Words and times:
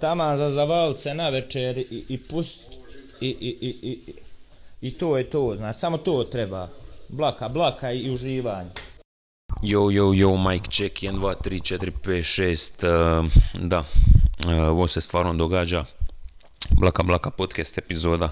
taman 0.00 0.36
za 0.36 0.50
zavalce 0.50 1.14
na 1.14 1.28
večer 1.28 1.78
i, 1.78 2.04
i 2.08 2.18
pust 2.30 2.72
i, 3.20 3.28
i, 3.28 3.56
i, 3.60 3.90
i, 3.90 3.98
i 4.80 4.90
to 4.90 5.18
je 5.18 5.30
to, 5.30 5.56
znači, 5.56 5.78
samo 5.78 5.98
to 5.98 6.24
treba. 6.24 6.68
Blaka, 7.08 7.48
blaka 7.48 7.92
i 7.92 8.10
uživanje. 8.10 8.70
Yo, 9.62 9.90
yo, 9.90 10.12
yo, 10.14 10.36
Mike 10.36 10.70
check, 10.70 11.02
1, 11.02 11.16
2, 11.16 11.34
3, 11.44 11.78
4, 11.78 11.90
5, 12.04 12.22
6, 12.82 13.24
uh, 13.24 13.32
da, 13.62 13.78
uh, 13.78 13.84
ovo 14.68 14.88
se 14.88 15.00
stvarno 15.00 15.34
događa, 15.34 15.84
Blaka 16.70 17.02
Blaka 17.02 17.30
podcast 17.30 17.78
epizoda, 17.78 18.30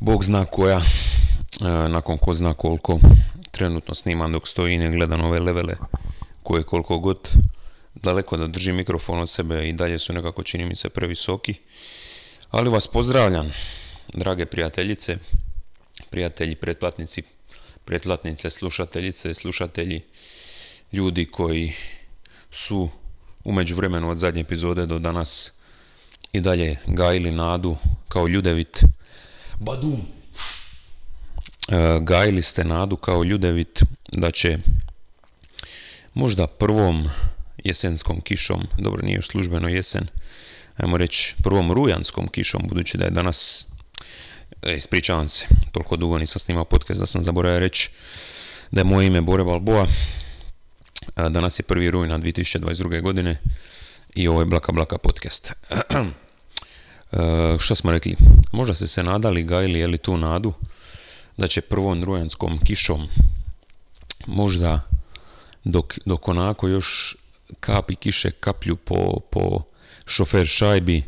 Bog 0.00 0.24
zna 0.24 0.44
koja, 0.44 0.76
uh, 0.76 0.84
nakon 1.90 2.18
ko 2.18 2.34
zna 2.34 2.54
koliko, 2.54 2.98
trenutno 3.50 3.94
snimam 3.94 4.32
dok 4.32 4.48
stoji 4.48 4.74
i 4.74 4.78
ne 4.78 4.90
gledam 4.90 5.24
ove 5.24 5.40
levele, 5.40 5.76
koje 6.42 6.62
koliko 6.62 6.98
god, 6.98 7.28
daleko 8.02 8.36
da 8.36 8.46
držim 8.46 8.76
mikrofon 8.76 9.20
od 9.20 9.30
sebe 9.30 9.68
i 9.68 9.72
dalje 9.72 9.98
su 9.98 10.12
nekako 10.12 10.42
čini 10.42 10.64
mi 10.64 10.76
se 10.76 10.88
previsoki, 10.88 11.54
ali 12.50 12.70
vas 12.70 12.86
pozdravljam, 12.86 13.52
drage 14.14 14.46
prijateljice, 14.46 15.16
prijatelji, 16.10 16.54
pretplatnici, 16.54 17.22
pretplatnice, 17.84 18.50
slušateljice, 18.50 19.34
slušatelji, 19.34 20.02
ljudi 20.92 21.26
koji 21.26 21.72
su 22.50 22.88
u 23.44 23.52
međuvremenu 23.52 24.10
od 24.10 24.18
zadnje 24.18 24.40
epizode 24.40 24.86
do 24.86 24.98
danas 24.98 25.52
i 26.32 26.40
dalje 26.40 26.76
gajili 26.86 27.30
nadu 27.30 27.76
kao 28.08 28.26
ljudevit. 28.26 28.84
Badum! 29.58 30.00
E, 31.68 32.00
gajili 32.00 32.42
ste 32.42 32.64
nadu 32.64 32.96
kao 32.96 33.24
ljudevit 33.24 33.82
da 34.12 34.30
će 34.30 34.58
možda 36.14 36.46
prvom 36.46 37.08
jesenskom 37.68 38.20
kišom, 38.20 38.66
dobro 38.78 39.02
nije 39.02 39.16
još 39.16 39.28
službeno 39.28 39.68
jesen, 39.68 40.06
ajmo 40.76 40.96
reći 40.96 41.34
prvom 41.42 41.72
rujanskom 41.72 42.28
kišom, 42.28 42.62
budući 42.68 42.98
da 42.98 43.04
je 43.04 43.10
danas 43.10 43.66
E, 44.62 44.76
ispričavam 44.76 45.28
se, 45.28 45.46
toliko 45.72 45.96
dugo 45.96 46.18
nisam 46.18 46.40
snimao 46.40 46.64
podcast 46.64 47.00
da 47.00 47.06
sam 47.06 47.22
zaboravio 47.22 47.58
reći 47.58 47.90
da 48.70 48.80
je 48.80 48.84
moje 48.84 49.06
ime 49.06 49.20
Bore 49.20 49.44
Balboa. 49.44 49.86
Danas 51.16 51.58
je 51.58 51.62
1. 51.62 51.90
rujna 51.90 52.18
2022. 52.18 53.02
godine 53.02 53.38
i 54.14 54.28
ovo 54.28 54.40
je 54.40 54.46
Blaka 54.46 54.72
Blaka 54.72 54.98
podcast. 54.98 55.52
e, 57.12 57.56
što 57.58 57.74
smo 57.74 57.90
rekli? 57.92 58.16
Možda 58.52 58.74
ste 58.74 58.86
se 58.86 59.02
nadali, 59.02 59.42
gajili, 59.42 59.86
li 59.86 59.98
tu 59.98 60.16
nadu 60.16 60.52
da 61.36 61.46
će 61.46 61.60
prvom 61.60 62.04
rujanskom 62.04 62.58
kišom 62.58 63.08
možda 64.26 64.80
dok, 65.64 65.98
dok 66.06 66.28
onako 66.28 66.68
još 66.68 67.16
kapi 67.60 67.94
kiše 67.94 68.30
kaplju 68.30 68.76
po, 68.76 69.20
po 69.30 69.62
šofer 70.06 70.46
šajbi. 70.46 71.02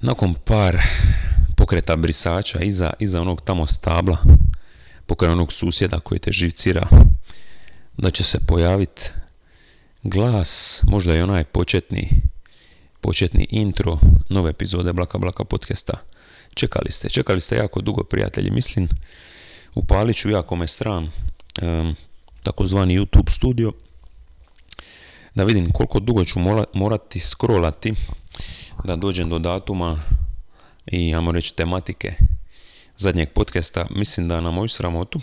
Nakon 0.00 0.34
par 0.34 0.82
pokreta 1.56 1.96
brisača 1.96 2.60
iza, 2.60 2.92
iza 2.98 3.20
onog 3.20 3.40
tamo 3.40 3.66
stabla, 3.66 4.18
pokraj 5.06 5.32
onog 5.32 5.52
susjeda 5.52 6.00
koji 6.00 6.18
te 6.18 6.32
živcira, 6.32 6.88
da 7.96 8.10
će 8.10 8.24
se 8.24 8.38
pojaviti 8.46 9.02
glas, 10.02 10.82
možda 10.86 11.16
i 11.16 11.20
onaj 11.20 11.44
početni, 11.44 12.08
početni 13.00 13.46
intro 13.50 13.98
nove 14.28 14.50
epizode 14.50 14.92
Blaka 14.92 15.18
Blaka 15.18 15.44
podcasta. 15.44 15.94
Čekali 16.54 16.92
ste, 16.92 17.08
čekali 17.08 17.40
ste 17.40 17.56
jako 17.56 17.80
dugo 17.80 18.04
prijatelji, 18.04 18.50
mislim, 18.50 18.88
upalit 19.74 20.16
ću 20.16 20.30
jako 20.30 20.56
me 20.56 20.66
stran 20.66 21.10
um, 21.62 21.96
takozvani 22.42 22.98
YouTube 22.98 23.30
studio, 23.30 23.72
da 25.34 25.44
vidim 25.44 25.72
koliko 25.72 26.00
dugo 26.00 26.24
ću 26.24 26.40
morati 26.72 27.20
scrollati 27.20 27.94
da 28.84 28.96
dođem 28.96 29.28
do 29.28 29.38
datuma 29.38 30.02
i 30.86 31.14
ajmo 31.14 31.32
reći 31.32 31.56
tematike 31.56 32.14
zadnjeg 32.96 33.28
podcasta, 33.34 33.86
mislim 33.90 34.28
da 34.28 34.40
na 34.40 34.50
moju 34.50 34.68
sramotu, 34.68 35.20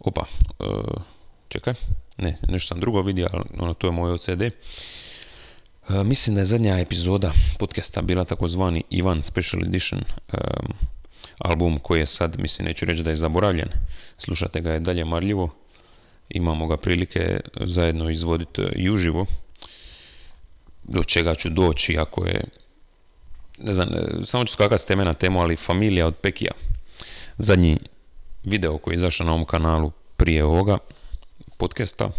opa, 0.00 0.24
e, 0.60 0.64
čekaj, 1.48 1.74
ne, 2.16 2.38
nešto 2.48 2.68
sam 2.68 2.80
drugo 2.80 3.02
vidio, 3.02 3.28
ali 3.32 3.44
ono, 3.58 3.74
to 3.74 3.86
je 3.86 3.90
moj 3.90 4.12
OCD, 4.12 4.42
e, 4.42 4.52
mislim 6.04 6.34
da 6.34 6.40
je 6.40 6.44
zadnja 6.44 6.78
epizoda 6.78 7.32
podcasta 7.58 8.02
bila 8.02 8.24
takozvani 8.24 8.82
Ivan 8.90 9.22
Special 9.22 9.64
Edition, 9.64 10.00
e, 10.00 10.38
album 11.38 11.78
koji 11.78 12.00
je 12.00 12.06
sad, 12.06 12.38
mislim, 12.38 12.68
neću 12.68 12.84
reći 12.84 13.02
da 13.02 13.10
je 13.10 13.16
zaboravljen, 13.16 13.68
slušate 14.18 14.60
ga 14.60 14.72
je 14.72 14.80
dalje 14.80 15.04
marljivo, 15.04 15.54
imamo 16.28 16.66
ga 16.66 16.76
prilike 16.76 17.40
zajedno 17.60 18.10
izvoditi 18.10 18.62
i 18.76 18.90
uživo, 18.90 19.26
do 20.84 21.04
čega 21.04 21.34
ću 21.34 21.48
doći 21.48 21.98
ako 21.98 22.26
je 22.26 22.44
ne 23.58 23.72
znam, 23.72 23.88
e, 23.94 24.24
samo 24.24 24.44
ću 24.44 24.52
skakati 24.52 24.82
s 24.82 24.86
teme 24.86 25.04
na 25.04 25.14
temu, 25.14 25.40
ali 25.40 25.56
familija 25.56 26.06
od 26.06 26.14
Pekija. 26.14 26.52
Zadnji 27.38 27.78
video 28.44 28.78
koji 28.78 28.94
je 28.94 28.96
izašao 28.96 29.26
na 29.26 29.32
ovom 29.32 29.44
kanalu 29.44 29.90
prije 30.16 30.44
ovoga 30.44 30.78
podcasta 31.58 32.10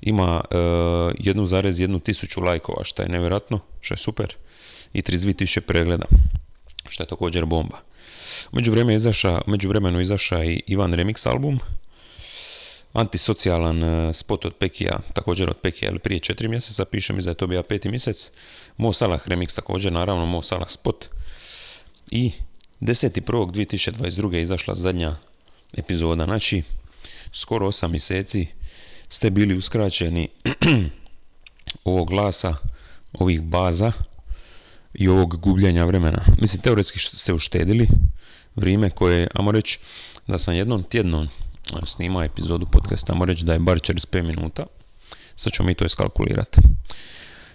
ima 0.00 0.40
uh, 0.50 0.56
1,1 0.56 2.02
tisuću 2.02 2.40
lajkova, 2.40 2.84
što 2.84 3.02
je 3.02 3.08
nevjerojatno, 3.08 3.60
što 3.80 3.94
je 3.94 3.98
super, 3.98 4.34
i 4.92 5.02
32 5.02 5.36
tisuće 5.36 5.60
pregleda, 5.60 6.04
što 6.88 7.02
je 7.02 7.06
također 7.06 7.44
bomba. 7.44 7.78
Među, 8.52 8.70
vremenu 8.70 8.96
izaša, 8.96 9.40
među 9.46 9.68
vremenu 9.68 10.00
izaša 10.00 10.44
i 10.44 10.62
Ivan 10.66 10.92
Remix 10.92 11.28
album, 11.28 11.60
antisocijalan 12.98 13.82
e, 13.82 14.12
spot 14.12 14.44
od 14.44 14.54
Pekija, 14.54 14.98
također 15.12 15.50
od 15.50 15.56
Pekija, 15.56 15.90
ali 15.90 15.98
prije 15.98 16.20
četiri 16.20 16.48
mjeseca, 16.48 16.84
piše 16.84 17.12
mi 17.12 17.24
je 17.24 17.34
to 17.34 17.46
bio 17.46 17.62
peti 17.62 17.88
mjesec, 17.88 18.30
Mo 18.76 18.92
Salah 18.92 19.28
remix 19.28 19.56
također, 19.56 19.92
naravno 19.92 20.26
Mo 20.26 20.42
Salah 20.42 20.70
spot. 20.70 21.04
I 22.10 22.32
10.1.2022. 22.80 24.34
je 24.34 24.42
izašla 24.42 24.74
zadnja 24.74 25.16
epizoda, 25.76 26.24
znači 26.24 26.62
skoro 27.32 27.66
8 27.66 27.88
mjeseci 27.88 28.46
ste 29.08 29.30
bili 29.30 29.56
uskraćeni 29.56 30.28
ovog 31.84 32.08
glasa, 32.08 32.54
ovih 33.12 33.42
baza 33.42 33.92
i 34.94 35.08
ovog 35.08 35.40
gubljenja 35.40 35.84
vremena. 35.84 36.24
Mislim, 36.40 36.62
teoretski 36.62 36.98
se 36.98 37.32
uštedili 37.32 37.88
vrijeme 38.56 38.90
koje, 38.90 39.28
amo 39.34 39.52
reći, 39.52 39.78
da 40.26 40.38
sam 40.38 40.54
jednom 40.54 40.82
tjednom 40.82 41.28
snima 41.84 42.24
epizodu 42.24 42.66
podcasta, 42.66 43.12
amo 43.12 43.24
reći 43.24 43.44
da 43.44 43.52
je 43.52 43.58
bar 43.58 43.76
45 43.78 44.22
minuta. 44.22 44.66
Sad 45.36 45.52
ćemo 45.52 45.66
mi 45.66 45.74
to 45.74 45.84
iskalkulirati. 45.84 46.60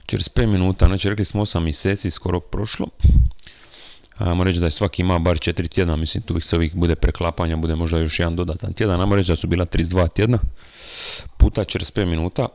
45 0.06 0.46
minuta, 0.46 0.85
znači 0.85 1.09
rekli 1.09 1.25
smo 1.25 1.46
8 1.46 1.59
mjeseci 1.59 2.12
skoro 2.12 2.40
prošlo. 2.40 2.88
Ajmo 4.18 4.44
reći 4.44 4.59
da 4.59 4.66
je 4.66 4.72
svaki 4.72 5.01
ima 5.01 5.19
bar 5.19 5.38
4 5.38 5.69
tjedna, 5.69 5.96
mislim 5.96 6.24
tu 6.24 6.38
ih 6.38 6.46
se 6.46 6.56
ovih 6.56 6.75
bude 6.75 6.96
preklapanja, 6.96 7.56
bude 7.56 7.75
možda 7.75 7.97
još 7.97 8.19
jedan 8.19 8.35
dodatan 8.35 8.74
tjedan. 8.74 9.01
Ajmo 9.01 9.16
reći 9.16 9.31
da 9.31 9.35
su 9.35 9.47
bila 9.47 9.66
32 9.66 10.13
tjedna 10.13 10.40
puta 11.38 11.62
45 11.62 12.06
minuta. 12.06 12.47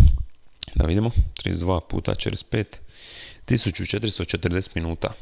da 0.74 0.86
vidimo, 0.86 1.10
32 1.44 1.80
puta 1.80 2.14
45, 2.14 2.64
1440 3.48 4.70
minuta 4.74 5.12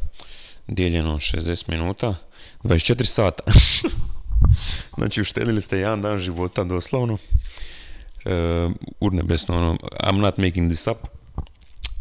dijeljeno 0.66 1.14
60 1.14 1.68
minuta, 1.68 2.14
24 2.64 3.04
sata. 3.04 3.42
znači 4.96 5.20
uštedili 5.20 5.60
ste 5.60 5.78
jedan 5.78 6.02
dan 6.02 6.20
života 6.20 6.64
doslovno. 6.64 7.14
Uh, 7.14 8.72
urnebesno 9.00 9.56
ono, 9.56 9.76
I'm 10.00 10.20
not 10.20 10.38
making 10.38 10.70
this 10.72 10.86
up 10.86 10.96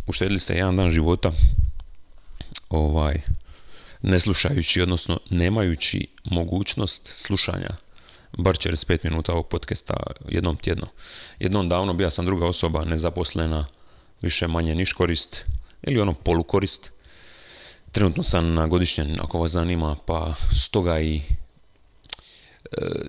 uštedili 0.08 0.40
ste 0.40 0.56
jedan 0.56 0.76
dan 0.76 0.92
života 0.92 1.32
ovaj, 2.70 3.22
ne 4.02 4.20
slušajući, 4.20 4.82
odnosno 4.82 5.20
nemajući 5.30 6.08
mogućnost 6.24 7.08
slušanja 7.14 7.70
bar 8.38 8.56
45 8.56 9.00
minuta 9.04 9.32
ovog 9.32 9.48
podcasta 9.48 9.98
jednom 10.30 10.58
tjedno. 10.58 10.88
Jednom 11.40 11.70
davno 11.70 11.94
bija 11.94 12.10
sam 12.10 12.26
druga 12.26 12.46
osoba, 12.46 12.86
nezaposlena, 12.86 13.66
više 14.22 14.48
manje 14.48 14.76
niš 14.76 14.94
korist, 14.94 15.46
ili 15.84 16.02
ono 16.02 16.14
polukorist. 16.14 16.92
Trenutno 17.92 18.24
sam 18.24 18.54
na 18.54 18.68
godišnjem, 18.68 19.18
ako 19.22 19.40
vas 19.40 19.52
zanima, 19.52 19.96
pa 20.06 20.34
stoga 20.52 21.00
i 21.00 21.22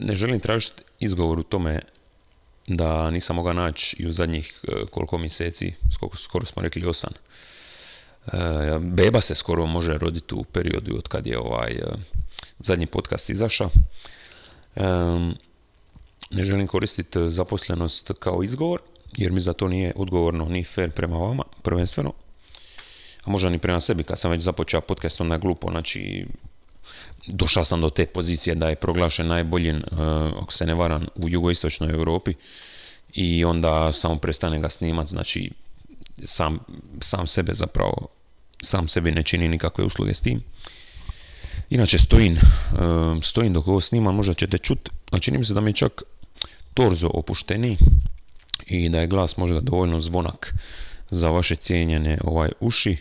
ne 0.00 0.14
želim 0.14 0.40
tražiti 0.40 0.82
izgovor 0.98 1.38
u 1.38 1.42
tome 1.42 1.80
da 2.66 3.10
nisam 3.10 3.36
mogao 3.36 3.52
naći 3.52 3.96
i 3.98 4.06
u 4.06 4.12
zadnjih 4.12 4.60
e, 4.68 4.86
koliko 4.90 5.18
mjeseci, 5.18 5.74
skoro, 5.94 6.16
skoro 6.16 6.46
smo 6.46 6.62
rekli 6.62 6.86
osam. 6.86 7.12
E, 8.26 8.38
beba 8.80 9.20
se 9.20 9.34
skoro 9.34 9.66
može 9.66 9.98
roditi 9.98 10.34
u 10.34 10.44
periodu 10.44 10.96
od 10.96 11.08
kad 11.08 11.26
je 11.26 11.38
ovaj 11.38 11.72
e, 11.72 11.82
zadnji 12.58 12.86
podcast 12.86 13.30
izašao. 13.30 13.70
Ne 16.30 16.44
želim 16.44 16.66
koristiti 16.66 17.30
zaposlenost 17.30 18.10
kao 18.18 18.42
izgovor, 18.42 18.80
jer 19.16 19.32
mislim 19.32 19.52
da 19.52 19.58
to 19.58 19.68
nije 19.68 19.92
odgovorno 19.96 20.44
ni 20.44 20.64
fair 20.64 20.90
prema 20.90 21.16
vama, 21.16 21.42
prvenstveno. 21.62 22.12
A 23.24 23.30
možda 23.30 23.50
ni 23.50 23.58
prema 23.58 23.80
sebi, 23.80 24.02
kad 24.02 24.18
sam 24.18 24.30
već 24.30 24.42
započeo 24.42 24.80
podcast, 24.80 25.20
onda 25.20 25.34
je 25.34 25.40
glupo, 25.40 25.70
znači 25.70 26.26
došao 27.26 27.64
sam 27.64 27.80
do 27.80 27.90
te 27.90 28.06
pozicije 28.06 28.54
da 28.54 28.68
je 28.68 28.76
proglašen 28.76 29.26
najboljim, 29.26 29.76
uh, 29.76 29.98
ako 30.42 30.52
se 30.52 30.66
ne 30.66 30.74
varam, 30.74 31.06
u 31.14 31.28
jugoistočnoj 31.28 31.90
Europi 31.90 32.34
i 33.12 33.44
onda 33.44 33.92
samo 33.92 34.16
prestane 34.16 34.60
ga 34.60 34.68
snimat, 34.68 35.06
znači 35.06 35.50
sam 36.24 36.58
sam 37.00 37.26
sebe 37.26 37.54
zapravo, 37.54 38.08
sam 38.62 38.88
sebi 38.88 39.12
ne 39.12 39.22
čini 39.22 39.48
nikakve 39.48 39.84
usluge 39.84 40.14
s 40.14 40.20
tim. 40.20 40.42
Inače 41.70 41.98
stojim, 41.98 42.38
stojim 43.22 43.52
dok 43.52 43.68
ovo 43.68 43.80
snimam, 43.80 44.14
možda 44.14 44.34
ćete 44.34 44.58
čut, 44.58 44.88
a 45.10 45.18
čini 45.18 45.38
mi 45.38 45.44
se 45.44 45.54
da 45.54 45.60
mi 45.60 45.74
čak 45.74 46.02
torzo 46.74 47.10
opušteni 47.14 47.76
i 48.66 48.88
da 48.88 49.00
je 49.00 49.06
glas 49.06 49.36
možda 49.36 49.60
dovoljno 49.60 50.00
zvonak 50.00 50.54
za 51.10 51.30
vaše 51.30 51.56
cijenjene 51.56 52.18
ovaj 52.24 52.50
uši, 52.60 52.96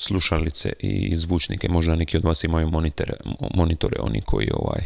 slušalice 0.00 0.72
i 0.78 1.16
zvučnike. 1.16 1.68
Možda 1.68 1.96
neki 1.96 2.16
od 2.16 2.24
vas 2.24 2.44
imaju 2.44 2.70
monitore, 2.70 3.14
monitore 3.54 3.96
oni 4.00 4.20
koji 4.20 4.50
ovaj, 4.52 4.80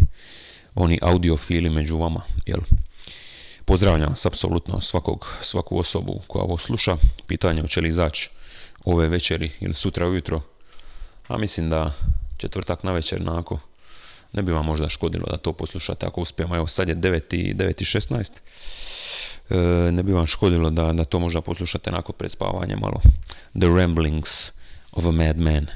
oni 0.75 0.99
audiofili 1.03 1.71
među 1.71 1.99
vama, 1.99 2.23
jel? 2.47 2.61
Pozdravljam 3.65 4.09
vas 4.09 4.27
apsolutno 4.27 4.81
svakog, 4.81 5.37
svaku 5.43 5.79
osobu 5.79 6.21
koja 6.27 6.43
ovo 6.43 6.57
sluša. 6.57 6.97
Pitanje 7.27 7.61
hoće 7.61 7.81
li 7.81 7.89
izaći 7.89 8.31
ove 8.85 9.09
večeri 9.09 9.51
ili 9.61 9.75
sutra 9.75 10.09
ujutro. 10.09 10.41
A 11.29 11.39
mislim 11.39 11.71
da 11.71 11.93
četvrtak 12.37 12.83
na 12.83 12.93
večer 12.93 13.21
nako 13.21 13.59
ne 14.33 14.43
bi 14.43 14.53
vam 14.53 14.67
možda 14.67 14.89
škodilo 14.89 15.27
da 15.31 15.37
to 15.37 15.53
poslušate 15.53 16.07
ako 16.07 16.21
uspijemo. 16.21 16.57
Evo 16.57 16.67
sad 16.67 16.89
je 16.89 16.97
9.16. 16.97 18.31
E, 19.51 19.93
ne 19.93 20.03
bi 20.03 20.13
vam 20.13 20.27
škodilo 20.27 20.71
da, 20.71 20.93
da 20.93 21.05
to 21.05 21.19
možda 21.19 21.41
poslušate 21.41 21.91
nakon 21.91 22.15
pred 22.19 22.31
spavanje 22.31 22.77
malo. 22.77 23.01
The 23.59 23.67
Ramblings 23.67 24.53
of 24.95 25.07
a 25.07 25.11
Madman. 25.11 25.67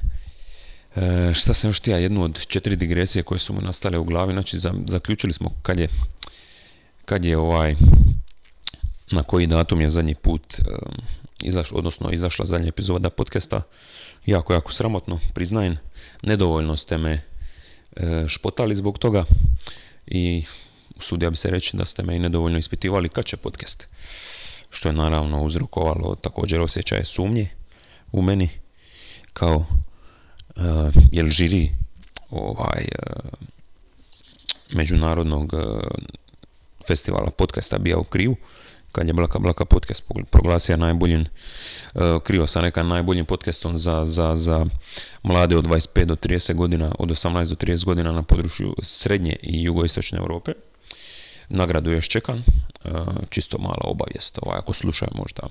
E, 0.97 1.35
šta 1.35 1.55
sam 1.55 1.70
još 1.70 1.81
tija, 1.81 1.99
jednu 1.99 2.25
od 2.25 2.47
četiri 2.47 2.76
digresije 2.76 3.23
koje 3.23 3.38
su 3.38 3.53
mu 3.53 3.61
nastale 3.61 3.99
u 3.99 4.05
glavi, 4.05 4.32
znači 4.32 4.59
zaključili 4.87 5.32
smo 5.32 5.50
kad 5.62 5.79
je 5.79 5.88
kad 7.05 7.25
je 7.25 7.38
ovaj 7.38 7.75
na 9.11 9.23
koji 9.23 9.47
datum 9.47 9.81
je 9.81 9.91
zadnji 9.91 10.15
put 10.15 10.61
izaš, 11.43 11.73
odnosno 11.73 12.11
izašla 12.11 12.44
zadnja 12.44 12.69
epizoda 12.69 13.11
podcasta. 13.11 13.62
Jako, 14.26 14.53
jako 14.53 14.73
sramotno, 14.73 15.21
priznajem. 15.35 15.76
Nedovoljno 16.23 16.76
ste 16.76 16.99
me 16.99 17.12
e, 17.97 18.25
špotali 18.29 18.75
zbog 18.75 18.99
toga 18.99 19.25
i 20.06 20.44
usudio 20.97 21.31
bi 21.31 21.37
se 21.37 21.50
reći 21.50 21.76
da 21.76 21.85
ste 21.85 22.03
me 22.03 22.17
i 22.17 22.19
nedovoljno 22.19 22.59
ispitivali 22.59 23.09
kad 23.09 23.25
će 23.25 23.37
podcast. 23.37 23.88
Što 24.71 24.88
je 24.88 24.93
naravno 24.93 25.43
uzrokovalo 25.43 26.14
također 26.14 26.61
osjećaje 26.61 27.05
sumnje 27.05 27.49
u 28.12 28.23
meni 28.23 28.49
kao 29.38 29.56
uh, 29.56 29.64
jel 31.12 31.26
žiri 31.31 31.73
ovaj 32.31 32.85
uh, 32.85 33.31
međunarodnog 34.73 35.52
festivala 36.87 37.31
podcasta 37.31 37.79
bija 37.79 37.99
u 37.99 38.05
krivu, 38.05 38.37
kad 38.93 39.06
je 39.06 39.12
Blaka 39.12 39.38
Blaka 39.38 39.64
podcast 39.64 40.05
proglasio 40.31 40.76
najboljim, 40.76 41.20
uh, 41.94 42.23
krivo 42.23 42.46
sa 42.46 42.61
neka 42.61 42.82
najboljim 42.82 43.25
podcastom 43.25 43.79
za, 43.79 44.05
za, 44.05 44.37
za 44.37 44.67
mlade 45.23 45.56
od 45.56 45.64
25 45.64 46.05
do 46.05 46.17
30 46.17 46.55
godina, 46.55 46.94
od 46.99 47.08
18 47.08 47.49
do 47.49 47.55
30 47.55 47.85
godina 47.85 48.12
na 48.12 48.23
području 48.23 48.75
srednje 48.82 49.37
i 49.43 49.62
jugoistočne 49.62 50.19
Europe. 50.19 50.52
Nagradu 51.49 51.90
još 51.90 52.08
čekam, 52.08 52.44
uh, 52.85 52.93
čisto 53.31 53.58
mala 53.58 53.85
obavijest, 53.85 54.38
ovaj, 54.43 54.58
ako 54.58 54.73
slušaju 54.73 55.11
možda 55.14 55.43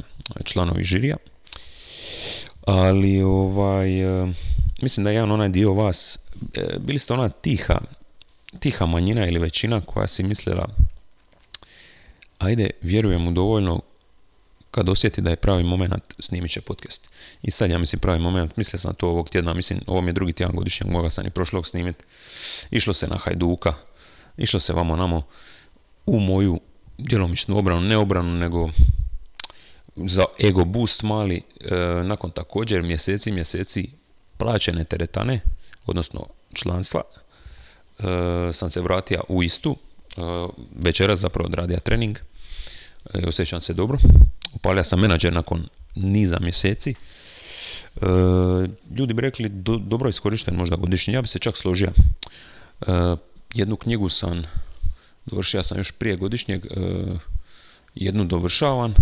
članovi 0.44 0.84
žirija. 0.84 1.18
Ali 2.68 3.22
ovaj, 3.22 4.22
uh, 4.22 4.30
mislim 4.81 5.04
da 5.04 5.10
je 5.10 5.16
jedan 5.16 5.31
onaj 5.31 5.50
dio 5.50 5.74
vas, 5.74 6.19
bili 6.80 7.00
ste 7.00 7.14
ona 7.14 7.30
tiha, 7.30 7.78
tiha 8.60 8.86
manjina 8.86 9.28
ili 9.28 9.40
većina 9.40 9.81
koja 9.81 10.08
si 10.08 10.24
mislila 10.24 10.68
ajde, 12.40 12.69
vjerujem 12.81 13.22
mu 13.22 13.31
dovoljno 13.31 13.81
kad 14.72 14.90
osjeti 14.90 15.22
da 15.22 15.30
je 15.30 15.36
pravi 15.36 15.64
moment, 15.64 16.14
snimit 16.19 16.52
će 16.52 16.62
podcast. 16.62 17.10
I 17.42 17.52
sad 17.52 17.69
ja 17.69 17.78
mislim 17.78 18.00
pravi 18.00 18.19
moment, 18.19 18.58
mislio 18.58 18.80
sam 18.80 18.94
to 18.94 19.08
ovog 19.08 19.30
tjedna, 19.30 19.54
mislim, 19.54 19.80
ovo 19.88 20.02
mi 20.02 20.10
je 20.10 20.13
drugi 20.13 20.34
tjedan 20.34 20.56
godišnjeg, 20.56 20.92
mogao 20.92 21.10
sam 21.10 21.28
i 21.28 21.30
prošlog 21.30 21.68
snimit. 21.68 22.04
Išlo 22.72 22.94
se 22.94 23.08
na 23.08 23.18
Hajduka, 23.18 23.74
išlo 24.38 24.60
se 24.60 24.74
vamo 24.74 24.96
namo 24.96 25.22
u 26.06 26.20
moju 26.20 26.60
djelomičnu 26.98 27.58
obranu, 27.58 27.81
ne 27.81 27.98
obranu, 27.98 28.34
nego 28.34 28.70
za 30.06 30.26
ego 30.44 30.66
boost 30.66 31.04
mali, 31.04 31.42
e, 31.62 31.76
nakon 32.04 32.32
također 32.32 32.84
mjeseci, 32.84 33.32
mjeseci 33.32 33.90
plaćene 34.38 34.84
teretane, 34.84 35.40
odnosno 35.86 36.26
članstva, 36.54 37.02
e, 38.00 38.04
sam 38.54 38.70
se 38.70 38.82
vratio 38.82 39.24
u 39.30 39.44
istu, 39.44 39.78
Uh, 40.18 40.50
večera 40.76 41.16
zapravo 41.16 41.48
odradio 41.48 41.80
trening 41.80 42.18
uh, 43.06 43.28
osjećam 43.28 43.62
se 43.62 43.74
dobro. 43.74 43.98
Upalja 44.54 44.84
sam 44.84 45.00
menadžer 45.00 45.34
nakon 45.34 45.68
niza 45.96 46.38
mjeseci. 46.40 46.96
Uh, 47.96 48.06
ljudi 48.98 49.14
bi 49.14 49.22
rekli 49.22 49.50
dobro 49.80 50.10
iskorišten 50.10 50.56
možda 50.56 50.76
godišnji. 50.76 51.14
Ja 51.14 51.22
bi 51.22 51.28
se 51.28 51.40
čak 51.40 51.58
složio. 51.58 51.92
Jednu 53.54 53.76
knjigu 53.76 54.10
sam 54.10 54.44
dovršio 55.26 55.64
sam 55.64 55.78
još 55.78 55.92
prije 55.92 56.16
godišnjeg, 56.16 56.66
jednu 57.96 58.24
dovršavan, 58.24 58.94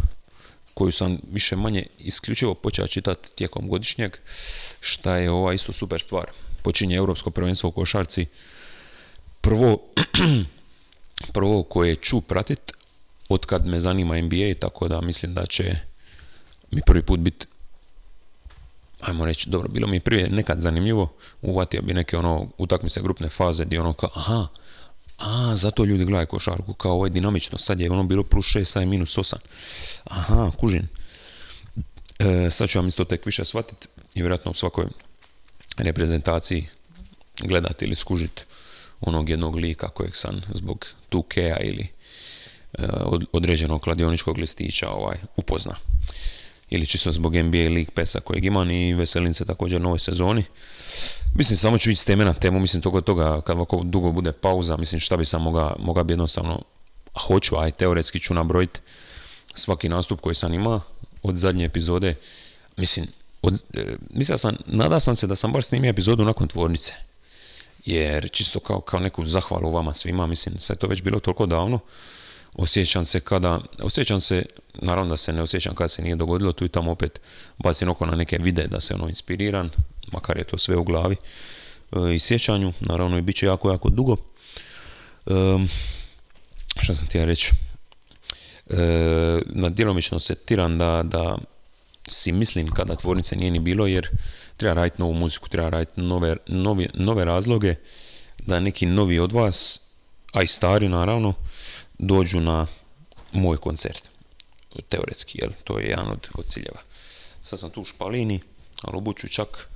koju 0.75 0.92
sam 0.92 1.18
više 1.31 1.56
manje 1.56 1.86
isključivo 1.98 2.54
počeo 2.54 2.88
čitati 2.88 3.30
tijekom 3.36 3.68
godišnjeg, 3.68 4.18
šta 4.80 5.16
je 5.16 5.31
ova 5.31 5.54
isto 5.54 5.74
super 5.74 6.01
stvar. 6.01 6.25
Počinje 6.63 6.95
Europsko 6.95 7.30
prvenstvo 7.30 7.69
u 7.69 7.72
košarci. 7.72 8.25
Prvo, 9.42 9.80
prvo 11.36 11.63
koje 11.63 11.95
ću 11.95 12.22
pratit 12.22 12.72
od 13.30 13.45
kad 13.45 13.66
me 13.68 13.80
zanima 13.80 14.22
NBA, 14.22 14.54
tako 14.60 14.88
da 14.88 15.01
mislim 15.01 15.33
da 15.33 15.45
će 15.45 15.75
mi 16.72 16.81
prvi 16.86 17.01
put 17.01 17.19
biti 17.19 17.48
ajmo 19.01 19.25
reći, 19.25 19.50
dobro, 19.50 19.68
bilo 19.68 19.88
mi 19.88 20.00
prije 20.00 20.30
nekad 20.30 20.60
zanimljivo, 20.60 21.13
uvatio 21.42 21.81
bi 21.81 21.94
neke 21.94 22.18
ono 22.18 22.50
utakmice 22.57 23.01
grupne 23.01 23.30
faze 23.30 23.66
gdje 23.66 23.80
ono 23.80 23.94
kao, 23.94 24.10
aha, 24.13 24.48
a, 25.18 25.56
zato 25.56 25.86
ljudi 25.86 26.06
gledaju 26.06 26.28
košarku, 26.28 26.74
kao 26.74 26.92
ovo 26.92 27.06
je 27.06 27.10
dinamično, 27.10 27.58
sad 27.58 27.80
je 27.80 27.92
ono 27.92 28.04
bilo 28.04 28.24
plus 28.24 28.46
6, 28.46 28.64
sad 28.64 28.82
je 28.82 28.86
minus 28.86 29.18
8. 29.18 29.36
Aha, 30.04 30.52
kužin. 30.58 30.88
E, 32.20 32.50
sad 32.50 32.70
ću 32.70 32.80
vam 32.80 32.88
isto 32.88 33.04
tek 33.04 33.26
više 33.26 33.46
shvatiti 33.46 33.88
i 34.14 34.22
vjerojatno 34.22 34.52
u 34.52 34.54
svakoj 34.54 34.86
reprezentaciji 35.78 36.68
gledati 37.42 37.86
ili 37.86 37.96
skužiti 37.96 38.44
onog 39.02 39.30
jednog 39.30 39.56
lika 39.56 39.90
kojeg 39.90 40.16
sam 40.16 40.42
zbog 40.54 40.86
tukeja 41.10 41.58
ili 41.60 41.88
e, 42.74 42.88
određenog 43.32 43.82
kladioničkog 43.82 44.38
listića 44.38 44.90
ovaj, 44.90 45.18
upozna. 45.36 45.76
Ili 46.70 46.86
čisto 46.86 47.12
zbog 47.12 47.36
NBA 47.36 47.58
League 47.58 47.92
Pesa 47.94 48.20
kojeg 48.20 48.46
imam 48.46 48.72
i 48.72 48.94
veselim 48.94 49.34
se 49.34 49.46
također 49.46 49.82
novoj 49.82 50.00
sezoni. 50.00 50.44
Mislim, 51.36 51.58
samo 51.58 51.78
ću 51.78 51.92
ići 51.92 52.01
s 52.01 52.06
teme 52.06 52.25
na 52.25 52.34
temu, 52.34 52.60
mislim, 52.60 52.82
toga 52.82 53.01
toga, 53.01 53.42
kad 53.42 53.56
ovako 53.56 53.82
dugo 53.84 54.12
bude 54.12 54.32
pauza, 54.32 54.78
mislim, 54.78 55.00
šta 55.00 55.18
bi 55.18 55.25
sam 55.25 55.42
mogao, 55.42 55.75
moga 55.80 56.04
bi 56.04 56.13
jednostavno, 56.13 56.62
a 57.13 57.20
hoću, 57.20 57.58
aj, 57.58 57.72
teoretski 57.72 58.20
ću 58.20 58.34
nabrojiti 58.34 58.80
svaki 59.56 59.89
nastup 59.89 60.22
koji 60.22 60.36
sam 60.36 60.54
ima 60.54 60.82
od 61.24 61.36
zadnje 61.36 61.66
epizode. 61.66 62.16
Mislim, 62.78 63.08
od, 63.42 63.63
e, 64.20 64.38
sam, 64.38 64.56
nada 64.66 65.00
sam 65.00 65.16
se 65.16 65.28
da 65.28 65.36
sam 65.36 65.51
baš 65.51 65.66
snimio 65.66 65.89
epizodu 65.89 66.25
nakon 66.25 66.48
tvornice 66.48 66.94
jer 67.86 68.30
čisto 68.32 68.60
kao, 68.60 68.82
kao 68.82 69.00
neku 69.00 69.25
zahvalu 69.25 69.72
vama 69.72 69.94
svima, 69.94 70.28
mislim, 70.28 70.60
sad 70.60 70.75
je 70.78 70.80
to 70.80 70.88
već 70.88 71.01
bilo 71.01 71.20
toliko 71.20 71.46
davno, 71.46 71.80
osjećam 72.56 73.06
se 73.06 73.20
kada, 73.20 73.60
osjećam 73.82 74.22
se, 74.22 74.46
naravno 74.74 75.10
da 75.10 75.18
se 75.18 75.34
ne 75.34 75.42
osjećam 75.42 75.76
kada 75.76 75.88
se 75.88 76.02
nije 76.02 76.16
dogodilo, 76.16 76.52
tu 76.52 76.66
i 76.66 76.70
tamo 76.70 76.92
opet 76.92 77.22
bacim 77.58 77.90
oko 77.90 78.06
na 78.06 78.16
neke 78.16 78.38
vide 78.38 78.68
da 78.68 78.80
se 78.80 78.94
ono 78.94 79.10
inspiriran, 79.10 79.70
makar 80.12 80.38
je 80.38 80.44
to 80.44 80.58
sve 80.58 80.78
u 80.78 80.84
glavi 80.84 81.16
e, 81.92 82.16
i 82.16 82.20
sjećanju, 82.20 82.74
naravno 82.80 83.18
i 83.18 83.22
bit 83.22 83.36
će 83.36 83.46
jako, 83.46 83.72
jako 83.72 83.90
dugo. 83.90 84.18
E, 85.26 85.32
šta 86.82 86.94
sam 86.94 87.08
ti 87.08 87.18
ja 87.18 87.26
reći? 87.26 87.52
E, 88.70 89.42
na 89.46 89.70
djelomično 89.70 90.20
se 90.20 90.36
tiran 90.36 90.78
da, 90.78 91.04
da 91.04 91.38
si 92.08 92.32
mislim 92.32 92.72
kada 92.72 92.96
tvornice 92.96 93.36
nije 93.36 93.52
ni 93.52 93.60
bilo, 93.60 93.88
jer 93.88 94.10
treba 94.58 94.74
raditi 94.74 95.02
novu 95.02 95.14
muziku, 95.14 95.50
treba 95.50 95.70
raditi 95.70 96.02
nove, 96.02 96.36
nove, 96.48 96.88
nove 96.94 97.26
razloge 97.26 97.76
da 98.46 98.60
neki 98.60 98.86
novi 98.86 99.20
od 99.20 99.32
vas, 99.32 99.82
a 100.34 100.44
i 100.44 100.48
stari 100.48 100.90
naravno, 100.90 101.34
dođu 102.00 102.40
na 102.40 102.68
moj 103.32 103.58
koncert. 103.58 104.10
Teoretski, 104.90 105.40
jel? 105.42 105.52
To 105.64 105.80
je 105.80 105.86
jedan 105.86 106.08
od, 106.08 106.46
ciljeva. 106.48 106.82
Sad 107.44 107.60
sam 107.60 107.70
tu 107.70 107.82
u 107.82 107.86
špalini, 107.86 108.40
ali 108.82 108.98
obuću 108.98 109.28
čak 109.28 109.70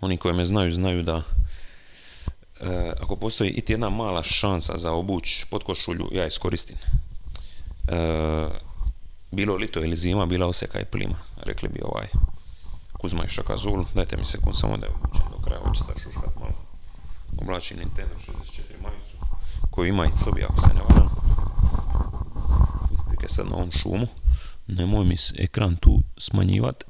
oni 0.00 0.16
koji 0.16 0.34
me 0.34 0.44
znaju, 0.44 0.72
znaju 0.72 1.02
da 1.02 1.22
e, 2.60 2.92
ako 3.00 3.16
postoji 3.16 3.50
iti 3.50 3.72
jedna 3.72 3.90
mala 3.90 4.22
šansa 4.22 4.78
za 4.78 4.92
obuć 4.92 5.44
košulju, 5.64 6.08
ja 6.12 6.26
iskoristim. 6.26 6.76
E, 7.88 8.48
bilo 9.30 9.54
lito 9.54 9.80
ili 9.80 9.96
zima, 9.96 10.26
bila 10.26 10.46
oseka 10.46 10.80
i 10.80 10.84
plima, 10.84 11.16
rekli 11.36 11.68
bi 11.68 11.80
ovaj 11.82 12.08
Kuzma 12.98 13.24
i 13.24 13.28
Šakazul, 13.28 13.84
dajte 13.94 14.16
mi 14.16 14.24
sekund 14.24 14.56
samo 14.56 14.76
da 14.76 14.86
je 14.86 14.92
obučem 14.92 15.26
do 15.30 15.44
kraja, 15.44 15.60
hoće 15.60 15.84
sad 15.84 16.02
šuškat 16.02 16.36
malo. 16.40 16.54
Oblači 17.42 17.74
Nintendo 17.74 18.14
64 18.14 18.62
majicu, 18.82 19.16
koju 19.70 19.88
ima 19.88 20.06
i 20.06 20.10
sobi 20.24 20.44
ako 20.44 20.60
se 20.60 20.74
ne 20.74 20.80
varam. 20.88 21.27
Isprike 23.28 23.34
sad 23.34 23.46
na 23.46 23.56
ovom 23.56 23.72
šumu, 23.72 24.06
nemoj 24.66 25.04
mi 25.04 25.16
ekran 25.36 25.76
tu 25.76 26.02
smanjivat. 26.18 26.84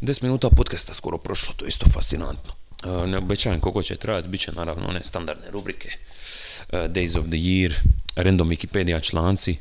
10 0.00 0.22
minuta 0.22 0.50
podcasta 0.50 0.94
skoro 0.94 1.18
prošlo, 1.18 1.54
to 1.56 1.64
je 1.64 1.68
isto 1.68 1.86
fascinantno. 1.92 2.52
E, 2.84 3.06
ne 3.06 3.18
obećavam 3.18 3.60
koliko 3.60 3.82
će 3.82 3.96
trajati, 3.96 4.28
bit 4.28 4.40
će 4.40 4.52
naravno 4.52 4.88
one 4.88 5.02
standardne 5.02 5.50
rubrike. 5.50 5.88
E, 5.88 6.88
Days 6.88 7.18
of 7.18 7.24
the 7.24 7.36
Year, 7.36 7.72
random 8.16 8.48
Wikipedia 8.48 9.02
članci 9.02 9.56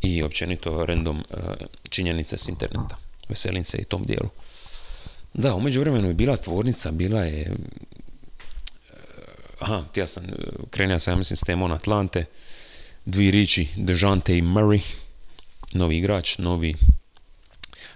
i 0.00 0.22
općenito 0.22 0.86
random 0.86 1.18
e, 1.18 1.36
činjenice 1.88 2.38
s 2.38 2.48
interneta. 2.48 2.96
Veselim 3.28 3.64
se 3.64 3.78
i 3.78 3.84
tom 3.84 4.04
dijelu. 4.04 4.28
Da, 5.34 5.54
umeđu 5.54 5.80
vremenu 5.80 6.08
je 6.08 6.14
bila 6.14 6.36
tvornica, 6.36 6.90
bila 6.90 7.20
je... 7.20 7.56
Aha, 9.60 9.84
ja 9.94 10.06
sam, 10.06 10.24
krenio 10.70 10.98
sam, 10.98 11.12
ja 11.12 11.18
mislim, 11.18 11.36
s 11.36 11.40
temom 11.40 11.72
Atlante, 11.72 12.24
dvi 13.04 13.30
riči, 13.30 13.68
Dejante 13.76 14.38
i 14.38 14.42
Murray, 14.42 14.80
novi 15.76 15.98
igrač, 15.98 16.38
novi... 16.38 16.74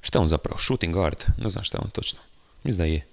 Šta 0.00 0.18
je 0.18 0.22
on 0.22 0.28
zapravo? 0.28 0.58
Shooting 0.58 0.94
guard? 0.94 1.24
Ne 1.38 1.50
znam 1.50 1.64
šta 1.64 1.78
je 1.78 1.82
on 1.84 1.90
točno. 1.90 2.20
Mislim 2.62 2.78
da 2.78 2.84
je. 2.84 3.06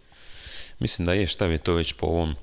Mislim 0.80 1.06
da 1.06 1.14
je 1.14 1.28
šta 1.28 1.46
je 1.46 1.58
to 1.58 1.74
već 1.74 1.94
po 1.94 2.06
ovom 2.06 2.36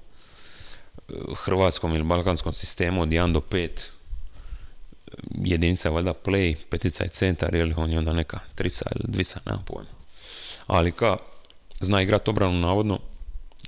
hrvatskom 1.36 1.94
ili 1.94 2.04
balkanskom 2.04 2.52
sistemu 2.52 3.02
od 3.02 3.08
1 3.08 3.32
do 3.32 3.40
5 3.40 3.68
jedinica 5.44 5.88
je 5.88 5.92
valjda 5.92 6.14
play, 6.24 6.56
petica 6.70 7.04
je 7.04 7.08
centar, 7.08 7.54
ili 7.54 7.74
on 7.76 7.92
je 7.92 7.98
onda 7.98 8.12
neka 8.12 8.38
trica 8.54 8.86
ili 8.94 9.04
dvica, 9.08 9.40
nemam 9.46 9.64
pojma. 9.64 9.90
Ali 10.66 10.92
ka, 10.92 11.16
zna 11.80 12.02
igrat 12.02 12.28
obranu 12.28 12.60
navodno, 12.60 12.98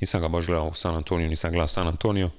nisam 0.00 0.20
ga 0.20 0.28
baš 0.28 0.46
gledao 0.46 0.68
u 0.68 0.74
San 0.74 0.96
Antonio, 0.96 1.28
nisam 1.28 1.50
gledao 1.50 1.66
San 1.66 1.88
Antonio, 1.88 2.30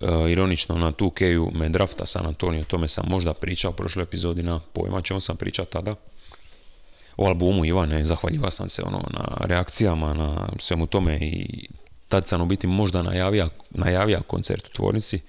uh, 0.00 0.30
ironično 0.30 0.78
na 0.78 0.92
2K-u 0.92 1.50
me 1.54 1.68
drafta 1.68 2.06
San 2.06 2.26
Antonio, 2.26 2.60
o 2.60 2.64
tome 2.64 2.88
sam 2.88 3.04
možda 3.08 3.34
pričao 3.34 3.70
u 3.70 3.74
prošloj 3.74 4.02
epizodi 4.02 4.42
na 4.42 4.60
pojma 4.72 5.02
čemu 5.02 5.20
sam 5.20 5.36
pričao 5.36 5.64
tada. 5.64 5.94
O 7.16 7.26
albumu 7.26 7.64
Ivane, 7.64 8.04
zahvaljivao 8.04 8.50
sam 8.50 8.68
se 8.68 8.82
ono, 8.82 9.04
na 9.10 9.46
reakcijama, 9.46 10.14
na 10.14 10.48
svemu 10.58 10.86
tome 10.86 11.18
i 11.20 11.68
tad 12.08 12.26
sam 12.26 12.40
u 12.40 12.46
biti 12.46 12.66
možda 12.66 13.02
najavio, 13.02 13.48
najavio 13.70 14.22
koncert 14.26 14.66
u 14.66 14.72
tvornici, 14.72 15.20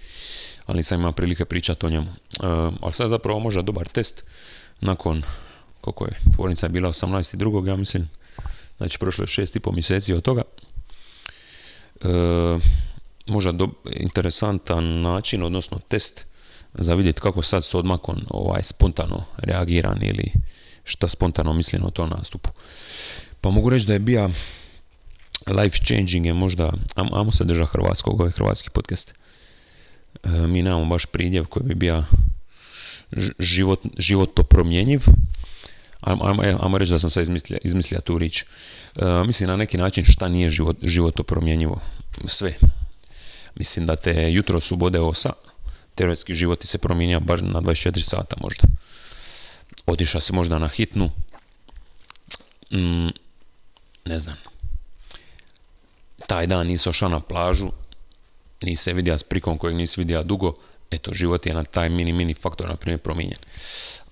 ali 0.66 0.78
nisam 0.78 1.00
imao 1.00 1.12
prilike 1.12 1.46
pričati 1.46 1.86
o 1.86 1.90
njemu. 1.90 2.08
Uh, 2.08 2.74
ali 2.82 2.94
sad 2.94 3.10
zapravo 3.10 3.40
možda 3.40 3.62
dobar 3.62 3.88
test 3.88 4.24
nakon, 4.82 5.24
koliko 5.82 6.06
je, 6.06 6.20
tvornica 6.36 6.66
je 6.66 6.70
bila 6.70 6.90
18.2. 6.90 7.68
ja 7.68 7.76
mislim, 7.76 8.10
znači 8.78 9.00
prošlo 9.00 9.24
je 9.24 9.28
šest 9.28 9.56
i 9.56 9.60
pol 9.60 9.74
mjeseci 9.74 10.14
od 10.14 10.24
toga. 10.24 10.42
Uh, 12.02 12.62
možda 13.28 13.52
do, 13.52 13.70
interesantan 13.86 15.02
način, 15.02 15.44
odnosno 15.44 15.80
test 15.88 16.26
za 16.74 16.94
vidjeti 16.94 17.22
kako 17.22 17.42
sad 17.42 17.64
s 17.64 17.74
odmakom 17.74 18.26
ovaj, 18.30 18.64
spontano 18.64 19.26
reagiran 19.38 20.00
ili 20.04 20.32
šta 20.84 21.08
spontano 21.08 21.54
mislim 21.54 21.86
o 21.86 21.92
tom 21.92 22.10
nastupu. 22.10 22.50
Pa 23.42 23.50
mogu 23.50 23.70
reći 23.70 23.88
da 23.88 23.94
je 23.94 24.00
bio 24.00 24.30
life 25.48 25.78
changing 25.86 26.26
je 26.26 26.34
možda, 26.34 26.74
amo 26.96 27.32
se 27.32 27.44
drža 27.44 27.66
hrvatskog, 27.66 28.20
ovaj 28.22 28.32
hrvatski 28.32 28.70
podcast. 28.70 29.14
E, 30.24 30.30
mi 30.30 30.62
nemamo 30.62 30.86
baš 30.86 31.06
pridjev 31.06 31.46
koji 31.46 31.64
bi 31.64 31.76
bio 31.76 32.04
život, 33.40 33.80
životo 33.98 34.44
promjenjiv. 34.44 35.02
Ajmo, 36.02 36.44
ajmo 36.62 36.78
reći 36.78 36.92
da 36.92 37.00
sam 37.00 37.10
sad 37.10 37.24
izmislio, 37.24 37.60
izmislio 37.64 38.02
tu 38.02 38.18
rič. 38.18 38.42
E, 38.42 38.46
mislim 39.26 39.50
na 39.50 39.56
neki 39.56 39.78
način 39.78 40.06
šta 40.08 40.28
nije 40.28 40.50
život, 40.50 40.78
životo 40.82 41.24
promjenjivo. 41.24 41.82
Sve. 42.26 42.54
Mislim 43.60 43.86
da 43.86 43.96
te 43.96 44.32
jutro 44.32 44.60
subode 44.60 45.00
osa, 45.00 45.34
teoretski 45.96 46.34
život 46.34 46.60
ti 46.60 46.68
se 46.68 46.78
promijenja 46.78 47.20
bar 47.20 47.44
na 47.44 47.62
24 47.62 48.04
sata 48.04 48.36
možda. 48.42 48.64
Otiša 49.86 50.20
se 50.20 50.34
možda 50.34 50.60
na 50.60 50.68
hitnu. 50.68 51.12
Mm, 52.72 53.10
ne 54.06 54.20
znam 54.20 54.36
taj 56.28 56.48
dan 56.48 56.68
nisi 56.68 56.90
ošao 56.90 57.10
na 57.10 57.20
plažu, 57.20 57.72
nisi 58.62 58.84
se 58.84 58.94
vidio 58.94 59.18
s 59.18 59.24
prikom 59.24 59.58
kojeg 59.58 59.78
nisi 59.78 60.02
vidio 60.02 60.24
dugo, 60.24 60.56
eto, 60.92 61.14
život 61.14 61.46
je 61.46 61.54
na 61.54 61.64
taj 61.64 61.90
mini, 61.90 62.14
mini 62.14 62.34
faktor, 62.34 62.70
na 62.70 62.76
primjer, 62.76 63.00
promijenjen. 63.00 63.40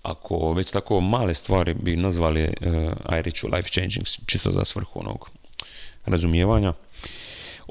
Ako 0.04 0.54
već 0.54 0.72
tako 0.72 1.02
male 1.02 1.34
stvari 1.34 1.74
bi 1.74 1.96
nazvali, 1.96 2.44
uh, 2.44 2.94
aj 3.06 3.22
reću, 3.22 3.48
life 3.48 3.70
changing, 3.70 4.06
čisto 4.26 4.52
za 4.52 4.66
svrhu 4.66 5.00
onog 5.00 5.30
razumijevanja, 6.06 6.74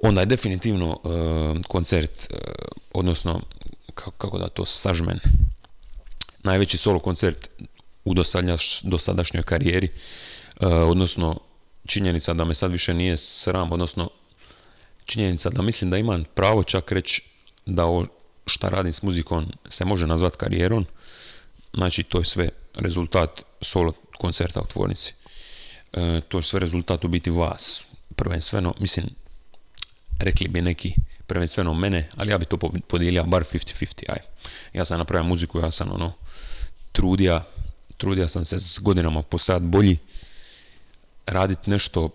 onda 0.08 0.20
je 0.20 0.26
definitivno 0.26 1.00
uh, 1.02 1.62
koncert, 1.68 2.26
uh, 2.30 2.38
odnosno, 2.92 3.40
kako, 3.94 4.38
da 4.38 4.49
to 4.49 4.64
sažmen, 4.64 5.20
najveći 6.42 6.78
solo 6.78 6.99
koncert 6.99 7.50
u 8.04 8.14
dosadašnjoj 8.82 9.42
karijeri, 9.42 9.88
odnosno 10.61 11.40
činjenica 11.87 12.34
da 12.34 12.44
me 12.44 12.54
sad 12.54 12.73
više 12.73 12.94
nije 12.94 13.16
sram, 13.16 13.73
odnosno 13.73 14.11
činjenica 15.04 15.50
da 15.50 15.62
mislim 15.62 15.90
da 15.90 15.99
imam 15.99 16.25
pravo 16.34 16.62
čak 16.62 16.92
reći 16.92 17.23
da 17.66 17.84
ovo 17.84 18.06
šta 18.46 18.68
radim 18.68 18.92
s 18.92 19.02
muzikom 19.02 19.52
se 19.68 19.84
može 19.84 20.06
nazvati 20.06 20.37
karijerom. 20.37 20.87
Znači, 21.75 22.02
to 22.02 22.18
je 22.18 22.25
sve 22.25 22.49
rezultat 22.75 23.42
solo 23.61 23.92
koncerta 24.18 24.61
u 24.61 24.66
tvornici. 24.66 25.14
E, 25.92 26.20
to 26.28 26.38
je 26.38 26.42
sve 26.42 26.61
rezultat 26.61 27.04
u 27.04 27.08
biti 27.08 27.30
vas. 27.30 27.84
Prvenstveno, 28.16 28.75
mislim, 28.80 29.06
rekli 30.18 30.49
bi 30.49 30.62
neki 30.62 30.94
prvenstveno 31.26 31.75
mene, 31.75 32.09
ali 32.16 32.30
ja 32.30 32.38
bi 32.38 32.44
to 32.44 32.56
podijelio 32.88 33.25
bar 33.25 33.42
50-50. 33.42 34.02
Aj. 34.09 34.18
Ja 34.73 34.85
sam 34.85 34.99
napravio 34.99 35.28
muziku, 35.28 35.59
ja 35.61 35.71
sam 35.71 35.92
ono, 35.92 36.12
trudija, 36.92 37.44
trudija 37.97 38.28
sam 38.28 38.44
se 38.44 38.59
s 38.59 38.78
godinama 38.78 39.23
postajati 39.23 39.64
bolji, 39.64 39.97
raditi 41.26 41.71
nešto 41.71 42.11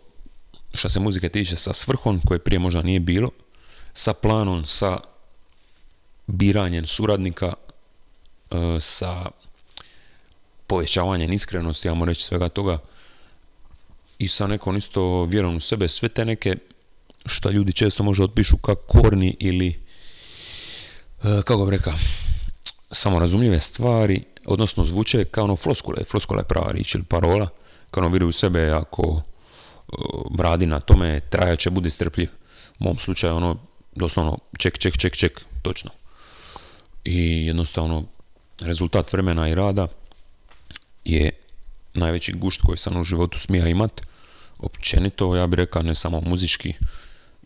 što 0.73 0.89
se 0.89 0.99
muzike 0.99 1.29
tiče 1.29 1.55
sa 1.55 1.73
svrhom 1.73 2.21
koje 2.27 2.39
prije 2.39 2.59
možda 2.59 2.81
nije 2.81 2.99
bilo, 2.99 3.29
sa 3.93 4.13
planom, 4.13 4.65
sa 4.65 4.99
biranjem 6.27 6.87
suradnika, 6.87 7.53
e, 8.51 8.55
sa 8.79 9.25
povećavanjem 10.67 11.33
iskrenosti, 11.33 11.87
ja 11.87 11.95
reći 12.05 12.23
svega 12.23 12.49
toga, 12.49 12.77
i 14.19 14.27
sa 14.27 14.47
nekom 14.47 14.77
isto 14.77 15.23
vjerom 15.23 15.55
u 15.55 15.59
sebe, 15.59 15.87
sve 15.87 16.09
te 16.09 16.25
neke 16.25 16.55
što 17.29 17.51
ljudi 17.51 17.73
često 17.73 18.03
možda 18.03 18.23
otpišu 18.23 18.57
kao 18.57 18.75
korni 18.75 19.35
ili 19.39 19.67
e, 21.23 21.41
kako 21.45 21.65
bi 21.65 21.71
rekao 21.71 21.93
samorazumljive 22.91 23.59
stvari, 23.59 24.23
odnosno 24.45 24.83
zvuče 24.83 25.25
kao 25.25 25.43
ono 25.43 25.55
floskule, 25.55 26.03
floskula 26.03 26.43
prava 26.43 26.71
rič 26.71 26.95
ili 26.95 27.03
parola, 27.03 27.49
kao 27.91 28.01
ono 28.01 28.09
vjeruju 28.09 28.29
u 28.29 28.31
sebe 28.31 28.69
ako 28.69 29.21
radi 30.39 30.65
na 30.65 30.79
tome, 30.79 31.19
trajat 31.19 31.59
će, 31.59 31.69
budi 31.69 31.89
strpljiv. 31.89 32.29
U 32.79 32.83
mom 32.83 32.97
slučaju 32.97 33.35
ono, 33.35 33.57
doslovno, 33.95 34.37
ček, 34.57 34.77
ček, 34.77 34.97
ček, 34.97 35.15
ček, 35.15 35.41
točno. 35.61 35.91
I 37.03 37.45
jednostavno, 37.45 38.03
rezultat 38.61 39.13
vremena 39.13 39.49
i 39.49 39.55
rada 39.55 39.87
je 41.05 41.31
najveći 41.93 42.33
gušt 42.33 42.61
koji 42.61 42.77
sam 42.77 42.97
u 43.01 43.03
životu 43.03 43.39
smija 43.39 43.67
imat. 43.67 44.01
Općenito, 44.59 45.35
ja 45.35 45.47
bih 45.47 45.57
rekao, 45.57 45.81
ne 45.81 45.95
samo 45.95 46.21
muzički, 46.21 46.73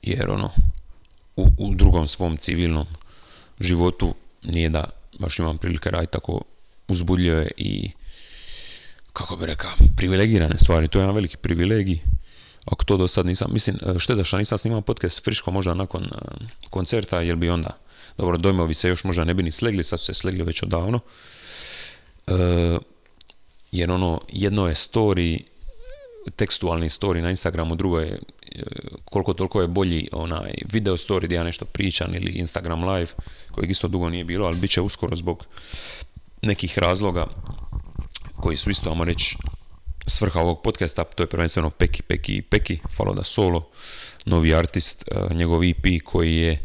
jer 0.04 0.32
ono, 0.32 0.52
u, 1.36 1.48
u 1.58 1.76
drugom 1.76 2.08
svom 2.08 2.38
civilnom 2.38 2.88
životu 3.60 4.14
nije 4.44 4.70
da 4.70 4.90
baš 5.20 5.40
imam 5.40 5.58
prilike 5.58 5.90
raditi 5.90 6.14
tako 6.14 6.42
uzbudljive 6.88 7.52
i 7.58 7.92
kako 9.14 9.36
bi 9.36 9.46
rekao, 9.46 9.72
privilegirane 9.96 10.58
stvari. 10.58 10.88
To 10.88 11.00
je 11.00 11.04
jedan 11.04 11.16
veliki 11.16 11.38
privilegij 11.38 12.00
ako 12.66 12.86
to 12.86 12.98
do 12.98 13.08
sad 13.08 13.26
nisam, 13.26 13.54
mislim, 13.54 13.78
e, 13.96 14.00
šteta 14.00 14.24
što 14.24 14.38
nisam 14.38 14.58
snimao 14.58 14.82
podcast 14.82 15.24
friško 15.24 15.52
možda 15.52 15.74
nakon 15.74 16.04
e, 16.04 16.08
koncerta, 16.70 17.22
jer 17.22 17.36
bi 17.36 17.50
onda, 17.50 17.78
dobro, 18.18 18.38
dojmovi 18.38 18.74
se 18.74 18.90
još 18.90 19.04
možda 19.04 19.24
ne 19.24 19.34
bi 19.34 19.44
ni 19.44 19.52
slegli, 19.52 19.84
sad 19.84 20.00
su 20.00 20.06
se 20.06 20.14
slegli 20.14 20.44
već 20.44 20.64
odavno. 20.64 21.00
E, 22.28 22.34
jer 23.72 23.92
ono, 23.92 24.22
jedno 24.32 24.68
je 24.68 24.76
story, 24.76 25.42
tekstualni 26.36 26.90
story 26.90 27.22
na 27.22 27.30
Instagramu, 27.30 27.76
drugo 27.76 28.00
je 28.00 28.20
koliko 29.06 29.34
toliko 29.34 29.62
je 29.62 29.68
bolji 29.68 30.10
onaj 30.12 30.54
video 30.74 30.98
story 30.98 31.26
gdje 31.26 31.36
ja 31.36 31.44
nešto 31.44 31.66
pričam 31.66 32.16
ili 32.16 32.32
Instagram 32.32 32.84
live, 32.84 33.12
kojeg 33.52 33.72
isto 33.72 33.88
dugo 33.88 34.10
nije 34.10 34.24
bilo, 34.24 34.48
ali 34.48 34.58
bit 34.58 34.72
će 34.72 34.82
uskoro 34.82 35.16
zbog 35.16 35.46
nekih 36.42 36.80
razloga 36.80 37.28
koji 38.36 38.58
su 38.58 38.70
isto, 38.70 38.90
ajmo 38.90 39.04
reći, 39.04 39.38
svrha 40.08 40.40
ovog 40.40 40.62
podcasta, 40.64 41.04
to 41.04 41.24
je 41.24 41.28
prvenstveno 41.28 41.70
Peki, 41.70 42.02
Peki 42.02 42.36
i 42.36 42.42
Peki, 42.42 42.80
Follow 42.98 43.16
da 43.16 43.24
Solo, 43.24 43.70
novi 44.26 44.56
artist, 44.56 45.04
uh, 45.12 45.32
njegov 45.32 45.64
EP 45.64 46.04
koji 46.04 46.36
je 46.36 46.58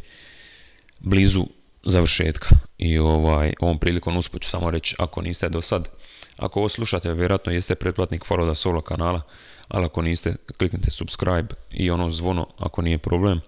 blizu 1.00 1.46
završetka. 1.84 2.48
I 2.78 2.98
ovaj, 2.98 3.52
ovom 3.60 3.78
prilikom 3.78 4.16
usput 4.16 4.42
ću 4.42 4.48
samo 4.48 4.70
reći, 4.70 4.96
ako 4.98 5.22
niste 5.22 5.48
do 5.48 5.60
sad, 5.60 5.88
ako 6.38 6.60
ovo 6.60 6.68
slušate, 6.68 7.14
vjerojatno 7.14 7.52
jeste 7.52 7.74
pretplatnik 7.74 8.24
Follow 8.24 8.46
da 8.46 8.54
Solo 8.54 8.80
kanala, 8.80 9.22
ali 9.68 9.84
ako 9.84 10.02
niste, 10.02 10.36
kliknite 10.58 10.90
subscribe 10.90 11.54
i 11.70 11.90
ono 11.90 12.10
zvono 12.10 12.46
ako 12.58 12.82
nije 12.82 12.98
problem. 12.98 13.40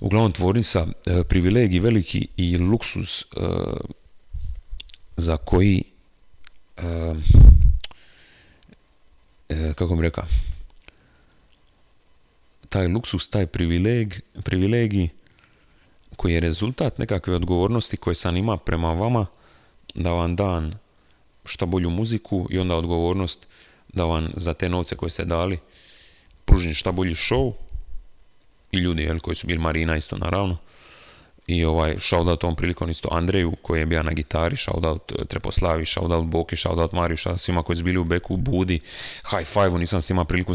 Uglavnom 0.00 0.32
tvornica, 0.32 0.82
uh, 0.82 0.92
privilegij 1.28 1.80
veliki 1.80 2.28
i 2.36 2.58
luksuz 2.58 3.24
uh, 3.36 3.76
za 5.16 5.36
koji 5.36 5.82
E, 9.48 9.72
kako 9.74 9.96
mi 9.96 10.02
rekao, 10.02 10.24
taj 12.68 12.88
luksus, 12.88 13.30
taj 13.30 13.46
privileg, 13.46 14.14
privilegij 14.44 15.08
koji 16.16 16.34
je 16.34 16.40
rezultat 16.40 16.98
nekakve 16.98 17.34
odgovornosti 17.34 17.96
koje 17.96 18.14
sam 18.14 18.36
ima 18.36 18.56
prema 18.56 18.92
vama 18.92 19.26
da 19.94 20.10
vam 20.10 20.36
dan 20.36 20.74
što 21.48 21.66
bolju 21.66 21.90
muziku 21.90 22.46
i 22.50 22.58
onda 22.58 22.76
odgovornost 22.76 23.48
da 23.92 24.04
vam 24.04 24.28
za 24.36 24.54
te 24.54 24.68
novce 24.68 24.96
koje 24.96 25.10
ste 25.10 25.24
dali 25.24 25.58
pružim 26.44 26.74
šta 26.74 26.92
bolji 26.92 27.14
show 27.14 27.52
i 28.72 28.78
ljudi 28.78 29.02
jel, 29.02 29.18
koji 29.18 29.34
su 29.34 29.46
bili 29.46 29.58
Marina 29.58 29.96
isto 29.96 30.16
naravno. 30.16 30.56
I 31.46 31.64
ovaj 31.64 31.96
shoutout 31.98 32.40
tom 32.40 32.56
prilikom 32.56 32.90
isto 32.90 33.08
Andreju 33.12 33.52
koji 33.62 33.80
je 33.80 33.86
bio 33.86 34.02
na 34.02 34.12
gitari, 34.12 34.56
shoutout 34.56 35.12
Treposlavi, 35.28 35.86
shoutout 35.86 36.26
Boki, 36.26 36.56
shoutout 36.56 36.92
Mariju, 36.92 37.16
shoutout 37.16 37.40
svima 37.40 37.62
koji 37.62 37.76
su 37.76 37.84
bili 37.84 37.98
u 37.98 38.04
beku, 38.04 38.36
Budi, 38.36 38.80
high 39.30 39.46
five 39.46 39.78
nisam 39.78 40.00
se 40.00 40.12
imao 40.12 40.24
priliku 40.24 40.54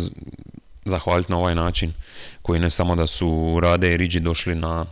zahvaliti 0.85 1.31
na 1.31 1.37
ovaj 1.37 1.55
način 1.55 1.93
koji 2.41 2.59
ne 2.59 2.69
samo 2.69 2.95
da 2.95 3.07
su 3.07 3.59
Rade 3.61 3.93
i 3.93 3.97
Riđi 3.97 4.19
došli 4.19 4.55
na, 4.55 4.85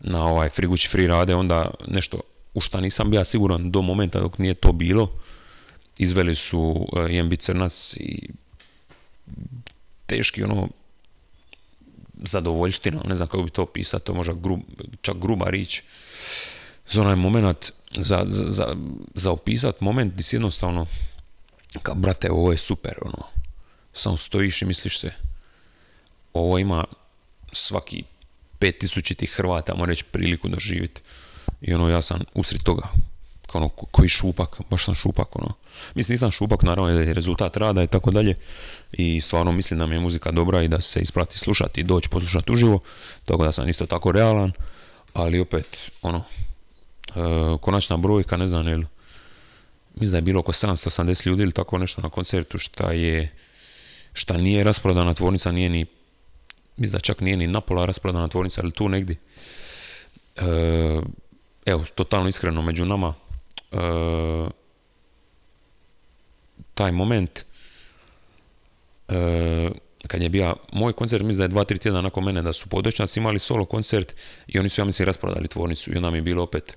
na 0.00 0.26
ovaj 0.26 0.48
Frigući 0.48 0.88
Free 0.88 1.06
Rade, 1.06 1.34
onda 1.34 1.70
nešto 1.88 2.20
u 2.54 2.60
šta 2.60 2.80
nisam 2.80 3.10
bio 3.10 3.24
siguran 3.24 3.70
do 3.70 3.82
momenta 3.82 4.20
dok 4.20 4.38
nije 4.38 4.54
to 4.54 4.72
bilo, 4.72 5.12
izveli 5.98 6.34
su 6.34 6.60
uh, 6.60 7.38
Crnas 7.38 7.96
i 7.96 8.28
teški 10.06 10.42
ono 10.42 10.68
zadovoljština, 12.22 13.02
ne 13.04 13.14
znam 13.14 13.28
kako 13.28 13.42
bi 13.42 13.50
to 13.50 13.62
opisati, 13.62 14.04
to 14.04 14.14
možda 14.14 14.34
čak 15.00 15.16
gruba 15.16 15.50
rič. 15.50 15.82
Za 16.88 17.02
onaj 17.02 17.16
moment, 17.16 17.72
za, 17.96 18.22
za, 18.26 18.76
za 19.14 19.30
opisat 19.30 19.80
moment 19.80 20.12
gdje 20.12 20.24
si 20.24 20.36
jednostavno, 20.36 20.86
kao 21.82 21.94
brate, 21.94 22.30
ovo 22.30 22.52
je 22.52 22.58
super, 22.58 22.94
ono, 23.02 23.24
samo 23.92 24.16
stojiš 24.16 24.62
i 24.62 24.64
misliš 24.64 25.00
se, 25.00 25.12
ovo 26.32 26.58
ima 26.58 26.84
svaki 27.52 28.04
pet 28.58 28.78
tisućiti 28.78 29.26
Hrvata, 29.26 29.74
mora 29.74 29.90
reći, 29.90 30.04
priliku 30.04 30.48
doživjeti. 30.48 31.00
I 31.62 31.74
ono, 31.74 31.88
ja 31.88 32.02
sam 32.02 32.20
usred 32.34 32.62
toga, 32.62 32.88
kao 33.46 33.60
ono, 33.60 33.68
koji 33.68 34.08
šupak, 34.08 34.60
baš 34.70 34.84
sam 34.84 34.94
šupak, 34.94 35.36
ono. 35.36 35.54
Mislim, 35.94 36.14
nisam 36.14 36.30
šupak, 36.30 36.62
naravno 36.62 36.90
je 36.90 37.14
rezultat 37.14 37.56
rada 37.56 37.82
i 37.82 37.86
tako 37.86 38.10
dalje. 38.10 38.34
I 38.92 39.20
stvarno 39.20 39.52
mislim 39.52 39.78
da 39.78 39.86
mi 39.86 39.94
je 39.94 40.00
muzika 40.00 40.30
dobra 40.30 40.62
i 40.62 40.68
da 40.68 40.80
se 40.80 41.00
isplati 41.00 41.38
slušati 41.38 41.80
i 41.80 41.84
doći 41.84 42.08
poslušati 42.08 42.52
uživo. 42.52 42.80
Tako 43.24 43.44
da 43.44 43.52
sam 43.52 43.68
isto 43.68 43.86
tako 43.86 44.12
realan. 44.12 44.52
Ali 45.12 45.40
opet, 45.40 45.90
ono, 46.02 46.24
e, 47.08 47.12
konačna 47.60 47.96
brojka, 47.96 48.36
ne 48.36 48.46
znam, 48.46 48.68
jel, 48.68 48.82
mislim 49.94 50.10
da 50.10 50.16
je 50.16 50.22
bilo 50.22 50.40
oko 50.40 50.52
780 50.52 51.26
ljudi 51.26 51.42
ili 51.42 51.52
tako 51.52 51.78
nešto 51.78 52.02
na 52.02 52.10
koncertu, 52.10 52.58
šta 52.58 52.92
je, 52.92 53.32
šta 54.12 54.36
nije 54.36 54.64
rasprodana 54.64 55.14
tvornica, 55.14 55.52
nije 55.52 55.68
ni, 55.68 55.86
mislim 56.76 56.92
da 56.92 57.00
čak 57.00 57.20
nije 57.20 57.36
ni 57.36 57.46
napola 57.46 57.86
rasprodana 57.86 58.28
tvornica, 58.28 58.60
ali 58.64 58.72
tu 58.72 58.88
negdje. 58.88 59.16
E, 60.36 60.42
evo, 61.66 61.84
totalno 61.94 62.28
iskreno 62.28 62.62
među 62.62 62.84
nama, 62.84 63.14
e, 63.72 63.76
taj 66.74 66.92
moment 66.92 67.44
e, 69.08 69.70
kad 70.06 70.22
je 70.22 70.28
bio 70.28 70.56
moj 70.72 70.92
koncert, 70.92 71.24
mislim 71.24 71.38
da 71.38 71.44
je 71.44 71.48
dva, 71.48 71.64
tri 71.64 71.78
tjedna 71.78 72.00
nakon 72.00 72.24
mene 72.24 72.42
da 72.42 72.52
su 72.52 72.68
podočnjaci 72.68 73.20
imali 73.20 73.38
solo 73.38 73.64
koncert 73.64 74.14
i 74.46 74.58
oni 74.58 74.68
su, 74.68 74.80
ja 74.80 74.84
mislim, 74.84 75.06
rasprodali 75.06 75.48
tvornicu 75.48 75.92
i 75.92 75.96
onda 75.96 76.10
mi 76.10 76.18
je 76.18 76.22
bilo 76.22 76.42
opet 76.42 76.76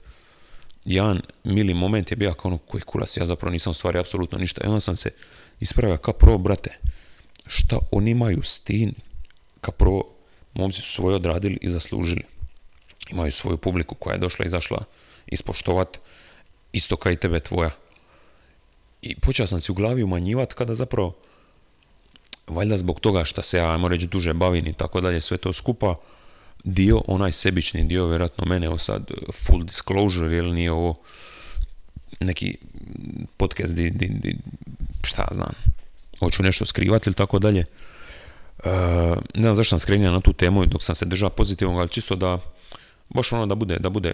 jedan 0.86 1.22
mili 1.44 1.74
moment 1.74 2.12
je 2.12 2.18
bio 2.18 2.34
kao 2.34 2.50
ono, 2.50 2.58
koji 2.58 2.82
kuras, 2.82 3.18
ja 3.18 3.26
zapravo 3.26 3.52
nisam 3.52 3.74
stvari 3.74 4.00
apsolutno 4.00 4.38
ništa. 4.38 4.62
I 4.64 4.68
onda 4.68 4.80
sam 4.80 4.96
se 4.96 5.12
ispravio 5.60 5.98
kao 5.98 6.14
prvo, 6.14 6.38
brate, 6.38 6.78
šta 7.48 7.80
oni 7.92 8.12
imaju 8.12 8.44
s 8.44 8.60
tim, 8.60 8.94
kao 9.62 9.72
prvo, 9.72 10.16
momci 10.54 10.82
su 10.82 10.92
svoje 10.92 11.16
odradili 11.16 11.58
i 11.62 11.70
zaslužili. 11.70 12.24
Imaju 13.10 13.32
svoju 13.32 13.58
publiku 13.58 13.96
koja 13.96 14.14
je 14.14 14.20
došla 14.20 14.46
i 14.46 14.48
izašla 14.48 14.84
ispoštovat, 15.28 16.00
isto 16.72 16.96
kao 16.96 17.12
i 17.12 17.16
tebe 17.16 17.40
tvoja. 17.40 17.72
I 19.02 19.16
počeo 19.20 19.48
sam 19.48 19.60
si 19.60 19.72
u 19.72 19.76
glavi 19.76 20.04
umanjivati 20.04 20.56
kada 20.56 20.76
zapravo, 20.76 21.16
valjda 22.48 22.78
zbog 22.78 23.00
toga 23.00 23.24
što 23.24 23.42
se 23.42 23.58
ja, 23.58 23.72
ajmo 23.72 23.88
reći, 23.88 24.08
duže 24.08 24.34
bavim 24.34 24.68
i 24.68 24.74
tako 24.74 25.02
dalje, 25.02 25.22
sve 25.22 25.38
to 25.38 25.54
skupa, 25.54 25.96
dio, 26.64 27.02
onaj 27.08 27.32
sebični 27.32 27.84
dio, 27.84 28.08
vjerojatno 28.08 28.46
mene, 28.46 28.70
ovo 28.70 28.78
sad, 28.78 29.12
full 29.34 29.64
disclosure, 29.64 30.36
jer 30.36 30.46
nije 30.46 30.72
ovo 30.72 30.96
neki 32.20 32.58
podcast 33.38 33.76
di, 33.76 33.90
di, 33.90 34.08
di 34.08 34.36
šta 35.04 35.28
znam, 35.32 35.54
hoću 36.20 36.44
nešto 36.44 36.66
skrivati 36.66 37.10
ili 37.10 37.16
tako 37.16 37.40
dalje. 37.40 37.66
Uh, 38.58 38.72
ne 39.34 39.42
znam 39.42 39.56
zašto 39.56 39.70
sam 39.70 39.80
skrenio 39.80 40.12
na 40.12 40.22
tu 40.22 40.34
temu 40.34 40.66
dok 40.66 40.84
sam 40.84 40.96
se 40.96 41.06
držao 41.06 41.30
pozitivno, 41.30 41.80
ali 41.80 41.90
čisto 41.90 42.16
da, 42.16 42.40
baš 43.10 43.32
ono 43.32 43.46
da 43.46 43.56
bude, 43.56 43.78
da 43.80 43.90
bude 43.90 44.14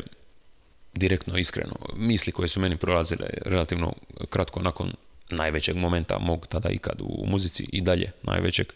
direktno, 0.94 1.38
iskreno, 1.38 1.76
misli 1.96 2.32
koje 2.32 2.48
su 2.48 2.60
meni 2.60 2.78
prolazile 2.78 3.28
relativno 3.46 3.94
kratko 4.30 4.62
nakon 4.62 4.94
najvećeg 5.30 5.76
momenta 5.76 6.20
mog 6.20 6.48
tada 6.48 6.70
ikad 6.70 6.96
u 7.02 7.26
muzici 7.28 7.70
i 7.72 7.82
dalje 7.82 8.12
najvećeg 8.24 8.68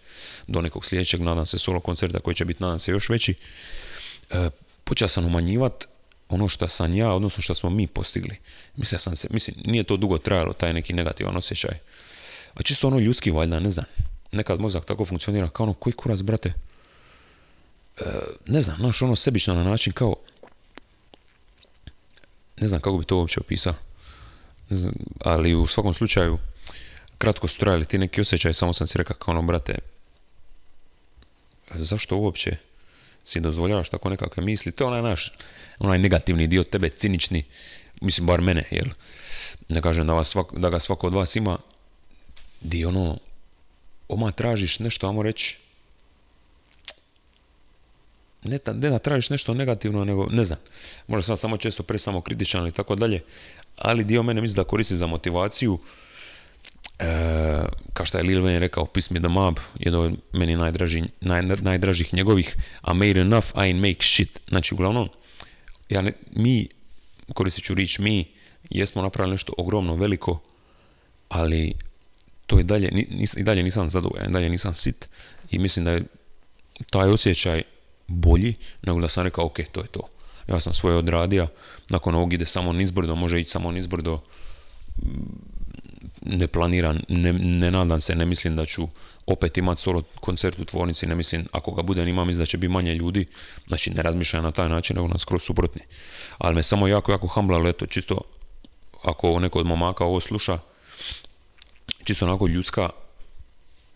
do 0.48 0.62
nekog 0.62 0.86
sljedećeg, 0.86 1.22
nadam 1.22 1.46
se 1.46 1.58
solo 1.58 1.80
koncerta 1.80 2.20
koji 2.20 2.36
će 2.36 2.46
biti 2.46 2.64
nadam 2.64 2.80
se 2.80 2.92
još 2.92 3.10
veći 3.10 3.34
e, 4.32 4.50
počeo 4.84 5.08
sam 5.08 5.26
umanjivati 5.26 5.86
ono 6.30 6.48
što 6.48 6.68
sam 6.68 6.94
ja, 6.94 7.14
odnosno 7.14 7.44
što 7.44 7.54
smo 7.54 7.70
mi 7.70 7.88
postigli. 7.88 8.38
Mislim, 8.76 9.00
sam 9.00 9.16
se, 9.16 9.28
mislim, 9.32 9.56
nije 9.66 9.84
to 9.84 9.98
dugo 9.98 10.18
trajalo, 10.18 10.54
taj 10.54 10.74
neki 10.74 10.94
negativan 10.94 11.38
osjećaj. 11.38 11.78
A 12.54 12.64
čisto 12.64 12.88
ono 12.88 13.00
ljudski 13.00 13.32
valjda, 13.32 13.60
ne 13.60 13.70
znam. 13.70 13.86
Nekad 14.32 14.60
mozak 14.60 14.86
tako 14.86 15.06
funkcionira 15.06 15.50
kao 15.50 15.64
ono, 15.64 15.74
koji 15.74 15.94
kurac, 15.94 16.22
brate? 16.22 16.54
E, 17.98 18.04
ne 18.46 18.62
znam, 18.62 18.78
znaš, 18.78 19.02
ono 19.02 19.16
sebično 19.16 19.54
na 19.54 19.64
način 19.64 19.94
kao, 19.94 20.16
ne 22.58 22.68
znam 22.68 22.82
kako 22.82 22.98
bi 22.98 23.06
to 23.06 23.18
uopće 23.18 23.40
opisao, 23.40 23.74
ali 25.20 25.56
u 25.56 25.68
svakom 25.68 25.94
slučaju, 25.94 26.38
kratko 27.18 27.48
su 27.48 27.60
trajali 27.60 27.86
ti 27.86 27.98
neki 27.98 28.22
osjećaj, 28.22 28.54
samo 28.54 28.74
sam 28.74 28.88
si 28.88 28.98
rekao 28.98 29.16
kao 29.16 29.32
ono, 29.32 29.42
brate, 29.42 29.78
zašto 31.76 32.18
uopće 32.18 32.58
si 33.24 33.40
dozvoljavaš 33.40 33.90
tako 33.90 34.10
nekakve 34.10 34.44
misli, 34.44 34.72
to 34.72 34.84
je 34.84 34.88
onaj 34.88 35.02
naš, 35.02 35.34
onaj 35.80 36.00
negativni 36.00 36.48
dio 36.48 36.64
tebe, 36.64 36.90
cinični, 36.90 37.44
mislim 38.02 38.28
bar 38.28 38.42
mene, 38.42 38.68
jel, 38.72 38.88
ne 39.70 39.82
kažem 39.82 40.08
da, 40.08 40.14
vas 40.14 40.36
da 40.52 40.70
ga 40.70 40.80
svako 40.80 41.08
od 41.08 41.14
vas 41.14 41.36
ima, 41.36 41.58
di 42.62 42.86
ono, 42.86 43.18
oma 44.08 44.32
tražiš 44.32 44.80
nešto, 44.80 45.08
amo 45.08 45.24
reći, 45.24 45.58
ne, 48.46 48.60
ne 48.74 48.90
da 48.90 49.00
tražiš 49.00 49.30
nešto 49.30 49.54
negativno, 49.54 50.06
nego 50.06 50.28
ne 50.32 50.44
znam, 50.44 50.60
možda 51.08 51.24
sam 51.24 51.38
samo 51.38 51.58
često 51.58 51.84
pre 51.84 52.00
samo 52.00 52.22
kritičan 52.22 52.68
i 52.68 52.72
tako 52.72 52.96
dalje, 52.96 53.24
ali 53.78 54.04
dio 54.04 54.24
mene 54.24 54.42
misli 54.42 54.56
da 54.56 54.64
koristi 54.64 54.96
za 54.96 55.08
motivaciju, 55.08 55.80
e, 57.00 57.64
kao 57.94 58.06
što 58.06 58.18
je 58.18 58.24
Lil 58.24 58.42
Wayne 58.42 58.60
rekao, 58.60 58.86
Piss 58.86 59.10
Me 59.10 59.20
The 59.20 59.28
Mob, 59.28 59.60
jedan 59.80 60.02
od 60.02 60.14
meni 60.34 60.56
najdraži, 60.56 61.04
naj, 61.22 61.42
najdražih 61.42 62.14
njegovih, 62.14 62.56
I 62.92 62.94
made 62.94 63.22
enough, 63.22 63.48
I 63.68 63.74
make 63.74 64.02
shit. 64.02 64.40
Znači, 64.48 64.74
uglavnom, 64.74 65.10
ja 65.90 66.02
ne, 66.02 66.14
mi, 66.32 66.68
koristit 67.34 67.64
ću 67.64 67.74
rič 67.74 68.00
mi, 68.00 68.26
jesmo 68.70 69.02
napravili 69.02 69.34
nešto 69.34 69.54
ogromno 69.58 69.96
veliko, 69.96 70.40
ali 71.30 71.74
to 72.48 72.60
i 72.60 72.64
dalje, 72.64 72.92
nis, 72.92 73.38
i 73.38 73.44
dalje 73.44 73.64
nisam 73.64 73.90
zadovoljan, 73.90 74.32
dalje 74.32 74.50
nisam 74.50 74.74
sit. 74.74 75.10
I 75.52 75.60
mislim 75.60 75.86
da 75.86 75.92
je 75.92 76.04
taj 76.92 77.10
osjećaj 77.10 77.64
bolji 78.08 78.54
nego 78.82 79.02
da 79.02 79.08
sam 79.08 79.24
rekao 79.24 79.46
ok, 79.46 79.60
to 79.72 79.82
je 79.82 79.88
to. 79.88 80.10
Ja 80.48 80.60
sam 80.60 80.74
svoje 80.74 80.98
odradio, 80.98 81.48
nakon 81.90 82.16
ovog 82.16 82.34
ide 82.34 82.46
samo 82.46 82.74
nizbrdo, 82.74 83.16
može 83.16 83.40
ići 83.40 83.52
samo 83.52 83.72
nizbrdo, 83.72 84.22
ne 86.22 86.48
planiram, 86.48 87.00
ne, 87.10 87.34
ne 87.34 87.72
nadam 87.72 88.00
se, 88.02 88.16
ne 88.16 88.26
mislim 88.26 88.56
da 88.56 88.66
ću 88.66 88.88
opet 89.26 89.58
imati 89.58 89.82
solo 89.82 90.04
koncert 90.20 90.60
u 90.60 90.66
tvornici, 90.66 91.08
ne 91.08 91.16
mislim, 91.16 91.48
ako 91.52 91.72
ga 91.72 91.82
budem 91.82 92.08
imam, 92.08 92.28
mislim 92.28 92.42
da 92.42 92.46
će 92.46 92.58
biti 92.58 92.74
manje 92.74 92.96
ljudi, 92.96 93.26
znači 93.68 93.90
ne 93.90 94.02
razmišljam 94.02 94.44
na 94.44 94.52
taj 94.52 94.70
način, 94.70 94.96
nego 94.96 95.08
na 95.08 95.18
skroz 95.18 95.42
suprotni. 95.42 95.82
Ali 96.38 96.56
me 96.56 96.64
samo 96.64 96.88
jako, 96.88 97.12
jako 97.12 97.28
hambla 97.28 97.58
leto, 97.58 97.86
čisto 97.86 98.22
ako 99.04 99.40
neko 99.40 99.60
od 99.60 99.66
momaka 99.66 100.06
ovo 100.06 100.20
sluša, 100.20 100.60
čisto 102.04 102.26
onako 102.26 102.48
ljudska 102.48 102.90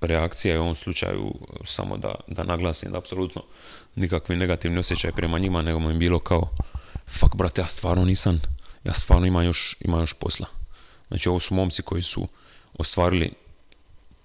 reakcija 0.01 0.53
je 0.53 0.59
u 0.59 0.63
ovom 0.63 0.75
slučaju 0.75 1.33
samo 1.63 1.97
da, 1.97 2.15
da 2.27 2.43
naglasim 2.43 2.91
da 2.91 2.97
apsolutno 2.97 3.43
nikakvi 3.95 4.35
negativni 4.35 4.79
osjećaj 4.79 5.12
prema 5.12 5.39
njima, 5.39 5.62
nego 5.62 5.79
mi 5.79 5.93
bilo 5.93 6.19
kao 6.19 6.49
fuck 7.07 7.35
brate, 7.35 7.62
ja 7.62 7.67
stvarno 7.67 8.05
nisam, 8.05 8.41
ja 8.83 8.93
stvarno 8.93 9.25
imam 9.27 9.45
još, 9.45 9.75
imam 9.79 9.99
još 9.99 10.13
posla. 10.13 10.47
Znači 11.07 11.29
ovo 11.29 11.39
su 11.39 11.55
momci 11.55 11.81
koji 11.81 12.01
su 12.01 12.27
ostvarili 12.77 13.33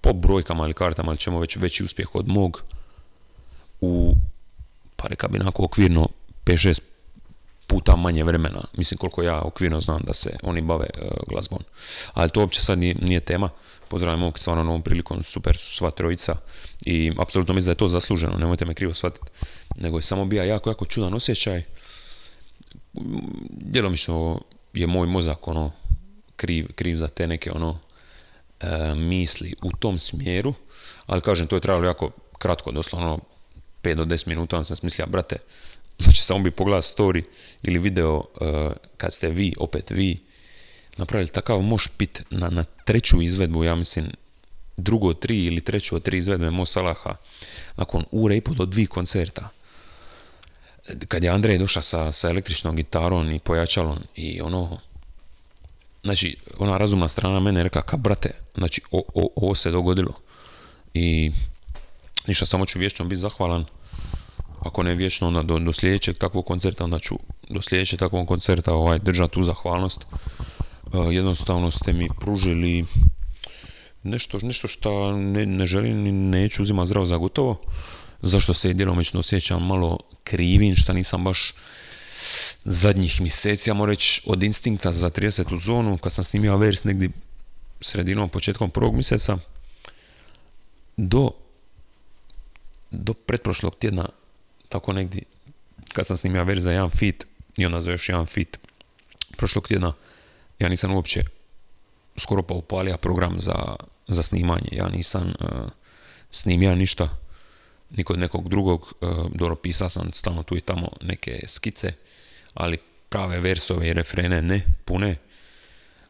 po 0.01 0.13
brojkama 0.13 0.63
ili 0.63 0.73
kartama, 0.73 1.09
ali 1.09 1.17
ćemo 1.17 1.39
već 1.39 1.55
veći 1.55 1.83
uspjeh 1.83 2.15
od 2.15 2.27
mog 2.27 2.63
u, 3.81 4.13
pa 4.95 5.07
reka 5.07 5.27
bi 5.27 5.39
onako 5.39 5.63
okvirno 5.63 6.09
5-6 6.45 6.81
puta 7.67 7.95
manje 7.95 8.23
vremena. 8.23 8.63
Mislim 8.77 8.97
koliko 8.97 9.23
ja 9.23 9.41
okvirno 9.41 9.81
znam 9.81 10.01
da 10.01 10.13
se 10.13 10.37
oni 10.43 10.61
bave 10.61 10.89
uh, 11.01 11.07
glazbom. 11.27 11.59
Ali 12.13 12.29
to 12.29 12.39
uopće 12.39 12.61
sad 12.61 12.79
nije, 12.79 12.95
nije 13.01 13.19
tema. 13.19 13.49
Pozdravljam 13.95 14.23
ovog 14.23 14.39
stvarno 14.39 14.63
novom 14.63 14.81
prilikom, 14.81 15.23
super 15.23 15.57
su 15.57 15.75
sva 15.75 15.91
trojica 15.91 16.35
i 16.81 17.11
apsolutno 17.19 17.53
mislim 17.53 17.65
da 17.65 17.71
je 17.71 17.75
to 17.75 17.87
zasluženo, 17.87 18.37
nemojte 18.37 18.65
me 18.65 18.73
krivo 18.73 18.93
shvatiti. 18.93 19.27
Nego 19.75 19.97
je 19.97 20.01
samo 20.01 20.25
bio 20.25 20.43
jako, 20.43 20.69
jako 20.69 20.85
čudan 20.85 21.13
osjećaj. 21.13 21.63
Djelomično 23.49 24.41
je 24.73 24.87
moj 24.87 25.07
mozak 25.07 25.47
ono 25.47 25.71
kriv, 26.35 26.67
kriv 26.75 26.95
za 26.95 27.07
te 27.07 27.27
neke 27.27 27.51
ono 27.51 27.79
e, 28.59 28.95
misli 28.95 29.53
u 29.63 29.71
tom 29.71 29.99
smjeru, 29.99 30.53
ali 31.05 31.21
kažem 31.21 31.47
to 31.47 31.55
je 31.55 31.61
trebalo 31.61 31.85
jako 31.85 32.11
kratko, 32.37 32.71
doslovno 32.71 33.19
5 33.83 33.95
do 33.95 34.05
10 34.05 34.27
minuta, 34.27 34.63
sam 34.63 34.75
smislio, 34.75 35.07
brate, 35.07 35.37
znači 36.03 36.21
samo 36.21 36.39
bi 36.39 36.51
pogledao 36.51 36.81
story 36.81 37.23
ili 37.63 37.79
video 37.79 38.23
e, 38.41 38.71
kad 38.97 39.13
ste 39.13 39.29
vi, 39.29 39.53
opet 39.59 39.89
vi, 39.89 40.24
napravili 40.97 41.29
takav 41.29 41.61
moš 41.61 41.87
pit 41.87 42.21
na, 42.29 42.49
na 42.49 42.63
treću 42.63 43.21
izvedbu, 43.21 43.63
ja 43.63 43.75
mislim, 43.75 44.11
drugo 44.77 45.13
tri 45.13 45.45
ili 45.45 45.61
treću 45.61 45.95
od 45.95 46.03
tri 46.03 46.17
izvedbe 46.17 46.51
Mo 46.51 46.65
Salaha, 46.65 47.15
nakon 47.75 48.03
ure 48.11 48.37
i 48.37 48.41
pol 48.41 48.55
do 48.55 48.65
dvije 48.65 48.87
koncerta. 48.87 49.49
Kad 51.07 51.23
je 51.23 51.29
Andrej 51.29 51.57
došao 51.57 51.81
sa, 51.81 52.11
sa 52.11 52.29
električnom 52.29 52.75
gitarom 52.75 53.31
i 53.31 53.39
pojačalom 53.39 53.99
i 54.15 54.41
ono, 54.41 54.77
znači, 56.03 56.37
ona 56.57 56.77
razumna 56.77 57.07
strana 57.07 57.39
mene 57.39 57.59
je 57.59 57.63
rekla, 57.63 57.81
ka 57.81 57.97
brate, 57.97 58.31
znači, 58.55 58.81
o, 58.91 59.03
o, 59.13 59.29
ovo 59.35 59.55
se 59.55 59.71
dogodilo. 59.71 60.13
I 60.93 61.31
ništa, 62.27 62.45
samo 62.45 62.65
ću 62.65 62.79
vječno 62.79 63.05
biti 63.05 63.19
zahvalan. 63.21 63.65
Ako 64.59 64.83
ne 64.83 64.95
vječno, 64.95 65.27
onda 65.27 65.41
do, 65.41 65.59
do 65.59 65.73
sljedećeg 65.73 66.17
takvog 66.17 66.45
koncerta, 66.45 66.83
onda 66.83 66.99
ću 66.99 67.15
do 67.49 67.61
sljedećeg 67.61 67.99
takvog 67.99 68.27
koncerta 68.27 68.73
ovaj, 68.73 68.99
držati 68.99 69.33
tu 69.33 69.43
zahvalnost. 69.43 70.05
Uh, 70.93 71.13
jednostavno 71.13 71.71
ste 71.71 71.93
mi 71.93 72.09
pružili 72.19 72.85
nešto, 74.03 74.39
nešto 74.41 74.67
što 74.67 75.11
ne, 75.17 75.45
ne 75.45 75.65
želim 75.65 76.07
i 76.07 76.11
neću 76.11 76.63
uzimati 76.63 76.87
zdravo 76.87 77.05
za 77.05 77.17
gotovo. 77.17 77.61
Zašto 78.21 78.53
se 78.53 78.73
djelomično 78.73 79.19
osjećam 79.19 79.65
malo 79.65 79.99
krivim, 80.23 80.75
što 80.75 80.93
nisam 80.93 81.23
baš 81.23 81.53
zadnjih 82.63 83.21
mjeseci, 83.21 83.69
ja 83.69 83.73
moram 83.73 83.89
reći 83.89 84.21
od 84.25 84.43
instinkta 84.43 84.91
za 84.91 85.09
30. 85.09 85.57
zonu, 85.65 85.97
kad 85.97 86.13
sam 86.13 86.23
snimio 86.23 86.57
vers 86.57 86.83
negdje 86.83 87.09
sredinom, 87.81 88.29
početkom 88.29 88.69
prvog 88.69 88.93
mjeseca, 88.93 89.37
do, 90.97 91.31
do 92.91 93.13
pretprošlog 93.13 93.75
tjedna, 93.75 94.09
tako 94.69 94.93
negdje, 94.93 95.21
kad 95.93 96.07
sam 96.07 96.17
snimio 96.17 96.43
vers 96.43 96.63
za 96.63 96.71
jedan 96.71 96.89
fit, 96.89 97.25
i 97.57 97.65
onda 97.65 97.81
za 97.81 97.91
još 97.91 98.09
jedan 98.09 98.25
fit, 98.25 98.57
prošlog 99.37 99.67
tjedna, 99.67 99.93
ja 100.59 100.69
nisam 100.69 100.93
uopće 100.93 101.23
skoro 102.17 102.41
pa 102.41 102.53
upalio 102.53 102.97
program 102.97 103.41
za, 103.41 103.75
za 104.07 104.23
snimanje. 104.23 104.67
Ja 104.71 104.89
nisam 104.89 105.33
uh, 105.39 105.69
snimio 106.31 106.75
ništa, 106.75 107.09
ni 107.89 108.03
kod 108.03 108.19
nekog 108.19 108.49
drugog. 108.49 108.93
Uh, 109.01 109.31
dobro, 109.33 109.55
pisao 109.55 109.89
sam 109.89 110.13
stalno 110.13 110.43
tu 110.43 110.57
i 110.57 110.61
tamo 110.61 110.89
neke 111.01 111.43
skice, 111.47 111.93
ali 112.53 112.77
prave 113.09 113.39
versove 113.39 113.87
i 113.89 113.93
refrene 113.93 114.41
ne, 114.41 114.61
pune. 114.85 115.15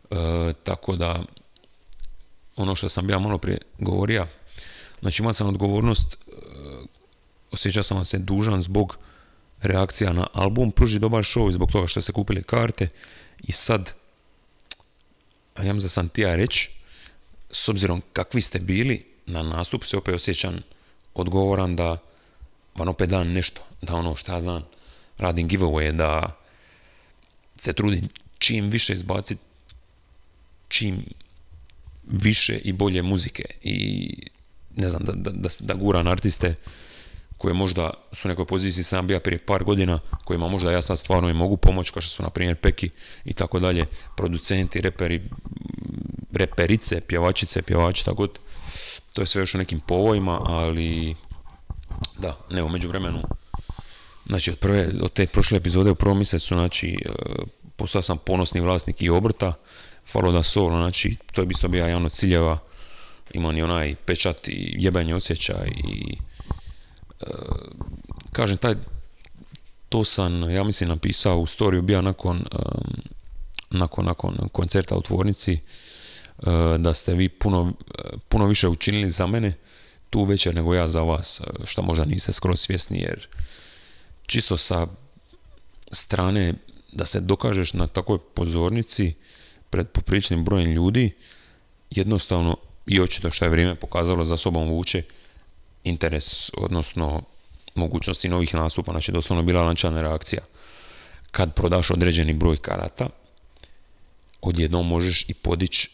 Uh, 0.10 0.18
tako 0.64 0.96
da, 0.96 1.24
ono 2.56 2.76
što 2.76 2.90
sam 2.90 3.10
ja 3.10 3.20
malo 3.20 3.38
prije 3.38 3.58
govorio, 3.80 4.28
znači 5.02 5.22
imao 5.22 5.34
sam 5.34 5.48
odgovornost, 5.48 6.18
osjećao 7.52 7.84
sam 7.84 8.06
se 8.06 8.18
dužan 8.18 8.62
zbog 8.62 8.98
reakcija 9.62 10.14
na 10.14 10.28
album, 10.34 10.72
pruži 10.72 11.00
dobar 11.00 11.24
show 11.24 11.52
zbog 11.52 11.72
toga 11.72 11.88
što 11.88 12.02
ste 12.02 12.12
kupili 12.12 12.44
karte 12.44 12.88
i 13.44 13.52
sad 13.52 13.94
a 15.56 15.64
ja 15.64 15.74
da 15.74 15.90
sam 15.90 16.10
ti 16.10 16.22
ja 16.22 16.36
reći, 16.36 16.70
s 17.52 17.70
obzirom 17.70 18.02
kakvi 18.14 18.42
ste 18.42 18.60
bili, 18.60 19.06
na 19.26 19.44
nastup 19.44 19.84
se 19.84 19.98
opet 19.98 20.16
osjećam 20.16 20.60
odgovoran 21.14 21.76
da 21.76 21.98
vam 22.76 22.88
opet 22.88 23.10
dan 23.10 23.28
nešto, 23.28 23.62
da 23.82 23.96
ono 23.96 24.16
što 24.16 24.32
ja 24.32 24.42
znam, 24.42 24.66
radim 25.18 25.50
giveaway, 25.50 25.92
da 25.92 26.38
se 27.56 27.74
trudim 27.74 28.10
čim 28.38 28.70
više 28.70 28.94
izbaciti 28.94 29.42
čim 30.68 31.06
više 32.04 32.58
i 32.58 32.74
bolje 32.74 33.02
muzike 33.02 33.44
i 33.64 34.10
ne 34.76 34.90
znam, 34.90 35.04
da, 35.04 35.14
da, 35.14 35.32
da, 35.32 35.50
da 35.60 35.74
guran 35.74 36.08
artiste 36.08 36.56
koje 37.38 37.54
možda 37.54 37.90
su 38.12 38.28
u 38.28 38.30
nekoj 38.30 38.46
poziciji 38.46 38.84
sam 38.84 39.08
bio 39.08 39.20
prije 39.20 39.40
par 39.40 39.64
godina, 39.64 40.00
kojima 40.24 40.48
možda 40.48 40.72
ja 40.72 40.82
sad 40.82 41.00
stvarno 41.00 41.30
i 41.30 41.34
mogu 41.34 41.58
pomoći, 41.58 41.92
kao 41.92 42.02
što 42.02 42.12
su 42.12 42.24
na 42.24 42.30
primjer 42.30 42.56
Peki 42.56 42.90
i 43.26 43.34
tako 43.34 43.60
dalje, 43.60 43.86
producenti, 44.16 44.82
reperi, 44.82 45.22
reperice, 46.34 47.02
pjevačice, 47.02 47.62
pjevači, 47.62 48.06
tako 48.06 48.28
to 49.14 49.22
je 49.22 49.26
sve 49.26 49.42
još 49.42 49.56
u 49.56 49.58
nekim 49.58 49.80
povojima, 49.80 50.40
ali 50.44 51.16
da, 52.20 52.38
ne, 52.50 52.64
u 52.64 52.70
međuvremenu 52.70 53.22
znači 54.26 54.52
od, 54.52 54.60
prve, 54.60 54.92
od 55.02 55.14
te 55.14 55.28
prošle 55.28 55.58
epizode 55.58 55.92
u 55.92 55.96
prvom 55.96 56.18
mjesecu, 56.18 56.56
znači 56.56 56.98
e, 57.06 57.10
postao 57.76 58.02
sam 58.02 58.18
ponosni 58.18 58.62
vlasnik 58.62 59.02
i 59.02 59.10
obrta, 59.10 59.54
Falo 60.12 60.32
da 60.32 60.44
solo, 60.44 60.78
znači 60.78 61.16
to 61.32 61.42
je 61.42 61.48
isto 61.52 61.68
bio 61.68 61.86
jedan 61.86 62.06
od 62.06 62.12
ciljeva, 62.12 62.58
imam 63.34 63.58
i 63.58 63.62
onaj 63.62 63.96
pečat 63.96 64.48
i 64.48 64.76
jebanje 64.78 65.16
osjećaj 65.16 65.68
i 65.68 66.18
kažem, 68.32 68.58
taj, 68.58 68.76
to 69.90 70.04
sam, 70.04 70.50
ja 70.50 70.64
mislim, 70.64 70.90
napisao 70.90 71.40
u 71.40 71.46
storiju, 71.46 71.82
bio 71.82 72.02
nakon, 72.02 72.46
nakon, 73.70 74.06
nakon 74.06 74.50
koncerta 74.52 74.98
u 74.98 75.02
tvornici, 75.02 75.54
eh, 75.54 76.78
da 76.78 76.94
ste 76.94 77.14
vi 77.14 77.30
puno, 77.30 77.74
puno 78.30 78.48
više 78.48 78.68
učinili 78.68 79.10
za 79.10 79.28
mene 79.28 79.54
tu 80.10 80.24
večer 80.24 80.56
nego 80.56 80.76
ja 80.76 80.88
za 80.88 81.02
vas, 81.02 81.42
eh, 81.42 81.66
što 81.66 81.82
možda 81.82 82.06
niste 82.06 82.34
skoro 82.34 82.56
svjesni, 82.56 83.00
jer 83.00 83.28
čisto 84.26 84.58
sa 84.58 84.88
strane 85.92 86.54
da 86.92 87.06
se 87.06 87.20
dokažeš 87.20 87.74
na 87.74 87.88
takvoj 87.88 88.20
pozornici 88.34 89.14
pred 89.70 89.88
popričnim 89.88 90.44
brojem 90.44 90.72
ljudi, 90.72 91.12
jednostavno 91.90 92.58
i 92.86 93.02
očito 93.02 93.32
što 93.32 93.46
je 93.46 93.52
vrijeme 93.52 93.76
pokazalo 93.76 94.26
za 94.26 94.38
sobom 94.38 94.70
vuče, 94.70 95.04
interes, 95.86 96.52
odnosno 96.58 97.22
mogućnosti 97.76 98.30
novih 98.30 98.56
nastupa, 98.56 98.92
znači 98.92 99.12
doslovno 99.12 99.44
bila 99.44 99.64
lančana 99.64 100.02
reakcija. 100.02 100.42
Kad 101.32 101.54
prodaš 101.54 101.92
određeni 101.92 102.34
broj 102.34 102.58
karata, 102.58 103.10
odjednom 104.42 104.88
možeš 104.88 105.30
i 105.30 105.34
podići, 105.34 105.90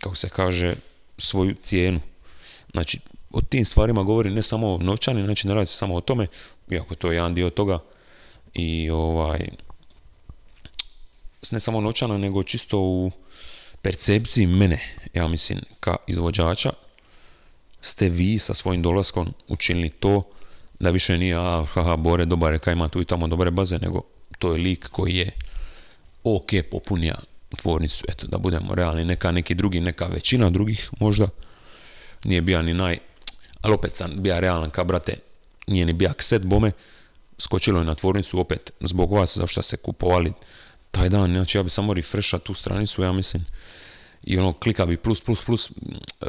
kako 0.00 0.14
se 0.14 0.28
kaže, 0.28 0.74
svoju 1.18 1.54
cijenu. 1.62 2.00
Znači, 2.72 2.98
o 3.30 3.40
tim 3.40 3.64
stvarima 3.64 4.02
govori 4.02 4.30
ne 4.30 4.42
samo 4.42 4.78
novčani, 4.78 5.22
znači 5.22 5.48
ne 5.48 5.54
radi 5.54 5.66
se 5.66 5.74
samo 5.74 5.94
o 5.94 6.00
tome, 6.00 6.26
iako 6.70 6.94
to 6.94 7.10
je 7.10 7.16
jedan 7.16 7.34
dio 7.34 7.50
toga, 7.50 7.78
i 8.54 8.90
ovaj, 8.90 9.48
ne 11.50 11.60
samo 11.60 11.80
novčana, 11.80 12.18
nego 12.18 12.42
čisto 12.42 12.78
u 12.78 13.10
percepciji 13.82 14.46
mene, 14.46 14.80
ja 15.14 15.28
mislim, 15.28 15.60
ka 15.80 15.96
izvođača, 16.06 16.70
ste 17.86 18.08
vi 18.08 18.38
sa 18.38 18.54
svojim 18.54 18.82
dolaskom 18.82 19.32
učinili 19.48 19.88
to 19.90 20.22
da 20.80 20.90
više 20.90 21.18
nije 21.18 21.36
a, 21.36 21.64
haha, 21.72 21.96
Bore, 21.96 22.24
dobar 22.24 22.52
je, 22.52 22.58
kaj 22.58 22.72
ima 22.72 22.88
tu 22.88 23.00
i 23.00 23.04
tamo 23.04 23.26
dobre 23.26 23.50
baze, 23.50 23.78
nego 23.78 24.02
to 24.38 24.52
je 24.52 24.58
lik 24.58 24.88
koji 24.88 25.16
je 25.16 25.30
ok 26.24 26.50
popunija 26.70 27.14
tvornicu, 27.56 28.04
eto, 28.08 28.26
da 28.26 28.38
budemo 28.38 28.74
realni, 28.74 29.04
neka 29.04 29.30
neki 29.30 29.54
drugi, 29.54 29.80
neka 29.80 30.06
većina 30.06 30.50
drugih 30.50 30.90
možda, 31.00 31.28
nije 32.24 32.40
bija 32.40 32.62
ni 32.62 32.74
naj, 32.74 32.98
ali 33.60 33.74
opet 33.74 33.96
sam 33.96 34.10
bija 34.16 34.40
realan 34.40 34.70
ka 34.70 34.84
brate, 34.84 35.18
nije 35.66 35.86
ni 35.86 35.92
bija 35.92 36.14
set 36.18 36.42
bome, 36.42 36.72
skočilo 37.38 37.78
je 37.78 37.84
na 37.84 37.94
tvornicu 37.94 38.40
opet 38.40 38.70
zbog 38.80 39.12
vas, 39.12 39.36
zašto 39.36 39.62
ste 39.62 39.76
kupovali 39.76 40.32
taj 40.90 41.08
dan, 41.08 41.32
znači 41.32 41.58
ja 41.58 41.62
bi 41.62 41.70
samo 41.70 41.94
refresha 41.94 42.38
tu 42.38 42.54
stranicu, 42.54 43.02
ja 43.02 43.12
mislim, 43.12 43.46
i 44.26 44.38
ono 44.38 44.52
klika 44.52 44.86
bi 44.86 44.96
plus, 44.96 45.20
plus, 45.20 45.44
plus, 45.44 45.70
uh, 45.70 46.26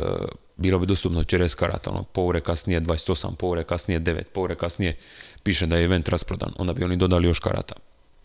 bilo 0.58 0.80
bi 0.80 0.86
dostupno 0.86 1.24
40 1.24 1.56
karata, 1.56 1.92
ono, 1.92 2.04
povore 2.04 2.42
kasnije 2.42 2.82
28, 2.82 3.36
povore 3.36 3.64
kasnije 3.64 4.00
9, 4.00 4.24
povore 4.24 4.56
kasnije 4.56 4.98
piše 5.44 5.66
da 5.66 5.78
je 5.78 5.86
event 5.86 6.10
rasprodan, 6.10 6.54
onda 6.58 6.74
bi 6.74 6.84
oni 6.84 6.98
dodali 6.98 7.28
još 7.28 7.40
karata. 7.40 7.76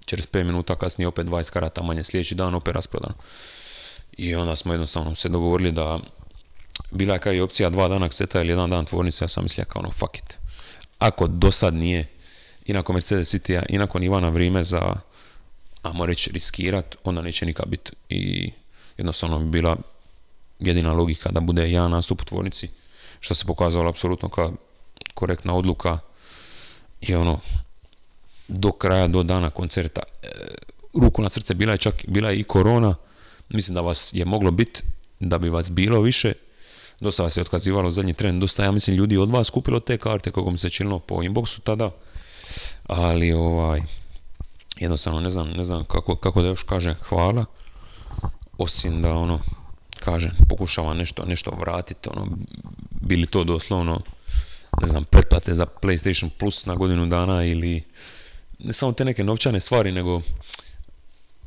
Čez 0.05 0.27
5 0.27 0.45
minuta 0.45 0.77
kasnije 0.77 1.09
opet 1.09 1.27
20 1.27 1.51
karata 1.51 1.83
manje, 1.83 2.05
sljedeći 2.05 2.35
dan 2.35 2.55
opet 2.55 2.75
rasprodan. 2.75 3.13
I 4.17 4.35
onda 4.35 4.57
smo 4.57 4.73
jednostavno 4.73 5.15
se 5.15 5.29
dogovorili 5.29 5.73
da 5.73 6.01
bila 6.91 7.15
je 7.15 7.21
kao 7.21 7.33
i 7.33 7.41
opcija 7.41 7.71
dva 7.71 7.89
dana 7.89 8.11
seta 8.11 8.41
ili 8.41 8.51
jedan 8.51 8.71
dan 8.71 8.85
tvornice, 8.85 9.25
ja 9.25 9.29
sam 9.29 9.43
mislio 9.43 9.65
kao 9.65 9.81
ono 9.81 9.91
fuck 9.91 10.19
it. 10.19 10.39
Ako 10.99 11.27
do 11.27 11.53
sad 11.53 11.75
nije 11.75 12.07
i 12.67 12.73
nakon 12.73 12.95
Mercedes 12.95 13.35
City-a 13.35 13.63
i 13.69 13.79
nakon 13.79 14.03
Ivana 14.03 14.29
vrijeme 14.29 14.65
za, 14.65 14.95
ajmo 15.83 16.07
reći, 16.07 16.33
riskirat, 16.33 16.97
onda 17.05 17.23
neće 17.23 17.47
nikad 17.47 17.69
biti. 17.69 17.91
I 18.09 18.53
jednostavno 18.97 19.39
bi 19.39 19.47
bila 19.47 19.77
jedina 20.59 20.93
logika 20.93 21.31
da 21.31 21.41
bude 21.41 21.71
jedan 21.71 21.91
nastup 21.91 22.23
u 22.23 22.25
tvornici, 22.25 22.69
što 23.21 23.35
se 23.35 23.47
pokazalo 23.47 23.91
apsolutno 23.91 24.29
kao 24.29 24.53
korektna 25.15 25.55
odluka 25.55 25.99
i 27.01 27.15
ono, 27.15 27.41
do 28.49 28.73
kraja, 28.73 29.09
do 29.09 29.23
dana 29.23 29.51
koncerta. 29.51 30.01
E, 30.23 30.29
ruku 30.95 31.23
na 31.23 31.29
srce, 31.29 31.55
bila 31.55 31.73
je 31.73 31.79
čak 31.79 31.95
bila 32.09 32.31
je 32.31 32.39
i 32.39 32.45
korona, 32.45 32.95
mislim 33.49 33.75
da 33.75 33.81
vas 33.81 34.11
je 34.15 34.25
moglo 34.25 34.51
biti, 34.51 34.83
da 35.21 35.39
bi 35.39 35.49
vas 35.49 35.71
bilo 35.73 36.01
više, 36.01 36.33
dosta 37.01 37.23
vas 37.23 37.37
je 37.37 37.41
otkazivalo 37.41 37.91
zadnji 37.91 38.15
tren, 38.15 38.41
dosta 38.41 38.65
ja 38.65 38.73
mislim 38.73 38.97
ljudi 38.97 39.17
od 39.17 39.31
vas 39.31 39.51
kupilo 39.51 39.81
te 39.81 39.99
karte 39.99 40.31
kako 40.31 40.51
mi 40.51 40.59
se 40.59 40.71
činilo 40.71 40.99
po 40.99 41.15
inboxu 41.15 41.61
tada, 41.61 41.91
ali 42.87 43.33
ovaj, 43.33 43.81
jednostavno 44.77 45.21
ne 45.21 45.31
znam, 45.31 45.51
ne 45.51 45.65
znam 45.65 45.85
kako, 45.85 46.17
kako 46.17 46.43
da 46.43 46.49
još 46.49 46.63
kažem 46.63 46.95
hvala, 46.95 47.45
osim 48.59 49.03
da 49.03 49.15
ono, 49.15 49.41
kažem, 50.01 50.31
pokušava 50.49 50.95
nešto, 50.95 51.25
nešto 51.27 51.51
vratiti, 51.51 52.09
ono, 52.09 52.27
bili 52.91 53.27
to 53.27 53.45
doslovno, 53.45 54.01
ne 54.81 54.89
znam, 54.89 55.05
pretplate 55.05 55.53
za 55.53 55.67
PlayStation 55.83 56.31
Plus 56.39 56.67
na 56.67 56.75
godinu 56.75 57.07
dana 57.07 57.45
ili 57.45 57.83
ne 58.59 58.73
samo 58.73 58.93
te 58.93 59.05
neke 59.05 59.25
novčane 59.25 59.61
stvari, 59.61 59.93
nego 59.93 60.21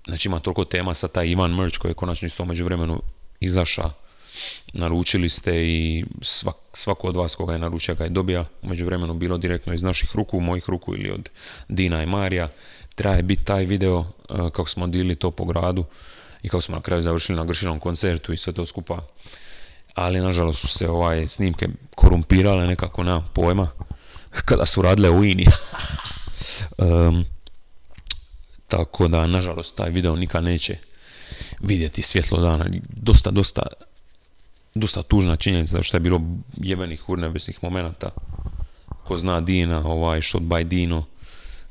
znači 0.07 0.27
ima 0.27 0.39
toliko 0.39 0.65
tema 0.65 0.93
sa 0.93 1.07
taj 1.07 1.27
Ivan 1.27 1.51
Merch 1.51 1.77
koji 1.77 1.91
je 1.91 1.95
konačno 1.95 2.25
isto 2.25 2.45
među 2.45 2.65
vremenu 2.65 3.01
izaša 3.39 3.89
naručili 4.73 5.29
ste 5.29 5.67
i 5.67 6.05
svak, 6.21 6.55
svako 6.73 7.07
od 7.07 7.15
vas 7.15 7.35
koga 7.35 7.53
je 7.53 7.59
naručio 7.59 7.95
ga 7.95 8.03
je 8.03 8.09
dobija. 8.09 8.45
Među 8.61 8.85
vremenu 8.85 9.13
bilo 9.13 9.37
direktno 9.37 9.73
iz 9.73 9.83
naših 9.83 10.15
ruku, 10.15 10.39
mojih 10.39 10.69
ruku 10.69 10.95
ili 10.95 11.11
od 11.11 11.29
Dina 11.69 12.03
i 12.03 12.05
Marija. 12.05 12.47
Treba 12.95 13.15
je 13.15 13.23
biti 13.23 13.45
taj 13.45 13.65
video 13.65 13.97
uh, 13.97 14.05
kako 14.27 14.69
smo 14.69 14.87
dili 14.87 15.15
to 15.15 15.31
po 15.31 15.45
gradu 15.45 15.85
i 16.45 16.49
kako 16.49 16.61
smo 16.61 16.75
na 16.75 16.81
kraju 16.81 17.01
završili 17.01 17.37
na 17.37 17.45
Gršinom 17.45 17.79
koncertu 17.79 18.33
i 18.33 18.37
sve 18.37 18.53
to 18.53 18.65
skupa. 18.65 19.01
Ali 19.93 20.19
nažalost 20.19 20.59
su 20.59 20.67
se 20.67 20.89
ovaj 20.89 21.27
snimke 21.27 21.67
korumpirale 21.95 22.67
nekako 22.67 23.03
na 23.03 23.21
pojma 23.33 23.67
kada 24.45 24.65
su 24.65 24.81
radile 24.81 25.09
u 25.09 25.23
INI. 25.23 25.45
Um, 26.77 27.25
tako 28.67 29.07
da 29.07 29.27
nažalost 29.27 29.75
taj 29.75 29.89
video 29.89 30.15
nikad 30.15 30.43
neće 30.43 30.77
vidjeti 31.59 32.01
svjetlo 32.01 32.41
dana. 32.41 32.65
Dosta, 32.89 33.31
dosta 33.31 33.61
dosta 34.75 35.03
tužna 35.03 35.35
činjenica 35.35 35.83
što 35.83 35.97
je 35.97 36.01
bilo 36.01 36.21
jebenih 36.57 37.09
urnebesnih 37.09 37.63
momenata. 37.63 38.09
Ko 39.03 39.17
zna 39.17 39.41
Dina, 39.41 39.79
ovaj 39.85 40.21
shot 40.21 40.41
by 40.41 40.63
Dino 40.63 41.03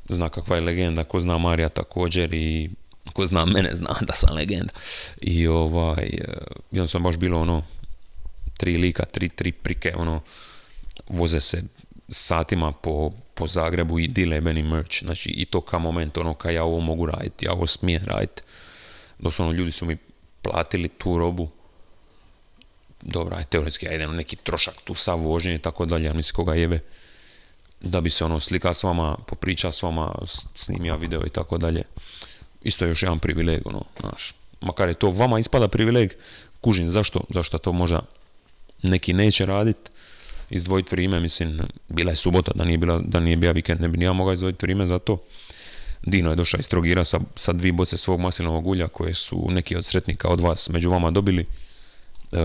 zna 0.09 0.29
kakva 0.29 0.55
je 0.55 0.61
legenda, 0.61 1.03
ko 1.03 1.19
zna 1.19 1.37
Marija 1.37 1.69
također 1.69 2.33
i 2.33 2.69
ko 3.15 3.25
zna 3.25 3.45
mene 3.45 3.69
zna 3.73 3.95
da 4.07 4.13
sam 4.13 4.35
legenda. 4.35 4.73
I 5.21 5.47
ovaj 5.47 6.11
sam 6.87 7.03
baš 7.03 7.17
bilo 7.17 7.41
ono 7.41 7.63
tri 8.57 8.77
lika, 8.77 9.05
tri, 9.05 9.29
tri 9.29 9.51
prike 9.51 9.93
ono 9.95 10.21
voze 11.07 11.41
se 11.41 11.63
satima 12.09 12.71
po, 12.71 13.11
po 13.33 13.47
Zagrebu 13.47 13.99
i 13.99 14.07
dile 14.07 14.41
meni 14.41 14.63
merch, 14.63 15.03
znači 15.03 15.29
i 15.29 15.45
to 15.45 15.61
ka 15.61 15.77
moment 15.79 16.17
ono 16.17 16.33
ka 16.33 16.51
ja 16.51 16.63
ovo 16.63 16.79
mogu 16.79 17.05
raditi, 17.05 17.45
ja 17.45 17.53
ovo 17.53 17.67
smijem 17.67 18.03
raditi 18.05 18.41
doslovno 19.19 19.53
ljudi 19.53 19.71
su 19.71 19.85
mi 19.85 19.97
platili 20.41 20.89
tu 20.89 21.17
robu. 21.17 21.49
Dobra, 23.01 23.43
teoretski 23.43 23.85
ja 23.85 23.93
idem 23.93 24.15
neki 24.15 24.35
trošak 24.35 24.75
tu 24.83 24.95
sa 24.95 25.13
vožnje 25.13 25.55
i 25.55 25.59
tako 25.59 25.85
dalje, 25.85 26.05
ja 26.05 26.13
mislim 26.13 26.35
koga 26.35 26.53
jebe 26.53 26.79
da 27.81 28.01
bi 28.01 28.09
se 28.09 28.25
ono 28.25 28.39
slika 28.39 28.73
s 28.73 28.83
vama, 28.83 29.17
popriča 29.27 29.71
s 29.71 29.83
vama, 29.83 30.15
snimija 30.53 30.95
video 30.95 31.25
i 31.25 31.29
tako 31.29 31.57
dalje. 31.57 31.83
Isto 32.65 32.85
je 32.85 32.89
još 32.89 33.03
jedan 33.03 33.19
privileg, 33.19 33.67
ono, 33.67 33.83
znaš. 33.99 34.33
Makar 34.61 34.89
je 34.89 34.93
to 34.93 35.09
vama 35.11 35.39
ispada 35.39 35.67
privileg, 35.67 36.13
kužim 36.61 36.85
zašto, 36.85 37.21
zašto 37.29 37.57
to 37.57 37.71
možda 37.71 38.01
neki 38.83 39.13
neće 39.13 39.45
radit, 39.45 39.77
izdvojiti 40.49 40.95
vrijeme, 40.95 41.19
mislim, 41.19 41.61
bila 41.89 42.11
je 42.11 42.15
subota, 42.15 42.51
da 42.55 42.65
nije, 42.65 42.77
bila, 42.77 43.01
da 43.05 43.19
nije 43.19 43.37
bio 43.37 43.53
vikend, 43.53 43.81
ne 43.81 43.87
bi 43.87 44.03
ja 44.03 44.13
mogao 44.13 44.33
izdvojiti 44.33 44.65
vrijeme 44.65 44.85
za 44.85 44.99
to. 44.99 45.21
Dino 46.01 46.29
je 46.29 46.35
došao 46.35 46.59
iz 46.59 46.69
Trogira 46.69 47.03
sa, 47.03 47.19
sa 47.35 47.53
dvi 47.53 47.71
boce 47.71 47.97
svog 47.97 48.19
maslinovog 48.19 48.67
ulja 48.67 48.87
koje 48.87 49.13
su 49.13 49.47
neki 49.49 49.75
od 49.75 49.85
sretnika 49.85 50.27
od 50.27 50.41
vas 50.41 50.69
među 50.69 50.89
vama 50.89 51.11
dobili. 51.11 51.45
E, 52.31 52.37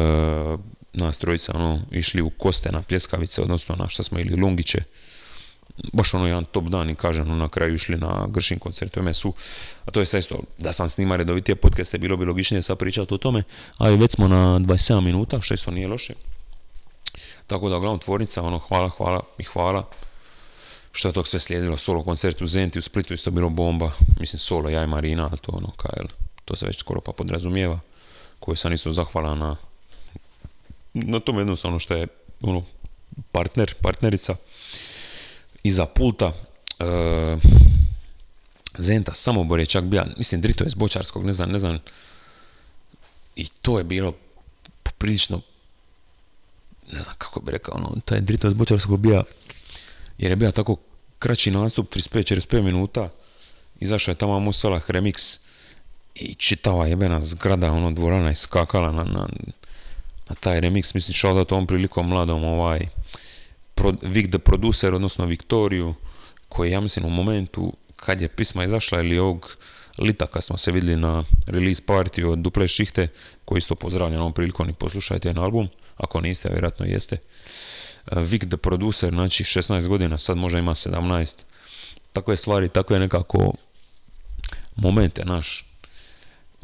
nas 0.93 1.19
trojica 1.19 1.53
ono, 1.55 1.83
išli 1.91 2.23
u 2.23 2.31
koste 2.31 2.73
na 2.73 2.83
pljeskavice, 2.83 3.43
odnosno 3.43 3.77
na 3.77 3.89
šta 3.89 4.03
smo 4.03 4.19
ili 4.19 4.41
lungiće 4.41 4.83
baš 5.93 6.15
ono 6.15 6.27
jedan 6.27 6.45
top 6.45 6.65
dan 6.65 6.91
i 6.91 6.95
kažem 6.95 7.31
ono, 7.31 7.37
na 7.37 7.49
kraju 7.49 7.75
išli 7.75 7.97
na 7.97 8.27
Gršin 8.29 8.59
koncert. 8.59 8.97
U 8.97 9.03
MSU, 9.03 9.33
a 9.85 9.91
to 9.91 10.01
je 10.01 10.07
sve 10.07 10.19
isto, 10.19 10.43
da 10.59 10.73
sam 10.73 10.89
snima 10.89 11.17
redovitije 11.17 11.57
podcaste, 11.57 11.99
bilo 11.99 12.17
bi 12.17 12.25
logičnije 12.25 12.63
sad 12.63 12.79
pričati 12.79 13.15
o 13.15 13.19
tome, 13.19 13.43
ali 13.77 13.97
već 13.97 14.15
smo 14.15 14.29
na 14.29 14.59
27 14.59 15.01
minuta, 15.01 15.41
što 15.41 15.55
isto 15.55 15.71
nije 15.71 15.89
loše. 15.89 16.15
Tako 17.47 17.69
da, 17.69 17.77
uglavnom, 17.77 18.01
tvornica, 18.01 18.43
ono, 18.43 18.59
hvala, 18.59 18.89
hvala 18.89 19.21
i 19.39 19.45
hvala 19.45 19.85
što 20.93 21.09
je 21.09 21.13
to 21.13 21.25
sve 21.25 21.41
slijedilo, 21.41 21.77
solo 21.77 22.05
koncert 22.05 22.43
u 22.43 22.47
Zenti, 22.47 22.79
u 22.79 22.83
Splitu 22.83 23.15
isto 23.15 23.31
bilo 23.31 23.49
bomba, 23.49 23.93
mislim 24.21 24.41
solo, 24.41 24.69
ja 24.69 24.85
i 24.85 24.87
Marina, 24.87 25.31
to 25.41 25.53
ono, 25.53 25.71
kaj, 25.71 26.07
to 26.45 26.57
se 26.57 26.67
već 26.67 26.79
skoro 26.79 27.01
pa 27.01 27.13
podrazumijeva, 27.13 27.81
koju 28.41 28.57
sam 28.57 28.73
isto 28.73 28.93
zahvala 28.93 29.35
na, 29.35 29.57
na 30.95 31.21
tom 31.21 31.39
jednostavno 31.39 31.79
što 31.79 31.95
je, 31.95 32.07
ono, 32.43 32.63
partner, 33.33 33.75
partnerica, 33.83 34.35
iza 35.63 35.87
pulta. 35.87 36.33
E, 36.79 37.37
Zenta 38.79 39.15
Samobor 39.15 39.59
je 39.61 39.67
čak 39.67 39.85
bio, 39.85 40.05
mislim 40.17 40.41
Drito 40.41 40.65
je 40.65 40.71
s 40.71 40.75
Bočarskog, 40.75 41.25
ne 41.25 41.33
znam, 41.33 41.51
ne 41.51 41.59
znam. 41.59 41.79
I 43.37 43.49
to 43.63 43.79
je 43.79 43.85
bilo 43.85 44.15
poprilično, 44.83 45.41
ne 46.93 47.03
znam 47.03 47.15
kako 47.19 47.41
bi 47.41 47.53
rekao, 47.53 47.75
ono, 47.75 47.97
taj 48.05 48.21
Drito 48.21 48.49
iz 48.49 48.55
Bočarskog 48.55 49.01
bio, 49.01 49.25
jer 50.19 50.33
je 50.33 50.37
bio 50.37 50.51
tako 50.51 50.77
kraći 51.19 51.51
nastup, 51.51 51.95
35-45 51.95 52.63
minuta, 52.63 53.09
izašao 53.81 54.13
je 54.13 54.17
tamo 54.17 54.41
Musalah 54.41 54.91
remix 54.91 55.41
i 56.15 56.35
čitava 56.35 56.87
jebena 56.87 57.21
zgrada, 57.21 57.73
ono, 57.73 57.91
dvorana 57.91 58.29
je 58.29 58.35
skakala 58.35 58.93
na, 58.93 59.05
na, 59.05 59.29
na 60.29 60.35
taj 60.41 60.61
remix, 60.61 60.95
mislim, 60.95 61.15
šao 61.15 61.35
da 61.35 61.45
tom 61.45 61.67
prilikom 61.67 62.09
mladom, 62.09 62.45
ovaj, 62.45 62.81
Vic 64.03 64.31
the 64.31 64.39
Producer, 64.39 64.95
odnosno 64.95 65.27
Viktoriju, 65.27 65.95
koji 66.49 66.71
ja 66.71 66.81
mislim 66.81 67.07
u 67.07 67.11
momentu 67.11 67.73
kad 67.97 68.23
je 68.23 68.29
pisma 68.29 68.65
izašla 68.65 69.01
ili 69.01 69.19
ovog 69.19 69.57
lita 69.99 70.27
kad 70.27 70.45
smo 70.45 70.57
se 70.57 70.73
vidjeli 70.73 70.97
na 70.97 71.25
release 71.47 71.83
party 71.87 72.27
od 72.27 72.39
Duple 72.39 72.69
Šihte, 72.69 73.09
koji 73.45 73.59
isto 73.59 73.75
pozdravljam 73.75 74.21
ovom 74.21 74.33
prilikom 74.33 74.69
i 74.69 74.73
poslušajte 74.73 75.29
jedan 75.29 75.45
album, 75.45 75.69
ako 75.97 76.21
niste, 76.21 76.49
vjerojatno 76.49 76.87
jeste. 76.87 77.17
Vic 78.13 78.43
the 78.49 78.57
Producer, 78.57 79.11
znači 79.11 79.45
16 79.45 79.87
godina, 79.87 80.19
sad 80.19 80.37
možda 80.37 80.59
ima 80.59 80.75
17. 80.75 81.35
Takve 82.13 82.37
stvari, 82.37 82.69
takve 82.69 82.99
nekako 82.99 83.53
momente, 84.77 85.25
naš, 85.25 85.67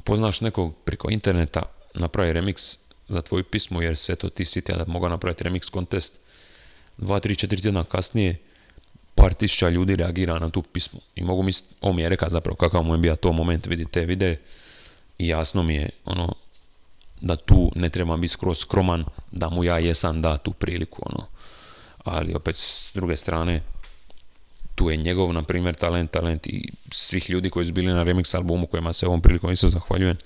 poznaš 0.05 0.41
nekog 0.41 0.75
preko 0.85 1.11
interneta, 1.11 1.63
napravi 1.95 2.33
remix 2.33 2.79
za 3.09 3.23
tvoju 3.23 3.45
pismu, 3.45 3.83
jer 3.83 3.97
se 3.97 4.17
to 4.17 4.29
ti 4.29 4.45
siti 4.45 4.73
da 4.73 4.85
mogu 4.87 5.09
napraviti 5.09 5.45
remix 5.45 5.71
kontest, 5.71 6.21
dva, 6.99 7.21
tri, 7.21 7.37
četiri 7.37 7.63
tjedna 7.63 7.85
kasnije 7.85 8.37
par 9.15 9.35
tisuća 9.35 9.69
ljudi 9.69 9.97
reagira 9.97 10.39
na 10.39 10.51
tu 10.51 10.63
pismu. 10.63 11.01
I 11.15 11.23
mogu 11.23 11.43
misliti, 11.43 11.75
on 11.81 11.97
mi 11.97 12.03
je 12.03 12.09
rekao 12.09 12.29
zapravo 12.29 12.57
kakav 12.57 12.83
mu 12.83 12.95
je 12.95 12.99
bio 12.99 13.17
to 13.17 13.33
moment, 13.33 13.67
vidi 13.67 13.85
te 13.85 14.05
vide 14.05 14.37
i 15.19 15.29
jasno 15.29 15.63
mi 15.63 15.75
je 15.75 15.91
ono 16.05 16.35
da 17.21 17.37
tu 17.37 17.73
ne 17.75 17.89
trebam 17.89 18.21
biti 18.21 18.33
skroz 18.33 18.59
skroman, 18.59 19.05
da 19.33 19.51
mu 19.51 19.65
ja 19.65 19.79
jesam 19.79 20.23
da 20.23 20.39
tu 20.39 20.53
priliku, 20.53 21.03
ono. 21.07 21.27
Ali 22.05 22.35
opet 22.35 22.57
s 22.57 22.91
druge 22.95 23.17
strane, 23.17 23.63
tu 24.75 24.91
je 24.91 24.97
njegov, 24.97 25.33
na 25.33 25.43
primjer, 25.43 25.75
talent, 25.75 26.11
talent 26.11 26.47
i 26.47 26.73
svih 26.91 27.31
ljudi 27.31 27.51
koji 27.51 27.65
su 27.65 27.73
bili 27.73 27.93
na 27.93 28.05
remix 28.05 28.37
albumu 28.37 28.67
kojima 28.67 28.93
se 28.93 29.07
ovom 29.07 29.21
prilikom 29.21 29.53
isto 29.53 29.69
zahvaljujem. 29.69 30.17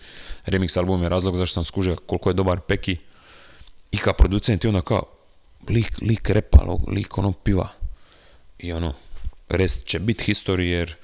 Remix 0.46 0.78
album 0.78 1.02
je 1.02 1.08
razlog 1.08 1.36
zašto 1.36 1.54
sam 1.54 1.64
skužio 1.64 1.96
koliko 1.96 2.30
je 2.30 2.34
dobar 2.34 2.60
Peki 2.60 2.96
i 3.92 3.96
kao 3.96 4.12
producent 4.12 4.64
i 4.64 4.68
onda 4.68 4.80
kao, 4.80 5.02
lik, 5.68 6.00
lik 6.02 6.30
repa, 6.30 6.58
lik 6.88 7.18
ono 7.18 7.32
piva. 7.32 7.68
I 8.58 8.72
ono, 8.72 8.94
rest 9.48 9.86
će 9.86 9.98
biti 9.98 10.32
history 10.32 10.60
jer 10.60 10.96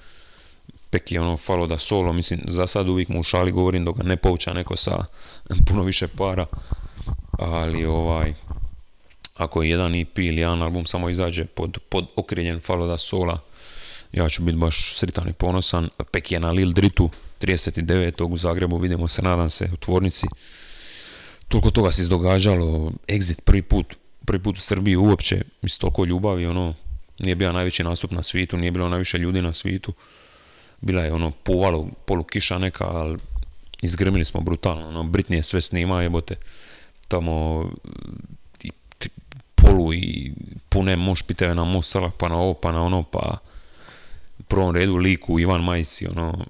Pek 0.91 1.13
je 1.13 1.21
ono 1.21 1.37
falo 1.37 1.67
da 1.67 1.79
solo, 1.79 2.13
mislim, 2.13 2.41
za 2.49 2.67
sad 2.67 2.89
uvijek 2.89 3.09
mu 3.09 3.21
u 3.21 3.23
šali 3.23 3.53
govorim 3.53 3.85
dok 3.85 3.97
ga 3.97 4.03
ne 4.03 4.17
pouča 4.17 4.53
neko 4.53 4.77
sa 4.77 5.05
puno 5.67 5.83
više 5.83 6.09
para, 6.09 6.47
ali 7.39 7.85
ovaj, 7.85 8.35
ako 9.37 9.63
jedan 9.63 9.95
EP 9.95 10.19
ili 10.19 10.41
jedan 10.41 10.63
album 10.63 10.87
samo 10.87 11.11
izađe 11.11 11.45
pod, 11.45 11.79
pod 11.89 12.07
okriljen 12.17 12.61
falo 12.61 12.87
da 12.87 12.97
sola, 12.97 13.39
ja 14.13 14.29
ću 14.29 14.43
biti 14.43 14.59
baš 14.59 14.95
sritan 14.95 15.29
i 15.29 15.33
ponosan. 15.33 15.89
Pek 16.11 16.33
je 16.33 16.41
na 16.41 16.51
Lil 16.51 16.73
Dritu, 16.73 17.11
39. 17.41 18.33
u 18.33 18.37
Zagrebu, 18.37 18.79
vidimo 18.79 19.09
se, 19.09 19.23
nadam 19.23 19.51
se, 19.51 19.69
u 19.73 19.77
tvornici. 19.77 20.27
Toliko 21.49 21.71
toga 21.71 21.91
se 21.91 22.03
izdogađalo, 22.03 22.93
Exit 23.09 23.41
prvi 23.45 23.63
put 23.63 23.87
prvi 24.27 24.43
put 24.43 24.59
u 24.59 24.61
Srbiji 24.61 24.97
uopće, 24.97 25.43
mislim, 25.63 25.81
toliko 25.81 26.05
ljubavi, 26.05 26.47
ono, 26.47 26.75
nije 27.19 27.35
bio 27.35 27.53
najveći 27.53 27.85
nastup 27.85 28.11
na 28.11 28.23
svijetu, 28.23 28.57
nije 28.57 28.71
bilo 28.71 28.89
najviše 28.89 29.19
ljudi 29.19 29.43
na 29.43 29.53
svijetu. 29.53 29.93
Bila 30.81 31.03
je 31.03 31.13
ono 31.13 31.31
povalo, 31.31 31.89
polu 32.07 32.25
kiša 32.25 32.59
neka, 32.59 32.85
ali 32.85 33.19
izgrmili 33.83 34.25
smo 34.25 34.41
brutalno, 34.41 34.89
ono, 34.89 35.03
Britney 35.03 35.35
je 35.35 35.43
sve 35.43 35.61
snima, 35.61 36.03
jebote, 36.03 36.35
tamo 37.09 37.65
i, 38.63 38.71
polu 39.55 39.95
i 39.95 40.33
pune 40.69 40.97
moš 40.97 41.21
na 41.41 41.65
most 41.65 41.97
pa 42.19 42.29
na 42.29 42.37
ovo, 42.37 42.55
pa 42.55 42.73
na 42.73 42.83
ono, 42.83 43.03
pa 43.03 43.39
prvom 44.49 44.77
redu 44.77 44.97
liku 44.97 45.41
Ivan 45.41 45.65
Majci, 45.65 46.07
ono, 46.07 46.47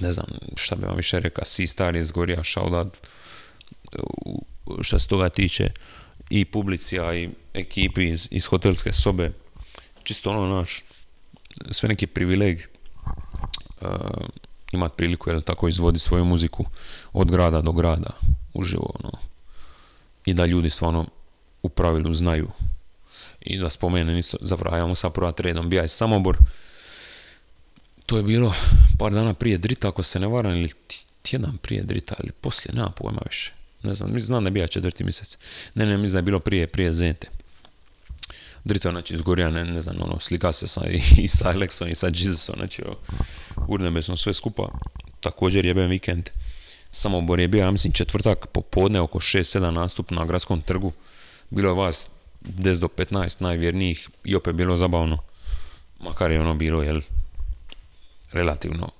ne 0.00 0.12
znam 0.12 0.26
šta 0.56 0.76
bi 0.76 0.86
vam 0.86 0.96
više 0.96 1.20
rekao, 1.20 1.44
si 1.44 1.66
Star 1.66 1.96
je 1.96 2.04
zgorija, 2.04 2.44
shoutout 2.44 2.96
što 4.80 4.98
se 4.98 5.08
toga 5.08 5.28
tiče 5.28 5.70
i 6.30 6.44
publicija 6.44 7.14
i 7.14 7.30
ekipi 7.54 8.08
iz, 8.08 8.28
iz 8.30 8.46
hotelske 8.46 8.92
sobe, 8.92 9.32
čisto 10.02 10.30
ono 10.30 10.56
naš, 10.56 10.84
sve 11.70 11.88
neki 11.88 12.06
privileg 12.06 12.58
uh, 13.80 13.88
imat 14.72 14.96
priliku 14.96 15.30
jel, 15.30 15.42
tako 15.42 15.68
izvodi 15.68 15.98
svoju 15.98 16.24
muziku 16.24 16.64
od 17.12 17.30
grada 17.30 17.60
do 17.60 17.72
grada 17.72 18.10
uživo 18.54 18.90
ono. 19.04 19.12
i 20.24 20.34
da 20.34 20.46
ljudi 20.46 20.70
stvarno 20.70 21.06
u 21.62 21.68
pravilu 21.68 22.12
znaju 22.12 22.48
i 23.40 23.58
da 23.58 23.70
spomenem 23.70 24.16
isto, 24.16 24.36
zapravo 24.40 24.76
ajmo 24.76 24.94
sad 24.94 25.12
redom, 25.38 25.68
bija 25.68 25.82
je 25.82 25.88
Samobor, 25.88 26.38
to 28.06 28.16
je 28.16 28.22
bilo 28.22 28.54
par 28.98 29.12
dana 29.12 29.34
prije 29.34 29.58
Drita, 29.58 29.88
ako 29.88 30.02
se 30.02 30.20
ne 30.20 30.26
varam, 30.26 30.52
ili 30.52 30.70
tjedan 31.22 31.58
prije 31.58 31.82
Drita, 31.82 32.14
ili 32.22 32.32
poslije, 32.32 32.74
nema 32.74 32.90
pojma 32.90 33.20
više. 33.26 33.52
Ne 33.82 33.94
znam, 33.94 34.12
mislim, 34.12 34.26
znam 34.26 34.44
da 34.44 34.48
je 34.48 34.52
bio 34.52 34.66
četvrti 34.66 35.04
mjesec. 35.04 35.38
Ne, 35.74 35.86
ne, 35.86 35.96
mislim 35.96 36.12
da 36.12 36.18
je 36.18 36.22
bilo 36.22 36.40
prije, 36.40 36.66
prije 36.66 36.92
Zente. 36.92 37.28
Drita, 38.64 38.90
znači, 38.90 39.14
izgorija, 39.14 39.50
ne, 39.50 39.64
ne 39.64 39.80
znam, 39.80 39.96
ono, 40.02 40.20
slika 40.20 40.52
se 40.52 40.68
sa, 40.68 40.86
i, 40.88 41.02
i 41.24 41.28
sa 41.28 41.52
Alexom 41.52 41.90
i 41.90 41.94
sa 41.94 42.06
Jesusom, 42.06 42.54
znači, 42.58 42.82
urnebesno 43.68 44.16
sve 44.16 44.34
skupa. 44.34 44.68
Također 45.20 45.66
jebem 45.66 45.90
vikend. 45.90 46.30
Samobor 46.92 47.40
je 47.40 47.48
bio, 47.48 47.60
ja 47.60 47.70
mislim, 47.70 47.92
četvrtak 47.92 48.46
popodne 48.46 49.00
oko 49.00 49.18
6-7 49.18 49.70
nastup 49.70 50.10
na 50.10 50.24
gradskom 50.24 50.62
trgu. 50.62 50.92
Bilo 51.50 51.70
je 51.70 51.74
vas 51.74 52.10
10 52.42 52.80
do 52.80 52.88
15 52.88 53.42
najvjernijih 53.42 54.08
i 54.24 54.36
opet 54.36 54.54
bilo 54.54 54.76
zabavno. 54.76 55.18
Makar 56.00 56.32
je 56.32 56.40
ono 56.40 56.54
bilo, 56.54 56.82
jel, 56.82 57.00
relativno 58.32 58.90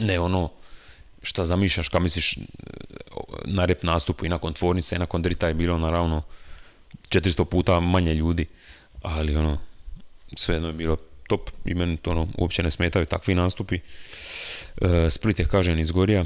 ne 0.00 0.20
ono 0.20 0.50
šta 1.22 1.44
zamišljaš 1.44 1.88
kad 1.88 2.02
misliš 2.02 2.38
na 3.44 3.64
rep 3.64 3.82
nastupu 3.82 4.26
i 4.26 4.28
nakon 4.28 4.52
tvornice 4.52 4.96
i 4.96 4.98
nakon 4.98 5.22
drita 5.22 5.48
je 5.48 5.54
bilo 5.54 5.78
naravno 5.78 6.22
400 7.08 7.44
puta 7.44 7.80
manje 7.80 8.14
ljudi 8.14 8.46
ali 9.02 9.36
ono 9.36 9.58
svejedno 10.36 10.68
je 10.68 10.74
bilo 10.74 10.96
top 11.28 11.50
i 11.64 11.74
meni 11.74 11.96
to 11.96 12.10
ono 12.10 12.28
uopće 12.38 12.62
ne 12.62 12.70
smetaju 12.70 13.06
takvi 13.06 13.34
nastupi 13.34 13.80
e, 14.80 15.10
Split 15.10 15.38
je 15.38 15.44
kažen 15.44 15.78
iz 15.78 15.90
Gorija 15.90 16.24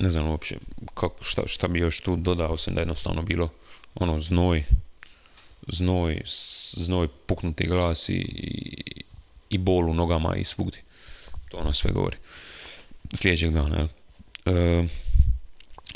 ne 0.00 0.08
znam 0.08 0.26
uopće 0.26 0.56
kako, 0.94 1.24
šta, 1.24 1.42
šta 1.46 1.68
bi 1.68 1.78
još 1.78 2.00
tu 2.00 2.16
dodao 2.16 2.52
osim 2.52 2.74
da 2.74 2.80
jednostavno 2.80 3.22
bilo 3.22 3.48
ono 3.94 4.20
znoj 4.20 4.64
znoj 5.68 6.22
znoj 6.72 7.08
puknuti 7.26 7.66
glas 7.66 8.08
i, 8.08 8.26
i 9.50 9.58
bol 9.58 9.90
u 9.90 9.94
nogama 9.94 10.36
i 10.36 10.44
svugdje. 10.44 10.82
To 11.48 11.56
ono 11.56 11.72
sve 11.72 11.92
govori. 11.92 12.16
Sljedećeg 13.14 13.52
dana, 13.52 13.76
jel? 13.76 13.88
E, 14.56 14.86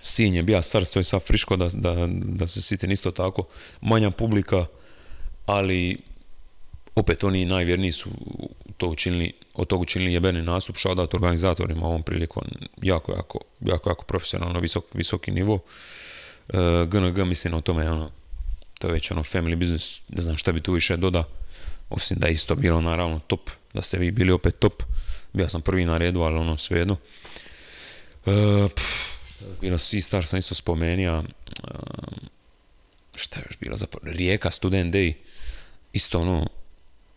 Sinj 0.03 0.37
je 0.37 0.43
bio 0.43 0.59
i 1.01 1.05
sad 1.05 1.23
friško 1.23 1.57
da, 1.57 1.69
da, 1.73 2.09
da 2.11 2.47
se 2.47 2.63
sitim 2.63 2.91
isto 2.91 3.11
tako. 3.11 3.47
Manja 3.81 4.11
publika, 4.11 4.67
ali 5.47 5.99
opet 6.95 7.25
oni 7.25 7.45
najvjerniji 7.45 7.93
su 7.93 8.11
to 8.77 8.89
učinili, 8.89 9.33
od 9.55 9.69
tog 9.69 9.81
učinili 9.81 10.13
jebeni 10.13 10.43
nastup, 10.43 10.77
shoutout 10.77 11.15
organizatorima 11.15 11.87
ovom 11.87 12.03
prilikom, 12.03 12.43
jako, 12.83 13.13
jako, 13.13 13.39
jako, 13.61 13.91
jako 13.91 14.05
profesionalno, 14.05 14.61
visok, 14.61 14.85
visoki 14.95 15.31
nivo. 15.31 15.59
E, 16.49 16.87
GNG 16.87 17.19
mislim 17.19 17.55
o 17.55 17.61
tome, 17.61 17.91
ono, 17.91 18.11
to 18.79 18.87
je 18.87 18.93
već 18.93 19.11
ono 19.11 19.23
family 19.23 19.57
business, 19.57 20.03
ne 20.09 20.23
znam 20.23 20.37
šta 20.37 20.53
bi 20.53 20.61
tu 20.61 20.73
više 20.73 20.97
doda 20.97 21.25
osim 21.91 22.17
da 22.19 22.27
je 22.27 22.33
isto 22.33 22.55
bilo 22.55 22.81
naravno 22.81 23.21
top, 23.27 23.51
da 23.75 23.83
ste 23.83 23.99
vi 23.99 24.11
bili 24.11 24.33
opet 24.33 24.59
top. 24.59 24.83
Bio 25.33 25.49
sam 25.49 25.63
prvi 25.63 25.85
na 25.85 25.99
redu, 25.99 26.21
ali 26.21 26.37
ono 26.37 26.57
svejedno. 26.57 26.97
E, 28.27 28.69
bilo 29.61 29.79
Star 29.79 30.27
sam 30.27 30.39
isto 30.39 30.55
spomenija. 30.55 31.23
E, 31.23 31.71
šta 33.15 33.41
je 33.41 33.47
još 33.49 33.59
bilo 33.59 33.77
zapravo? 33.77 34.13
Rijeka, 34.13 34.51
Student 34.51 34.95
Day. 34.95 35.13
Isto 35.93 36.21
ono, 36.21 36.47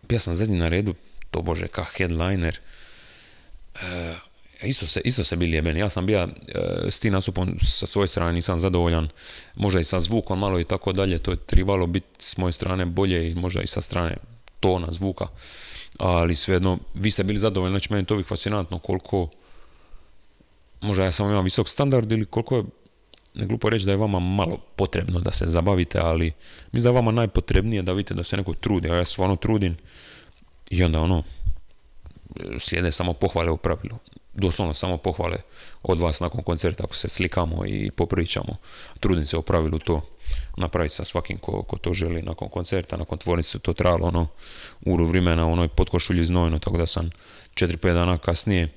bio 0.09 0.19
sam 0.19 0.36
zadnji 0.36 0.57
na 0.57 0.67
redu, 0.67 0.93
to 1.31 1.41
bože, 1.41 1.67
ka 1.67 1.86
headliner. 1.97 2.59
E, 3.81 4.15
isto 4.63 4.88
se, 4.88 5.01
isto 5.05 5.23
se 5.23 5.36
bili 5.36 5.55
jebeni. 5.55 5.79
Ja 5.79 5.89
sam 5.89 6.05
bio 6.05 6.19
e, 6.19 6.29
s 6.91 6.99
tim 6.99 7.13
nasupom 7.13 7.59
sa 7.62 7.86
svoje 7.86 8.07
strane 8.07 8.33
nisam 8.33 8.59
zadovoljan. 8.59 9.09
Možda 9.55 9.79
i 9.79 9.83
sa 9.83 9.99
zvukom 9.99 10.39
malo 10.39 10.59
i 10.59 10.63
tako 10.63 10.93
dalje. 10.93 11.19
To 11.19 11.31
je 11.31 11.38
trebalo 11.38 11.88
biti 11.88 12.07
s 12.19 12.38
moje 12.38 12.51
strane 12.51 12.86
bolje 12.86 13.31
i 13.31 13.36
možda 13.36 13.62
i 13.62 13.67
sa 13.67 13.81
strane 13.81 14.17
tona 14.63 14.88
zvuka, 14.91 15.27
ali 15.97 16.36
svejedno, 16.36 16.79
vi 16.93 17.12
ste 17.12 17.23
bili 17.23 17.39
zadovoljni, 17.39 17.73
znači 17.73 17.93
meni 17.93 18.05
to 18.05 18.13
uvijek 18.13 18.27
fascinantno 18.27 18.79
koliko, 18.79 19.27
možda 20.84 21.04
ja 21.04 21.12
samo 21.12 21.30
imam 21.30 21.43
visok 21.43 21.69
standard 21.69 22.12
ili 22.12 22.26
koliko 22.26 22.56
je, 22.56 22.63
ne 23.34 23.46
glupo 23.46 23.69
reći 23.69 23.86
da 23.86 23.91
je 23.91 23.98
vama 23.98 24.19
malo 24.19 24.58
potrebno 24.76 25.19
da 25.19 25.32
se 25.32 25.46
zabavite, 25.46 26.00
ali 26.02 26.32
mislim 26.72 26.84
da 26.84 26.89
je 26.89 27.02
vama 27.02 27.12
najpotrebnije 27.12 27.82
da 27.82 27.93
vidite 27.93 28.13
da 28.13 28.24
se 28.24 28.38
neko 28.38 28.54
trudi, 28.54 28.89
a 28.89 28.96
ja 28.96 29.06
stvarno 29.06 29.36
trudim 29.36 29.78
i 30.69 30.84
onda 30.84 31.02
ono, 31.02 31.24
slijede 32.60 32.91
samo 32.91 33.13
pohvale 33.13 33.52
u 33.52 33.58
pravilu 33.58 33.98
doslovno 34.34 34.74
samo 34.74 34.98
pohvale 34.98 35.38
od 35.84 36.00
vas 36.00 36.19
nakon 36.19 36.43
koncerta 36.43 36.84
ako 36.84 36.96
se 36.96 37.08
slikamo 37.08 37.65
i 37.65 37.91
popričamo. 37.91 38.58
Trudim 39.00 39.26
se 39.26 39.38
u 39.38 39.41
pravilu 39.41 39.80
to 39.80 40.02
napraviti 40.58 40.96
sa 40.96 41.06
svakim 41.06 41.38
ko, 41.38 41.63
ko 41.63 41.78
to 41.78 41.93
želi 41.93 42.22
nakon 42.22 42.50
koncerta, 42.50 42.98
nakon 42.98 43.17
tvornice 43.17 43.60
to 43.60 43.74
trajalo 43.74 44.08
ono 44.08 44.28
uru 44.86 45.06
vremena 45.06 45.46
u 45.46 45.52
onoj 45.52 45.67
potkošulji 45.67 46.24
znojno, 46.24 46.60
tako 46.60 46.78
da 46.78 46.86
sam 46.86 47.10
4-5 47.54 47.93
dana 47.93 48.17
kasnije 48.17 48.69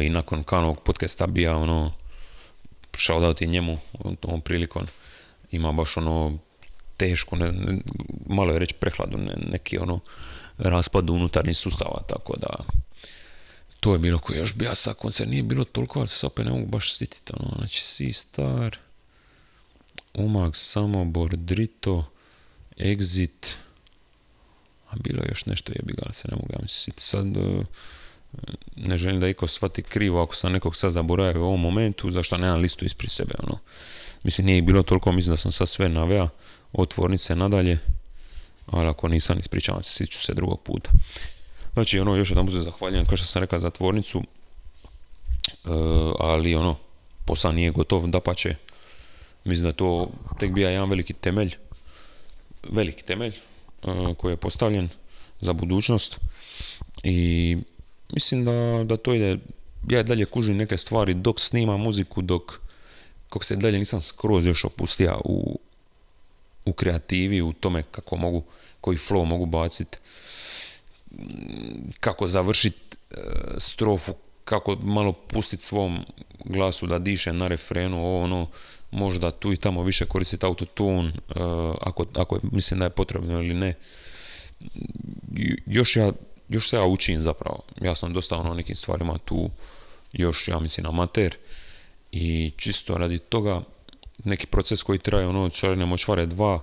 i 0.00 0.08
nakon 0.08 0.44
kanovog 0.44 0.80
podcasta 0.82 1.26
bija 1.26 1.56
ono 1.56 1.92
shoutouti 2.96 3.46
njemu 3.46 3.78
ovom 4.22 4.40
prilikom. 4.40 4.86
Ima 5.50 5.72
baš 5.72 5.96
ono 5.96 6.38
teško, 6.96 7.36
ne, 7.36 7.52
malo 8.26 8.52
je 8.52 8.58
reći 8.58 8.74
prehladu, 8.74 9.18
neki 9.52 9.78
ono 9.78 10.00
raspad 10.58 11.10
unutarnjih 11.10 11.56
sustava, 11.56 12.02
tako 12.08 12.36
da 12.36 12.48
to 13.80 13.92
je 13.92 13.98
bilo 13.98 14.18
koji 14.18 14.38
još 14.38 14.54
bija 14.54 14.74
sa 14.74 14.94
koncert, 14.94 15.30
nije 15.30 15.42
bilo 15.42 15.64
toliko, 15.64 15.98
ali 15.98 16.08
se 16.08 16.26
opet 16.26 16.44
ne 16.46 16.52
mogu 16.52 16.66
baš 16.66 16.96
sjetiti, 16.96 17.32
ono, 17.40 17.54
znači 17.58 17.80
si 17.80 18.12
star, 18.12 18.78
Umag, 20.14 20.56
Samobor, 20.56 21.36
Drito, 21.36 22.10
Exit, 22.76 23.56
a 24.90 24.96
bilo 24.96 25.22
je 25.22 25.28
još 25.28 25.46
nešto 25.46 25.72
jebi 25.76 25.92
ga, 25.92 26.12
se 26.12 26.28
ne 26.28 26.36
mogu 26.36 26.48
ja 26.52 26.58
mislim 26.62 26.94
sad, 26.98 27.36
e, 27.36 27.64
ne 28.76 28.96
želim 28.96 29.20
da 29.20 29.28
iko 29.28 29.46
shvati 29.46 29.82
krivo 29.82 30.22
ako 30.22 30.34
sam 30.34 30.52
nekog 30.52 30.76
sad 30.76 30.92
zaboravio 30.92 31.42
u 31.42 31.46
ovom 31.46 31.60
momentu, 31.60 32.10
zašto 32.10 32.36
nemam 32.36 32.60
listu 32.60 32.84
ispred 32.84 33.10
sebe, 33.10 33.34
ono. 33.42 33.58
Mislim, 34.22 34.46
nije 34.46 34.62
bilo 34.62 34.82
toliko, 34.82 35.12
mislim 35.12 35.32
da 35.32 35.36
sam 35.36 35.52
sad 35.52 35.68
sve 35.68 35.88
navea, 35.88 36.28
od 36.72 36.88
tvornice 36.88 37.36
nadalje, 37.36 37.78
ali 38.66 38.88
ako 38.88 39.08
nisam, 39.08 39.38
ispričavam 39.38 39.82
se, 39.82 40.06
ću 40.06 40.18
se 40.20 40.34
drugog 40.34 40.62
puta. 40.62 40.90
Znači, 41.72 41.98
ono, 42.00 42.16
još 42.16 42.30
jedan 42.30 42.50
se 42.50 42.60
zahvaljujem, 42.60 43.06
kao 43.06 43.16
što 43.16 43.26
sam 43.26 43.42
rekao, 43.42 43.58
za 43.58 43.70
tvornicu, 43.70 44.22
e, 45.64 45.70
ali 46.18 46.54
ono, 46.54 46.76
posao 47.26 47.52
nije 47.52 47.70
gotov, 47.70 48.06
da 48.06 48.20
pa 48.20 48.34
će, 48.34 48.54
mislim 49.44 49.70
da 49.70 49.76
to 49.76 50.08
tek 50.38 50.52
bija 50.52 50.70
jedan 50.70 50.90
veliki 50.90 51.12
temelj, 51.12 51.56
veliki 52.70 53.04
temelj 53.04 53.34
e, 53.82 54.14
koji 54.18 54.32
je 54.32 54.36
postavljen 54.36 54.88
za 55.40 55.52
budućnost 55.52 56.18
i 57.02 57.56
mislim 58.12 58.44
da, 58.44 58.84
da 58.84 58.96
to 58.96 59.14
ide, 59.14 59.38
ja 59.90 60.02
dalje 60.02 60.24
kužim 60.24 60.56
neke 60.56 60.76
stvari 60.76 61.14
dok 61.14 61.40
snimam 61.40 61.80
muziku, 61.80 62.22
dok 62.22 62.60
kako 63.28 63.44
se 63.44 63.56
dalje 63.56 63.78
nisam 63.78 64.00
skroz 64.00 64.46
još 64.46 64.64
opustio 64.64 65.20
u, 65.24 65.60
u 66.64 66.72
kreativi, 66.72 67.42
u 67.42 67.52
tome 67.52 67.82
kako 67.90 68.16
mogu, 68.16 68.42
koji 68.80 68.96
flow 68.96 69.24
mogu 69.24 69.46
baciti 69.46 69.98
kako 72.00 72.26
završiti 72.26 72.96
e, 73.10 73.16
strofu, 73.58 74.14
kako 74.44 74.76
malo 74.76 75.12
pustiti 75.12 75.64
svom 75.64 76.04
glasu 76.44 76.86
da 76.86 76.98
diše 76.98 77.32
na 77.32 77.48
refrenu, 77.48 77.98
ovo 77.98 78.22
ono, 78.22 78.46
možda 78.90 79.30
tu 79.30 79.52
i 79.52 79.56
tamo 79.56 79.82
više 79.82 80.06
koristiti 80.06 80.46
autotune, 80.46 81.12
ako, 81.80 82.06
ako 82.14 82.40
mislim 82.42 82.80
da 82.80 82.86
je 82.86 82.90
potrebno 82.90 83.42
ili 83.42 83.54
ne. 83.54 83.74
Još 85.66 85.96
ja, 85.96 86.12
još 86.48 86.68
se 86.68 86.76
ja 86.76 86.86
učim 86.86 87.20
zapravo. 87.20 87.62
Ja 87.80 87.94
sam 87.94 88.12
dosta 88.12 88.36
ono 88.36 88.54
nekim 88.54 88.74
stvarima 88.74 89.18
tu 89.18 89.50
još, 90.12 90.48
ja 90.48 90.58
mislim, 90.58 90.86
amater 90.86 91.36
i 92.12 92.52
čisto 92.56 92.98
radi 92.98 93.18
toga 93.18 93.62
neki 94.24 94.46
proces 94.46 94.82
koji 94.82 94.98
traje 94.98 95.26
ono 95.26 95.50
čarine 95.50 95.86
močvare 95.86 96.26
dva 96.26 96.60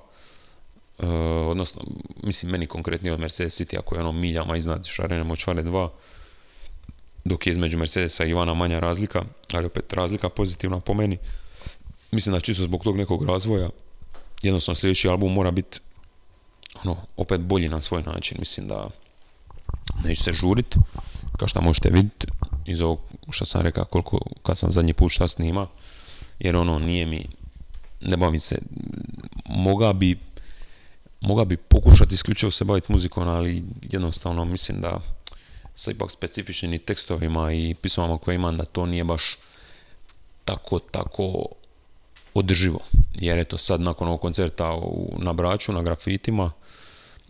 Uh, 0.98 1.08
odnosno, 1.48 1.82
mislim, 2.24 2.52
meni 2.52 2.68
konkretnije 2.68 3.14
od 3.14 3.20
Mercedes 3.20 3.62
City, 3.62 3.80
ako 3.80 3.96
je 3.96 4.02
ono 4.02 4.12
miljama 4.12 4.58
iznad 4.58 4.86
šarene 4.86 5.24
močvare 5.24 5.64
2, 5.64 5.90
dok 7.26 7.48
je 7.48 7.52
između 7.52 7.78
Mercedesa 7.78 8.26
i 8.26 8.30
Ivana 8.30 8.54
manja 8.54 8.80
razlika, 8.80 9.24
ali 9.52 9.66
opet 9.66 9.94
razlika 9.94 10.30
pozitivna 10.30 10.80
po 10.80 10.94
meni. 10.94 11.18
Mislim 12.12 12.34
da 12.34 12.40
čisto 12.40 12.64
zbog 12.64 12.84
tog 12.84 12.98
nekog 12.98 13.26
razvoja, 13.26 13.70
jednostavno 14.42 14.76
sljedeći 14.76 15.08
album 15.08 15.34
mora 15.34 15.52
biti 15.52 15.80
ono, 16.84 16.98
opet 17.18 17.42
bolji 17.42 17.70
na 17.70 17.82
svoj 17.82 18.04
način. 18.04 18.38
Mislim 18.40 18.68
da 18.68 18.90
neću 20.04 20.24
se 20.24 20.34
žurit, 20.34 20.76
kao 21.38 21.48
što 21.48 21.62
možete 21.62 21.90
vidjeti 21.90 22.28
iz 22.66 22.82
ovog 22.82 23.00
što 23.30 23.46
sam 23.46 23.62
rekao 23.62 23.86
koliko, 23.86 24.20
kad 24.44 24.58
sam 24.58 24.70
zadnji 24.70 24.94
put 24.94 25.12
šta 25.12 25.28
snima, 25.28 25.68
jer 26.40 26.56
ono 26.56 26.80
nije 26.80 27.06
mi, 27.06 27.28
ne 28.02 28.18
bavim 28.18 28.40
se, 28.40 28.58
moga 29.46 29.94
bi, 29.94 30.20
moga 31.22 31.46
bi 31.46 31.58
pokušati 31.58 32.16
isključivo 32.16 32.52
se 32.52 32.64
baviti 32.64 32.92
muzikom, 32.92 33.28
ali 33.28 33.64
jednostavno 33.82 34.46
mislim 34.46 34.82
da 34.82 35.00
sa 35.76 35.92
ipak 35.92 36.12
specifičnim 36.12 36.74
i 36.74 36.80
tekstovima 36.80 37.54
i 37.54 37.76
pismama 37.82 38.18
koje 38.18 38.36
imam, 38.36 38.58
da 38.58 38.66
to 38.66 38.86
nije 38.86 39.04
baš 39.04 39.38
tako, 40.46 40.80
tako 40.80 41.46
održivo. 42.34 42.80
Jer 43.14 43.40
eto 43.40 43.58
sad 43.58 43.82
nakon 43.82 44.08
ovog 44.08 44.22
koncerta 44.22 44.74
u, 44.74 45.14
na 45.18 45.34
Braću, 45.34 45.74
na 45.74 45.82
grafitima, 45.82 46.52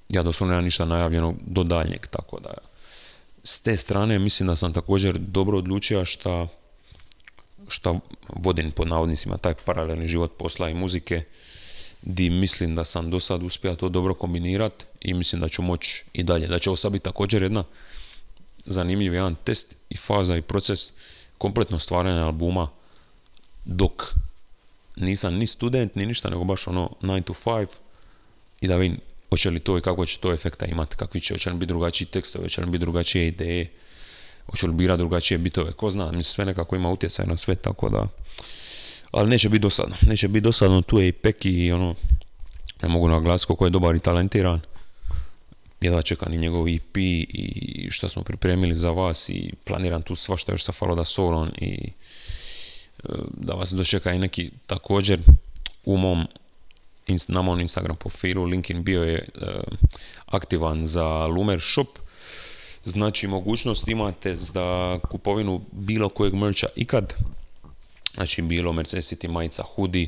ja 0.10 0.24
doslovno 0.24 0.52
nemam 0.52 0.66
ništa 0.66 0.86
najavljeno 0.86 1.34
do 1.42 1.64
daljnjeg, 1.64 2.08
tako 2.08 2.40
da 2.40 2.54
s 3.44 3.60
te 3.60 3.78
strane 3.78 4.20
mislim 4.20 4.48
da 4.48 4.56
sam 4.56 4.74
također 4.74 5.18
dobro 5.18 5.58
odlučio 5.58 6.06
šta, 6.06 6.48
šta 7.68 8.00
vodim 8.30 8.72
pod 8.72 8.88
navodnicima 8.88 9.38
taj 9.38 9.54
paralelni 9.54 10.08
život 10.08 10.32
posla 10.38 10.70
i 10.70 10.74
muzike, 10.74 11.24
di 12.02 12.30
mislim 12.30 12.76
da 12.76 12.84
sam 12.84 13.10
do 13.10 13.20
sad 13.20 13.44
uspio 13.44 13.76
to 13.76 13.90
dobro 13.90 14.14
kombinirati 14.14 14.86
i 15.02 15.14
mislim 15.14 15.42
da 15.42 15.50
ću 15.50 15.62
moći 15.62 16.04
i 16.14 16.24
dalje. 16.24 16.48
Da 16.48 16.60
će 16.60 16.70
ovo 16.70 16.76
sad 16.76 16.92
biti 16.92 17.04
također 17.04 17.44
jedna 17.44 17.64
zanimljiv 18.66 19.14
jedan 19.14 19.36
test 19.36 19.76
i 19.90 19.98
faza 19.98 20.38
i 20.38 20.42
proces 20.42 20.94
kompletno 21.38 21.80
stvaranja 21.80 22.26
albuma 22.26 22.70
dok 23.66 24.14
nisam 24.96 25.34
ni 25.34 25.48
student 25.48 25.96
ni 25.96 26.06
ništa 26.06 26.30
nego 26.30 26.44
baš 26.44 26.68
ono 26.68 26.90
9 27.02 27.24
to 27.24 27.34
5 27.34 27.68
i 28.62 28.68
da 28.68 28.76
vidim 28.76 29.00
hoće 29.36 29.50
li 29.50 29.60
to 29.60 29.78
i 29.78 29.82
kako 29.82 30.06
će 30.06 30.18
to 30.20 30.34
efekta 30.34 30.66
imati, 30.66 30.96
kakvi 30.96 31.22
će, 31.22 31.34
hoće 31.34 31.50
li 31.50 31.56
biti 31.56 31.68
drugačiji 31.68 32.08
tekstovi, 32.08 32.46
hoće 32.46 32.62
li 32.62 32.68
biti 32.68 32.78
drugačije 32.78 33.28
ideje, 33.28 33.72
hoće 34.46 34.68
li 34.68 34.74
birati 34.74 34.98
drugačije 34.98 35.38
bitove, 35.38 35.74
ko 35.74 35.90
zna, 35.90 36.06
mislim 36.06 36.24
sve 36.24 36.46
nekako 36.46 36.76
ima 36.76 36.90
utjecaj 36.90 37.26
na 37.26 37.36
sve, 37.36 37.56
tako 37.56 37.90
da, 37.90 38.08
ali 39.12 39.30
neće 39.30 39.50
biti 39.50 39.62
dosadno, 39.62 39.96
neće 40.08 40.28
biti 40.28 40.44
dosadno, 40.44 40.82
tu 40.82 41.00
je 41.00 41.08
i 41.08 41.12
Peki 41.12 41.72
ono, 41.72 41.96
ne 42.82 42.90
mogu 42.90 43.08
naglasiti 43.08 43.48
koliko 43.48 43.66
je 43.66 43.70
dobar 43.70 43.96
i 43.96 44.00
talentiran, 44.00 44.60
jedva 45.82 46.02
čekam 46.02 46.34
i 46.34 46.38
njegov 46.38 46.68
EP 46.68 46.98
i 46.98 47.88
što 47.92 48.10
smo 48.10 48.24
pripremili 48.24 48.76
za 48.76 48.92
vas 48.92 49.30
i 49.30 49.54
planiram 49.64 50.02
tu 50.02 50.16
svašta 50.16 50.52
još 50.52 50.64
sa 50.64 50.72
Faloda 50.72 51.04
Solon 51.04 51.52
i 51.58 51.92
e, 53.04 53.10
da 53.38 53.54
vas 53.54 53.72
dočeka 53.72 54.14
i 54.14 54.20
neki 54.20 54.52
također 54.68 55.20
u 55.86 55.98
mom 55.98 56.28
na 57.28 57.42
mom 57.42 57.60
Instagram 57.60 57.96
profilu 57.96 58.46
LinkedIn 58.46 58.84
bio 58.84 59.04
je 59.04 59.18
e, 59.18 59.26
aktivan 60.26 60.86
za 60.86 61.26
Lumer 61.26 61.62
Shop. 61.62 61.88
Znači 62.84 63.28
mogućnost 63.28 63.88
imate 63.88 64.36
za 64.36 65.00
kupovinu 65.10 65.62
bilo 65.72 66.10
kojeg 66.10 66.34
mercha 66.34 66.68
ikad. 66.76 67.14
Znači 68.14 68.42
bilo 68.42 68.74
Mercedes 68.74 69.14
City 69.14 69.28
majica 69.28 69.64
hoodie 69.64 70.08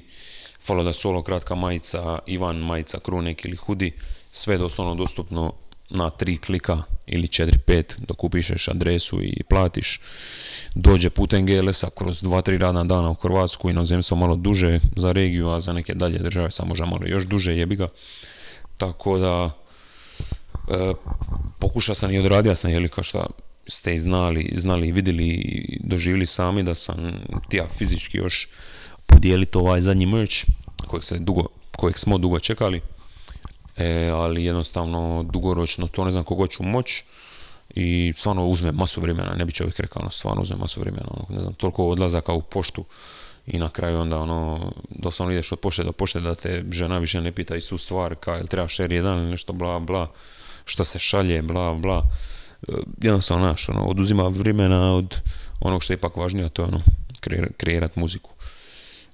Follow 0.68 0.84
da 0.84 0.94
Solo 0.94 1.24
kratka 1.24 1.56
majica 1.56 2.20
Ivan 2.26 2.58
majica 2.58 3.00
krunek 3.00 3.46
ili 3.46 3.56
hoodie 3.56 3.92
sve 4.32 4.58
doslovno 4.58 4.96
dostupno 4.96 5.54
na 5.90 6.10
tri 6.10 6.38
klika 6.38 6.84
ili 7.08 7.28
4-5 7.28 7.84
dok 8.08 8.24
upišeš 8.24 8.68
adresu 8.68 9.24
i 9.24 9.44
platiš 9.50 10.00
dođe 10.76 11.10
putem 11.10 11.46
GLS-a 11.46 11.90
kroz 11.98 12.24
2-3 12.24 12.58
radna 12.58 12.84
dana 12.84 13.10
u 13.10 13.14
Hrvatsku, 13.14 13.70
inozemstvo 13.70 14.18
malo 14.18 14.36
duže 14.36 14.80
za 14.96 15.12
regiju, 15.12 15.50
a 15.50 15.60
za 15.60 15.74
neke 15.74 15.94
dalje 15.94 16.20
države 16.20 16.52
samo 16.52 16.70
možda 16.70 16.86
malo 16.86 17.02
još 17.06 17.24
duže 17.24 17.56
jebi 17.56 17.76
ga. 17.76 17.88
Tako 18.78 19.18
da 19.18 19.52
e, 20.70 20.94
pokušao 21.60 21.96
sam 21.96 22.12
i 22.12 22.20
odradio 22.20 22.56
sam, 22.56 22.72
jeli 22.72 22.90
kao 22.90 23.04
što 23.04 23.28
ste 23.68 23.98
znali, 23.98 24.54
znali 24.56 24.92
vidjeli 24.92 25.28
i 25.28 25.80
doživjeli 25.84 26.26
sami 26.26 26.64
da 26.64 26.76
sam 26.76 27.14
tija 27.50 27.68
fizički 27.68 28.18
još 28.18 28.48
podijeliti 29.06 29.58
ovaj 29.58 29.82
zadnji 29.82 30.06
merch 30.06 30.36
kojeg, 30.88 31.04
se 31.04 31.20
dugo, 31.20 31.48
kojeg 31.78 31.98
smo 31.98 32.18
dugo 32.18 32.40
čekali. 32.40 32.82
E, 33.78 34.10
ali 34.10 34.46
jednostavno 34.46 35.26
dugoročno 35.34 35.88
to 35.88 36.06
ne 36.06 36.12
znam 36.12 36.24
kogo 36.24 36.48
ću 36.48 36.64
moći 36.64 37.04
i 37.76 38.14
stvarno 38.18 38.46
uzme 38.46 38.72
masu 38.72 39.02
vremena, 39.02 39.36
ne 39.36 39.46
bi 39.46 39.52
čovjek 39.52 39.80
rekao, 39.80 40.02
ono, 40.02 40.12
stvarno 40.12 40.42
uzme 40.42 40.56
masu 40.56 40.80
vremena, 40.80 41.08
ono, 41.10 41.26
ne 41.30 41.40
znam, 41.40 41.54
toliko 41.54 41.88
odlazaka 41.88 42.34
u 42.34 42.42
poštu 42.42 42.86
i 43.48 43.60
na 43.60 43.70
kraju 43.70 44.00
onda 44.00 44.20
ono, 44.20 44.72
doslovno 44.90 45.34
ideš 45.34 45.52
od 45.52 45.60
pošte 45.60 45.84
do 45.84 45.92
pošte 45.92 46.20
da 46.20 46.36
te 46.36 46.64
žena 46.72 46.98
više 46.98 47.22
ne 47.22 47.32
pita 47.32 47.56
istu 47.56 47.78
stvar, 47.78 48.16
kao 48.16 48.36
jel 48.36 48.48
treba 48.48 48.68
šer 48.68 48.94
jedan 48.94 49.20
ili 49.20 49.32
nešto 49.32 49.54
bla 49.54 49.80
bla, 49.80 50.08
šta 50.66 50.84
se 50.84 51.00
šalje, 51.00 51.42
bla 51.42 51.74
bla, 51.74 52.04
e, 52.68 52.72
jednostavno 53.02 53.48
naš, 53.48 53.70
ono, 53.70 53.86
oduzima 53.86 54.28
vremena 54.28 54.96
od 54.96 55.16
onog 55.60 55.84
što 55.84 55.94
je 55.94 55.96
ipak 55.96 56.18
važnije, 56.18 56.46
a 56.46 56.50
to 56.50 56.62
je 56.62 56.68
ono, 56.68 56.82
kreirat 57.58 57.96
muziku 57.96 58.30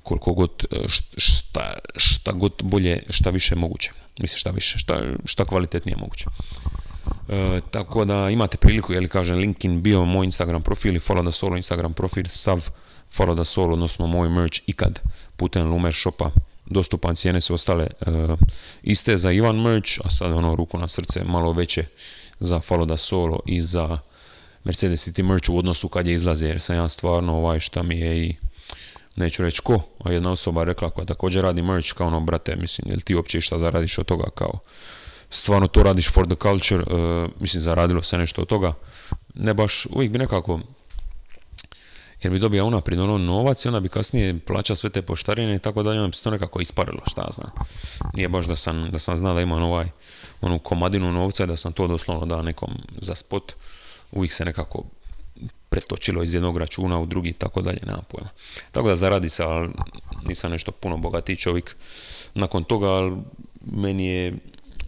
koliko 0.03 0.33
god, 0.33 0.65
e, 0.71 0.87
šta, 1.17 1.73
šta 1.95 2.31
god 2.31 2.53
bolje, 2.63 3.03
šta 3.09 3.29
više 3.29 3.55
moguće. 3.55 3.91
Mislim 4.19 4.39
šta 4.39 4.49
više, 4.49 4.79
šta, 4.79 5.01
šta 5.25 5.45
kvalitetnije 5.45 5.97
moguće. 5.97 6.25
E, 7.29 7.61
tako 7.71 8.05
da 8.05 8.29
imate 8.29 8.57
priliku, 8.57 8.93
jel 8.93 9.07
kažem, 9.07 9.37
LinkedIn 9.37 9.81
bio 9.81 10.05
moj 10.05 10.25
Instagram 10.25 10.61
profil 10.61 10.95
i 10.95 10.99
Follow 10.99 11.23
da 11.23 11.31
Solo 11.31 11.57
Instagram 11.57 11.93
profil, 11.93 12.25
sav 12.27 12.69
Follow 13.17 13.35
da 13.35 13.43
Solo, 13.43 13.73
odnosno 13.73 14.07
moj 14.07 14.29
merch 14.29 14.59
ikad 14.67 14.99
putem 15.37 15.69
Lumer 15.71 15.93
Shopa 15.93 16.31
dostupan, 16.65 17.15
cijene 17.15 17.41
su 17.41 17.53
ostale 17.53 17.83
e, 17.83 18.11
iste 18.83 19.17
za 19.17 19.31
Ivan 19.31 19.61
merch, 19.61 19.99
a 20.03 20.09
sad 20.09 20.31
ono 20.31 20.55
ruku 20.55 20.77
na 20.77 20.87
srce 20.87 21.23
malo 21.23 21.53
veće 21.53 21.85
za 22.39 22.59
Follow 22.59 22.85
da 22.85 22.97
Solo 22.97 23.39
i 23.45 23.61
za 23.61 23.97
Mercedes 24.63 25.07
City 25.07 25.23
merch 25.23 25.49
u 25.49 25.57
odnosu 25.57 25.89
kad 25.89 26.07
je 26.07 26.13
izlaze, 26.13 26.47
jer 26.47 26.61
sam 26.61 26.75
ja 26.75 26.89
stvarno 26.89 27.35
ovaj 27.35 27.59
šta 27.59 27.83
mi 27.83 27.99
je 27.99 28.27
i 28.27 28.35
neću 29.15 29.43
reći 29.43 29.61
ko, 29.61 29.81
a 30.03 30.11
jedna 30.11 30.31
osoba 30.31 30.63
rekla 30.63 30.89
koja 30.89 31.05
također 31.05 31.43
radi 31.43 31.61
merch 31.61 31.93
kao 31.93 32.07
ono, 32.07 32.19
brate, 32.19 32.55
mislim, 32.55 32.91
jel 32.91 32.99
ti 32.99 33.15
uopće 33.15 33.41
šta 33.41 33.59
zaradiš 33.59 33.97
od 33.97 34.05
toga, 34.05 34.29
kao, 34.35 34.59
stvarno 35.29 35.67
to 35.67 35.83
radiš 35.83 36.11
for 36.11 36.25
the 36.25 36.35
culture, 36.35 36.83
uh, 36.83 37.29
mislim, 37.39 37.61
zaradilo 37.61 38.03
se 38.03 38.17
nešto 38.17 38.41
od 38.41 38.47
toga, 38.47 38.73
ne 39.33 39.53
baš, 39.53 39.85
uvijek 39.85 40.11
bi 40.11 40.19
nekako, 40.19 40.59
jer 42.23 42.33
bi 42.33 42.39
dobio 42.39 42.65
unaprijed 42.65 42.99
ono 42.99 43.17
novac 43.17 43.65
i 43.65 43.67
onda 43.67 43.79
bi 43.79 43.89
kasnije 43.89 44.39
plaćao 44.39 44.75
sve 44.75 44.89
te 44.89 45.01
poštarine 45.01 45.55
i 45.55 45.59
tako 45.59 45.83
dalje, 45.83 45.99
onda 45.99 46.07
bi 46.07 46.15
se 46.15 46.23
to 46.23 46.31
nekako 46.31 46.61
isparilo, 46.61 47.01
šta 47.07 47.27
znam. 47.31 47.51
Nije 48.13 48.29
baš 48.29 48.45
da 48.45 48.55
sam, 48.55 48.91
da 48.91 48.99
sam 48.99 49.17
znao 49.17 49.33
da 49.33 49.41
imam 49.41 49.63
ovaj, 49.63 49.87
onu 50.41 50.59
komadinu 50.59 51.11
novca 51.11 51.45
da 51.45 51.57
sam 51.57 51.73
to 51.73 51.87
doslovno 51.87 52.25
dao 52.25 52.41
nekom 52.41 52.73
za 53.01 53.15
spot, 53.15 53.53
uvijek 54.11 54.33
se 54.33 54.45
nekako 54.45 54.83
pretočilo 55.73 56.23
iz 56.23 56.33
jednog 56.33 56.57
računa 56.57 56.99
u 56.99 57.05
drugi 57.05 57.33
tako 57.33 57.61
dalje, 57.61 57.79
nema 57.85 58.01
pojma. 58.01 58.29
Tako 58.71 58.87
da 58.89 58.95
zaradi 58.95 59.29
se, 59.29 59.43
ali 59.43 59.69
nisam 60.25 60.51
nešto 60.51 60.71
puno 60.71 60.97
bogatiji 60.97 61.35
čovjek 61.35 61.75
nakon 62.33 62.63
toga, 62.63 62.87
ali 62.87 63.17
meni 63.65 64.07
je, 64.07 64.33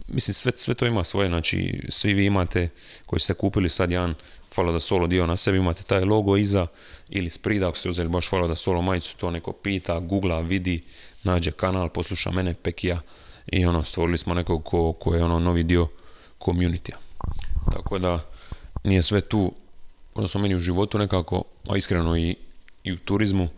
mislim 0.08 0.34
sve, 0.34 0.52
sve 0.56 0.74
to 0.74 0.86
ima 0.86 1.04
svoje, 1.04 1.28
znači 1.28 1.82
svi 1.88 2.14
vi 2.14 2.26
imate 2.26 2.68
koji 3.06 3.20
ste 3.20 3.34
kupili 3.34 3.70
sad 3.70 3.90
jedan 3.90 4.14
Follow 4.56 4.72
da 4.72 4.80
Solo 4.80 5.06
dio 5.06 5.26
na 5.26 5.36
sebi, 5.36 5.58
imate 5.58 5.82
taj 5.82 6.04
logo 6.04 6.36
iza 6.36 6.66
ili 7.08 7.30
sprida, 7.30 7.68
ako 7.68 7.76
ste 7.76 7.90
uzeli 7.90 8.08
baš 8.08 8.30
Follow 8.30 8.48
da 8.48 8.54
Solo 8.54 8.82
majicu, 8.82 9.16
to 9.16 9.30
neko 9.30 9.52
pita, 9.52 9.98
googla, 9.98 10.40
vidi, 10.40 10.84
nađe 11.24 11.50
kanal, 11.50 11.88
posluša 11.88 12.30
mene, 12.30 12.54
Pekija 12.54 13.00
i 13.46 13.66
ono, 13.66 13.84
stvorili 13.84 14.18
smo 14.18 14.34
nekog 14.34 14.64
ko, 14.64 14.92
ko 14.92 15.14
je 15.14 15.24
ono 15.24 15.38
novi 15.38 15.62
dio 15.62 15.88
community 16.40 16.92
Tako 17.72 17.98
da 17.98 18.20
nije 18.84 19.02
sve 19.02 19.20
tu 19.20 19.52
odnosno 20.16 20.40
meni 20.40 20.54
u 20.54 20.60
životu 20.60 20.98
nekako, 20.98 21.42
a 21.68 21.76
iskreno 21.76 22.16
i, 22.16 22.36
i 22.84 22.92
u 22.92 22.96
turizmu, 22.96 23.48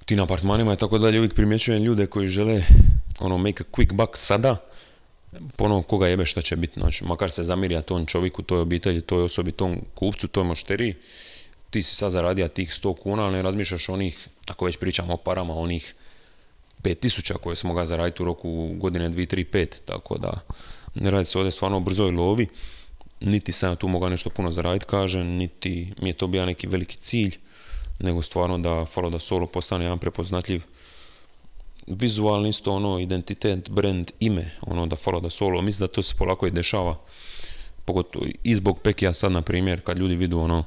u 0.00 0.04
tim 0.04 0.20
apartmanima 0.20 0.72
i 0.72 0.76
tako 0.76 0.98
dalje, 0.98 1.18
uvijek 1.18 1.34
primjećujem 1.34 1.82
ljude 1.82 2.06
koji 2.06 2.28
žele 2.28 2.62
ono 3.20 3.38
make 3.38 3.62
a 3.62 3.76
quick 3.76 3.92
buck 3.92 4.16
sada, 4.16 4.56
ponovo 5.56 5.82
koga 5.82 6.08
jebe 6.08 6.26
šta 6.26 6.42
će 6.42 6.56
biti, 6.56 6.80
znači 6.80 7.04
makar 7.04 7.30
se 7.30 7.42
zamirja 7.42 7.82
tom 7.82 8.06
čovjeku, 8.06 8.42
toj 8.42 8.60
obitelji, 8.60 9.00
toj 9.00 9.22
osobi, 9.22 9.52
tom 9.52 9.80
kupcu, 9.94 10.28
toj 10.28 10.44
mošteriji, 10.44 10.94
ti 11.70 11.82
si 11.82 11.94
sad 11.94 12.10
zaradio 12.10 12.48
tih 12.48 12.70
100 12.70 12.96
kuna, 12.96 13.22
ali 13.22 13.36
ne 13.36 13.42
razmišljaš 13.42 13.88
onih, 13.88 14.28
ako 14.48 14.64
već 14.64 14.76
pričamo 14.76 15.14
o 15.14 15.16
parama, 15.16 15.54
onih 15.54 15.94
5000 16.82 17.32
koje 17.32 17.56
smo 17.56 17.74
ga 17.74 17.84
zaraditi 17.84 18.22
u 18.22 18.26
roku 18.26 18.74
godine 18.74 19.10
2, 19.10 19.34
3, 19.34 19.44
5, 19.52 19.66
tako 19.84 20.18
da 20.18 20.40
ne 20.94 21.10
radi 21.10 21.24
se 21.24 21.38
ovdje 21.38 21.50
stvarno 21.50 21.76
o 21.76 21.80
brzoj 21.80 22.10
lovi, 22.10 22.46
niti 23.24 23.52
sam 23.52 23.76
tu 23.76 23.88
mogao 23.88 24.08
nešto 24.08 24.30
puno 24.30 24.50
zaraditi, 24.50 24.86
kažem, 24.86 25.26
niti 25.26 25.92
mi 26.02 26.08
je 26.08 26.12
to 26.12 26.26
bio 26.26 26.46
neki 26.46 26.66
veliki 26.66 26.96
cilj, 26.96 27.38
nego 27.98 28.22
stvarno 28.22 28.58
da 28.58 28.70
Follow 28.70 29.10
da 29.10 29.18
Solo 29.18 29.46
postane 29.46 29.84
jedan 29.84 29.98
prepoznatljiv 29.98 30.62
vizualni 31.86 32.48
isto 32.48 32.72
ono 32.72 32.98
identitet, 32.98 33.70
brand, 33.70 34.10
ime, 34.20 34.50
ono 34.60 34.86
da 34.86 34.96
Follow 34.96 35.22
da 35.22 35.30
Solo, 35.30 35.62
mislim 35.62 35.86
da 35.86 35.92
to 35.92 36.02
se 36.02 36.14
polako 36.18 36.46
i 36.46 36.50
dešava, 36.50 37.00
pogotovo 37.84 38.26
i 38.42 38.54
zbog 38.54 38.80
Pekija 38.82 39.12
sad 39.12 39.32
na 39.32 39.42
primjer, 39.42 39.80
kad 39.80 39.98
ljudi 39.98 40.16
vidu 40.16 40.38
ono 40.38 40.64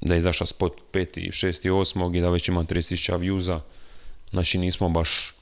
da 0.00 0.14
je 0.14 0.18
izašao 0.18 0.46
spot 0.46 0.72
5. 0.92 1.30
6. 1.30 1.70
8. 1.70 2.16
i 2.16 2.20
da 2.20 2.30
već 2.30 2.48
ima 2.48 2.64
30.000 2.64 3.18
viewza, 3.18 3.60
znači 4.30 4.58
nismo 4.58 4.88
baš 4.88 5.32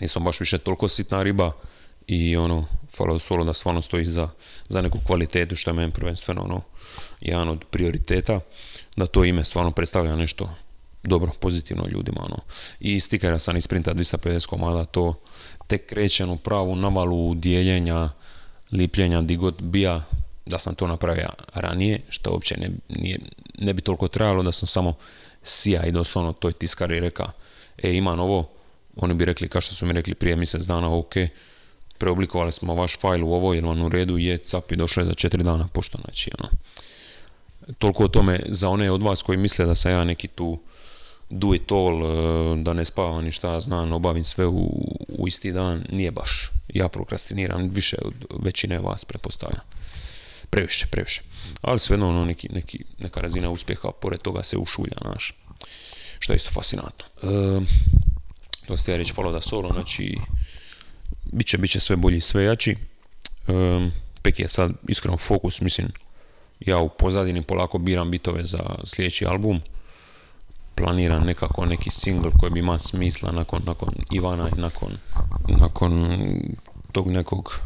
nismo 0.00 0.20
baš 0.20 0.40
više 0.40 0.58
toliko 0.58 0.88
sitna 0.88 1.22
riba 1.22 1.52
i 2.06 2.36
ono 2.36 2.66
Fallout 2.98 3.22
Solo 3.22 3.44
da 3.44 3.52
stvarno 3.52 3.82
stoji 3.82 4.04
za, 4.04 4.28
za 4.68 4.82
neku 4.82 4.98
kvalitetu 5.06 5.56
što 5.56 5.70
je 5.70 5.74
meni 5.74 5.92
prvenstveno 5.92 6.42
ono, 6.42 6.60
jedan 7.20 7.48
od 7.48 7.64
prioriteta, 7.70 8.40
da 8.96 9.06
to 9.06 9.24
ime 9.24 9.44
stvarno 9.44 9.70
predstavlja 9.70 10.16
nešto 10.16 10.50
dobro, 11.02 11.32
pozitivno 11.40 11.86
ljudima. 11.92 12.20
Ono. 12.24 12.38
I 12.80 13.00
stikera 13.00 13.38
sam 13.38 13.56
isprinta 13.56 13.94
250 13.94 14.46
komada, 14.46 14.84
to 14.84 15.14
tek 15.66 15.86
krećem 15.86 16.30
u 16.30 16.36
pravu 16.36 16.76
navalu 16.76 17.34
dijeljenja, 17.34 18.08
lipljenja, 18.72 19.22
di 19.22 19.36
god 19.36 19.62
bija, 19.62 20.04
da 20.46 20.58
sam 20.58 20.74
to 20.74 20.86
napravio 20.86 21.28
ranije, 21.54 22.00
što 22.08 22.30
uopće 22.30 22.56
ne, 22.60 22.70
nije, 22.88 23.18
ne 23.58 23.74
bi 23.74 23.82
toliko 23.82 24.08
trajalo, 24.08 24.42
da 24.42 24.52
sam 24.52 24.66
samo 24.66 24.94
sija 25.42 25.86
i 25.86 25.92
doslovno 25.92 26.32
toj 26.32 26.52
tiskari 26.52 27.00
reka, 27.00 27.30
e 27.82 27.94
imam 27.94 28.20
ovo, 28.20 28.48
oni 28.96 29.14
bi 29.14 29.24
rekli 29.24 29.48
kao 29.48 29.60
što 29.60 29.74
su 29.74 29.86
mi 29.86 29.92
rekli 29.92 30.14
prije 30.14 30.36
mjesec 30.36 30.62
dana, 30.62 30.96
ok, 30.96 31.14
preoblikovali 31.98 32.52
smo 32.52 32.74
vaš 32.74 32.98
fajl 32.98 33.24
u 33.24 33.32
ovo, 33.32 33.54
jer 33.54 33.64
vam 33.64 33.82
u 33.82 33.88
redu 33.88 34.18
je, 34.18 34.38
cap 34.38 34.72
i 34.72 34.76
došlo 34.76 35.02
je 35.02 35.06
za 35.06 35.14
četiri 35.14 35.42
dana 35.42 35.68
pošto, 35.72 35.98
znači, 36.04 36.30
ono. 36.38 36.48
Toliko 37.78 38.04
o 38.04 38.08
tome 38.08 38.40
za 38.48 38.68
one 38.68 38.90
od 38.90 39.02
vas 39.02 39.22
koji 39.22 39.38
misle 39.38 39.66
da 39.66 39.74
sam 39.74 39.92
ja 39.92 40.04
neki 40.04 40.28
tu 40.28 40.58
do 41.30 41.54
it 41.54 41.72
all, 41.72 42.02
e, 42.04 42.62
da 42.62 42.72
ne 42.72 42.84
spavam 42.84 43.24
ni 43.24 43.30
šta 43.30 43.60
znam, 43.60 43.92
obavim 43.92 44.24
sve 44.24 44.46
u, 44.46 44.94
u 45.08 45.28
isti 45.28 45.52
dan, 45.52 45.84
nije 45.90 46.10
baš. 46.10 46.50
Ja 46.68 46.88
prokrastiniram 46.88 47.68
više 47.68 47.96
od 48.02 48.14
većine 48.42 48.78
vas, 48.78 49.04
pretpostavljam. 49.04 49.60
Previše, 50.50 50.86
previše. 50.86 51.22
Ali 51.60 51.78
svejedno 51.78 52.08
ono 52.08 52.24
neki, 52.24 52.48
neki, 52.52 52.84
neka 52.98 53.20
razina 53.20 53.50
uspjeha, 53.50 53.90
pored 54.00 54.20
toga 54.20 54.42
se 54.42 54.56
ušulja, 54.56 54.96
naš. 55.04 55.34
Što 56.18 56.32
je 56.32 56.36
isto 56.36 56.50
fascinantno. 56.50 57.04
E, 57.22 57.60
to 58.66 58.76
ste 58.76 58.92
ja 58.92 58.98
reći, 58.98 59.12
follow 59.12 59.32
da 59.32 59.40
solo, 59.40 59.72
znači, 59.72 60.18
bit 61.32 61.46
će, 61.46 61.58
bit 61.58 61.70
će 61.70 61.80
sve 61.80 61.96
bolji 61.96 62.20
sve 62.20 62.44
jači. 62.44 62.76
E, 63.48 63.90
Pek 64.22 64.40
je 64.40 64.48
sad 64.48 64.72
iskreno 64.88 65.16
fokus, 65.16 65.60
mislim, 65.60 65.88
ja 66.60 66.78
u 66.78 66.88
pozadini 66.88 67.42
polako 67.42 67.78
biram 67.78 68.10
bitove 68.10 68.44
za 68.44 68.58
sljedeći 68.84 69.26
album 69.26 69.60
planiram 70.74 71.26
nekako 71.26 71.66
neki 71.66 71.90
single 71.90 72.30
koji 72.40 72.52
bi 72.52 72.60
ima 72.60 72.78
smisla 72.78 73.32
nakon, 73.32 73.62
nakon 73.66 73.88
Ivana 74.12 74.48
i 74.56 74.60
nakon, 74.60 74.96
nakon 75.48 76.20
tog 76.92 77.10
nekog 77.10 77.60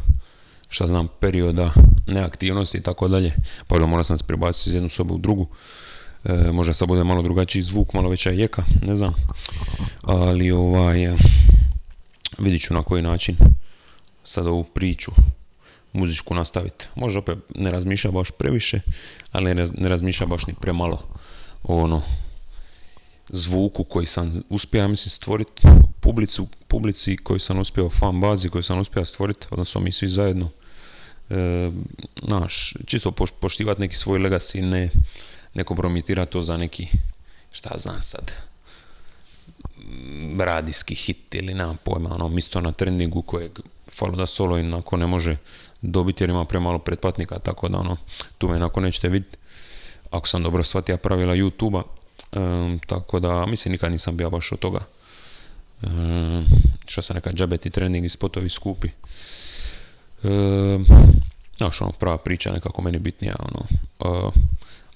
šta 0.69 0.87
znam, 0.87 1.07
perioda 1.19 1.71
neaktivnosti 2.07 2.77
i 2.77 2.81
tako 2.81 3.07
dalje. 3.07 3.33
Pa 3.67 3.79
da 3.79 3.85
moram 3.85 4.03
sam 4.03 4.17
se 4.17 4.23
prebaciti 4.27 4.69
iz 4.69 4.73
jednu 4.73 4.89
sobu 4.89 5.15
u 5.15 5.17
drugu. 5.17 5.47
E, 6.23 6.51
možda 6.51 6.73
sad 6.73 6.87
bude 6.87 7.03
malo 7.03 7.21
drugačiji 7.21 7.61
zvuk, 7.61 7.93
malo 7.93 8.09
veća 8.09 8.29
jeka, 8.29 8.63
ne 8.87 8.95
znam. 8.95 9.13
Ali 10.01 10.51
ovaj, 10.51 11.15
vidit 12.37 12.61
ću 12.61 12.73
na 12.73 12.83
koji 12.83 13.01
način 13.01 13.37
sad 14.23 14.47
ovu 14.47 14.63
priču 14.63 15.11
muzičku 15.93 16.35
nastaviti. 16.35 16.85
Možda 16.95 17.19
opet 17.19 17.37
ne 17.55 17.71
razmišlja 17.71 18.11
baš 18.11 18.31
previše, 18.31 18.79
ali 19.31 19.55
ne 19.55 19.89
razmišlja 19.89 20.25
baš 20.25 20.47
ni 20.47 20.53
premalo 20.53 21.03
ono 21.63 22.01
zvuku 23.29 23.83
koji 23.83 24.05
sam 24.05 24.41
uspio, 24.49 24.87
mislim, 24.87 25.09
stvoriti 25.09 25.61
publicu, 25.99 26.47
publici 26.67 27.17
koji 27.17 27.39
sam 27.39 27.59
uspio, 27.59 27.89
fan 27.89 28.19
bazi 28.19 28.49
koji 28.49 28.63
sam 28.63 28.79
uspio 28.79 29.05
stvoriti, 29.05 29.47
odnosno 29.51 29.81
mi 29.81 29.91
svi 29.91 30.07
zajedno, 30.07 30.49
e, 31.29 31.71
naš, 32.21 32.73
čisto 32.85 33.11
poštivati 33.39 33.81
neki 33.81 33.95
svoj 33.95 34.19
legacy, 34.19 34.61
ne, 34.61 34.89
ne 35.53 35.63
kompromitirati 35.63 36.31
to 36.31 36.41
za 36.41 36.57
neki, 36.57 36.87
šta 37.51 37.77
znam 37.77 38.01
sad, 38.01 38.31
radijski 40.39 40.95
hit 40.95 41.35
ili 41.35 41.53
nema 41.53 41.75
pojma, 41.83 42.15
ono, 42.15 42.27
misto 42.27 42.61
na 42.61 42.71
trendingu 42.71 43.21
kojeg 43.21 43.51
falo 43.91 44.15
da 44.15 44.25
solo 44.25 44.57
inako 44.57 44.97
ne 44.97 45.07
može 45.07 45.37
dobiti 45.81 46.23
jer 46.23 46.29
ima 46.29 46.45
premalo 46.45 46.79
pretplatnika, 46.79 47.39
tako 47.39 47.69
da 47.69 47.77
ono, 47.77 47.97
tu 48.37 48.47
me 48.47 48.55
onako 48.55 48.79
nećete 48.79 49.09
vidjeti. 49.09 49.37
Ako 50.11 50.27
sam 50.27 50.43
dobro 50.43 50.63
shvatio 50.63 50.97
pravila 50.97 51.33
YouTube-a, 51.33 51.83
tako 52.87 53.19
da, 53.19 53.45
mislim, 53.45 53.71
nikad 53.71 53.91
nisam 53.91 54.17
bio 54.17 54.29
baš 54.29 54.51
od 54.51 54.59
toga. 54.59 54.79
Um, 55.81 56.45
što 56.87 57.01
sam 57.01 57.15
neka 57.15 57.31
džabeti 57.31 57.69
trening 57.69 58.05
i 58.05 58.09
spotovi 58.09 58.49
skupi. 58.49 58.87
Um, 60.23 60.85
ono, 61.59 61.91
prava 61.99 62.17
priča 62.17 62.51
nekako 62.51 62.81
meni 62.81 62.99
bitnija, 62.99 63.35
ono. 63.39 63.65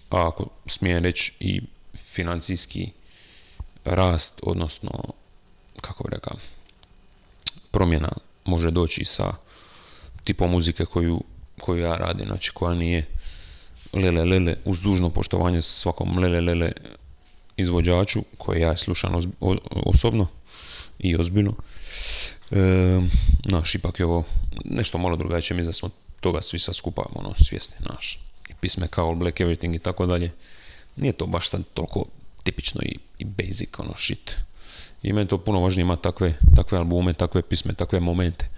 a 0.09 0.27
ako 0.27 0.47
smijem 0.65 1.03
reći 1.03 1.33
i 1.39 1.61
financijski 1.95 2.89
rast, 3.95 4.39
odnosno, 4.43 4.91
kako 5.81 6.03
bi 6.03 6.09
rekao, 6.11 6.33
promjena 7.71 8.11
može 8.45 8.71
doći 8.71 9.05
sa 9.05 9.33
tipom 10.23 10.51
muzike 10.51 10.85
koju, 10.85 11.23
koju 11.61 11.83
ja 11.83 11.95
radim, 11.95 12.27
znači 12.27 12.51
koja 12.53 12.73
nije 12.73 13.05
lele 13.93 14.25
lele 14.25 14.55
uz 14.65 14.79
dužno 14.79 15.09
poštovanje 15.09 15.61
svakom 15.61 16.19
lele 16.19 16.41
lele 16.41 16.71
izvođaču 17.57 18.19
koje 18.37 18.61
ja 18.61 18.77
slušam 18.77 19.13
osobno 19.69 20.27
i 20.99 21.15
ozbiljno. 21.15 21.53
E, 22.51 23.01
naš, 23.43 23.75
ipak 23.75 23.99
je 23.99 24.05
ovo 24.05 24.23
nešto 24.65 24.97
malo 24.97 25.15
drugačije, 25.15 25.57
mi 25.57 25.63
da 25.63 25.73
smo 25.73 25.89
toga 26.19 26.41
svi 26.41 26.59
sad 26.59 26.75
skupa 26.75 27.03
ono, 27.15 27.33
svjesni, 27.37 27.75
naš. 27.79 28.19
I 28.49 28.53
pisme 28.61 28.87
kao 28.87 29.15
Black 29.15 29.37
Everything 29.37 29.75
i 29.75 29.79
tako 29.79 30.05
dalje. 30.05 30.31
Nije 30.95 31.13
to 31.13 31.25
baš 31.25 31.49
sad 31.49 31.63
toliko 31.73 32.05
tipično 32.43 32.81
i, 32.81 32.97
i 33.19 33.25
basic, 33.25 33.79
ono, 33.79 33.93
shit. 33.97 34.35
I 35.03 35.13
meni 35.13 35.27
to 35.27 35.37
puno 35.37 35.61
važnije 35.61 35.81
imati 35.81 36.03
takve, 36.03 36.33
takve 36.55 36.77
albume, 36.77 37.13
takve 37.13 37.41
pisme, 37.41 37.73
takve 37.73 37.99
momente 37.99 38.49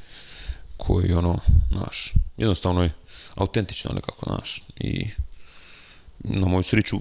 koji, 0.78 1.14
ono, 1.14 1.40
naš, 1.72 2.14
jednostavno 2.38 2.84
je 2.84 2.94
autentično 3.36 3.92
nekako, 3.96 4.36
naš. 4.38 4.64
I 4.80 5.08
na 6.20 6.48
moju 6.48 6.64
sreću 6.64 6.98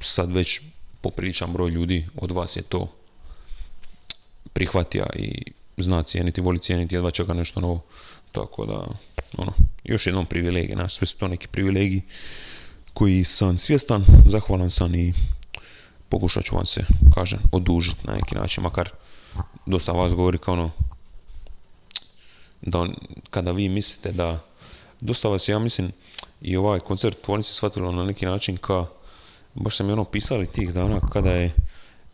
sad 0.00 0.32
već 0.32 0.60
popričam 1.00 1.52
broj 1.52 1.70
ljudi 1.70 2.06
od 2.16 2.30
vas 2.30 2.56
je 2.56 2.62
to 2.62 2.92
prihvatija 4.52 5.06
i 5.14 5.42
zna 5.76 6.02
cijeniti, 6.02 6.40
voli 6.40 6.58
cijeniti, 6.58 6.94
jedva 6.94 7.10
čeka 7.10 7.34
nešto 7.34 7.60
novo. 7.60 7.84
Tako 8.32 8.66
da, 8.66 8.86
ono, 9.36 9.52
još 9.84 10.06
jednom 10.06 10.26
privilegij, 10.26 10.74
znaš, 10.74 10.96
sve 10.96 11.06
su 11.06 11.16
to 11.16 11.28
neki 11.28 11.48
privilegiji 11.48 12.02
koji 12.94 13.24
sam 13.24 13.58
svjestan, 13.58 14.04
zahvalan 14.26 14.70
sam 14.70 14.94
i 14.94 15.12
pokušat 16.08 16.44
ću 16.44 16.56
vam 16.56 16.66
se, 16.66 16.84
kažem, 17.14 17.38
odužiti 17.52 18.06
na 18.06 18.14
neki 18.14 18.34
način, 18.34 18.62
makar 18.62 18.90
dosta 19.66 19.92
vas 19.92 20.14
govori 20.14 20.38
kao 20.38 20.54
ono, 20.54 20.70
da 22.62 22.86
kada 23.30 23.52
vi 23.52 23.68
mislite 23.68 24.12
da, 24.12 24.40
dosta 25.00 25.28
vas, 25.28 25.48
ja 25.48 25.58
mislim, 25.58 25.92
i 26.40 26.56
ovaj 26.56 26.80
koncert 26.80 27.18
se 27.42 27.52
shvatilo 27.52 27.92
na 27.92 28.04
neki 28.04 28.26
način 28.26 28.56
kao 28.56 28.86
baš 29.54 29.76
sam 29.76 29.86
mi 29.86 29.92
ono 29.92 30.04
pisali 30.04 30.46
tih 30.46 30.72
dana 30.72 31.00
kada 31.12 31.30
je, 31.30 31.54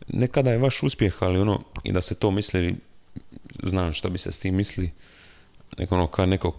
ne 0.07 0.27
kada 0.27 0.51
je 0.51 0.57
vaš 0.57 0.83
uspjeh, 0.83 1.17
ali 1.19 1.39
ono, 1.39 1.61
i 1.83 1.91
da 1.91 2.01
se 2.01 2.15
to 2.15 2.31
misli, 2.31 2.75
znam 3.63 3.93
što 3.93 4.09
bi 4.09 4.17
se 4.17 4.31
s 4.31 4.39
tim 4.39 4.55
misli, 4.55 4.91
neko 5.77 5.95
ono, 5.95 6.07
kao 6.07 6.25
neko 6.25 6.55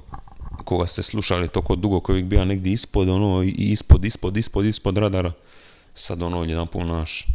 koga 0.65 0.87
ste 0.87 1.03
slušali 1.03 1.49
toliko 1.49 1.77
dugo, 1.77 2.01
koji 2.01 2.23
bi 2.23 2.29
bio 2.29 2.45
negdje 2.45 2.73
ispod, 2.73 3.09
ono, 3.09 3.43
ispod, 3.43 4.05
ispod, 4.05 4.37
ispod, 4.37 4.65
ispod 4.65 4.99
radara, 4.99 5.33
sad 5.95 6.23
ono, 6.23 6.45
jedan 6.45 6.67
naš, 6.75 7.27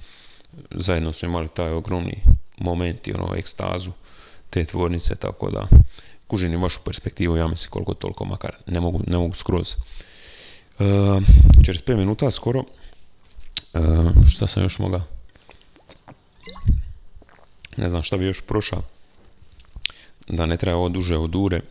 zajedno 0.72 1.14
smo 1.14 1.30
imali 1.30 1.49
taj 1.49 1.72
ogromni 1.72 2.24
moment 2.57 3.07
i 3.07 3.14
ono, 3.14 3.36
ekstazu 3.36 3.91
te 4.49 4.66
tvornice, 4.66 5.16
tako 5.16 5.51
da, 5.51 5.68
kužim 6.28 6.53
i 6.53 6.57
vašu 6.57 6.80
perspektivu, 6.86 7.38
ja 7.38 7.47
mislim 7.47 7.72
koliko 7.72 7.93
toliko, 7.93 8.26
makar 8.26 8.55
ne 8.68 8.80
mogu, 8.80 9.01
ne 9.07 9.18
mogu 9.18 9.34
skroz. 9.34 9.76
Uh, 10.80 11.24
čez 11.66 11.76
5 11.76 11.95
minuta 11.95 12.32
skoro 12.32 12.64
E, 13.74 13.80
šta 14.30 14.47
sam 14.47 14.64
još 14.64 14.80
mogao? 14.80 15.01
Ne 17.78 17.89
znam 17.89 18.03
šta 18.03 18.18
bi 18.18 18.26
još 18.26 18.41
prošao. 18.41 18.82
Da 20.28 20.45
ne 20.45 20.57
treba 20.57 20.78
ovo 20.78 20.89
duže 20.89 21.18
od 21.18 21.36
ure. 21.36 21.62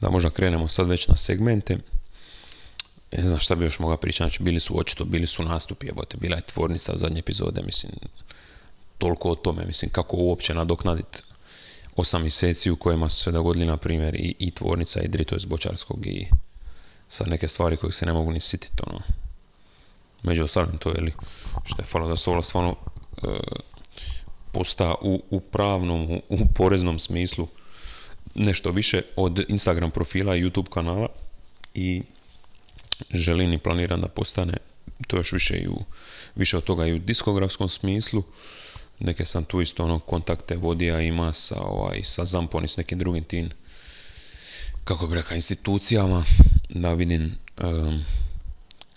Da 0.00 0.10
možda 0.10 0.30
krenemo 0.30 0.68
sad 0.68 0.88
već 0.88 1.08
na 1.08 1.16
segmente. 1.16 1.78
Ne 3.12 3.28
znam 3.28 3.40
šta 3.40 3.54
bi 3.54 3.64
još 3.64 3.78
mogao 3.78 3.96
pričati. 3.96 4.30
Znači, 4.30 4.42
bili 4.42 4.60
su 4.60 4.78
očito, 4.78 5.04
bili 5.04 5.26
su 5.26 5.42
nastupi, 5.42 5.86
jebote, 5.86 6.16
bila 6.16 6.36
je 6.36 6.42
tvornica 6.42 6.96
zadnje 6.96 7.18
epizode, 7.18 7.62
mislim, 7.62 7.92
toliko 8.98 9.30
o 9.30 9.34
tome, 9.34 9.64
mislim, 9.66 9.90
kako 9.90 10.16
uopće 10.16 10.54
nadoknaditi 10.54 11.22
osam 11.96 12.22
mjeseci 12.22 12.70
u 12.70 12.76
kojima 12.76 13.08
su 13.08 13.22
se 13.24 13.30
dogodili, 13.30 13.66
na 13.66 13.76
primjer, 13.76 14.14
i, 14.14 14.34
i 14.38 14.50
tvornica 14.50 15.00
i 15.00 15.08
drito 15.08 15.36
iz 15.36 15.44
Bočarskog 15.44 16.06
i 16.06 16.26
sad 17.08 17.28
neke 17.28 17.48
stvari 17.48 17.76
koje 17.76 17.92
se 17.92 18.06
ne 18.06 18.12
mogu 18.12 18.32
ni 18.32 18.40
sititi, 18.40 18.82
ono, 18.86 19.00
među 20.22 20.44
ostalim 20.44 20.78
to 20.78 20.90
je 20.90 21.00
li 21.00 21.12
što 21.64 21.82
je 21.82 21.86
falo 21.86 22.08
da 22.08 22.16
Solo 22.16 22.42
stvarno 22.42 22.76
e, 23.22 23.26
posta 24.52 24.94
u, 25.02 25.22
u 25.30 25.40
pravnom, 25.40 26.10
u, 26.10 26.20
u, 26.28 26.38
poreznom 26.54 26.98
smislu 26.98 27.48
nešto 28.34 28.70
više 28.70 29.02
od 29.16 29.44
Instagram 29.48 29.90
profila 29.90 30.36
i 30.36 30.42
YouTube 30.42 30.68
kanala 30.68 31.08
i 31.74 32.02
želim 33.10 33.52
i 33.52 33.58
planiram 33.58 34.00
da 34.00 34.08
postane 34.08 34.56
to 35.06 35.16
još 35.16 35.32
više 35.32 35.56
i 35.56 35.68
u, 35.68 35.84
više 36.34 36.56
od 36.56 36.64
toga 36.64 36.86
i 36.86 36.92
u 36.92 36.98
diskografskom 36.98 37.68
smislu 37.68 38.22
neke 38.98 39.24
sam 39.24 39.44
tu 39.44 39.60
isto 39.60 39.84
ono 39.84 39.98
kontakte 39.98 40.56
vodija 40.56 41.00
ima 41.00 41.32
sa, 41.32 41.60
ovaj, 41.60 42.00
sa 42.02 42.24
Zampon 42.24 42.64
i 42.64 42.68
s 42.68 42.76
nekim 42.76 42.98
drugim 42.98 43.24
tim 43.24 43.50
kako 44.84 45.06
bi 45.06 45.14
rekao, 45.14 45.34
institucijama 45.34 46.24
da 46.68 46.92
vidim 46.92 47.36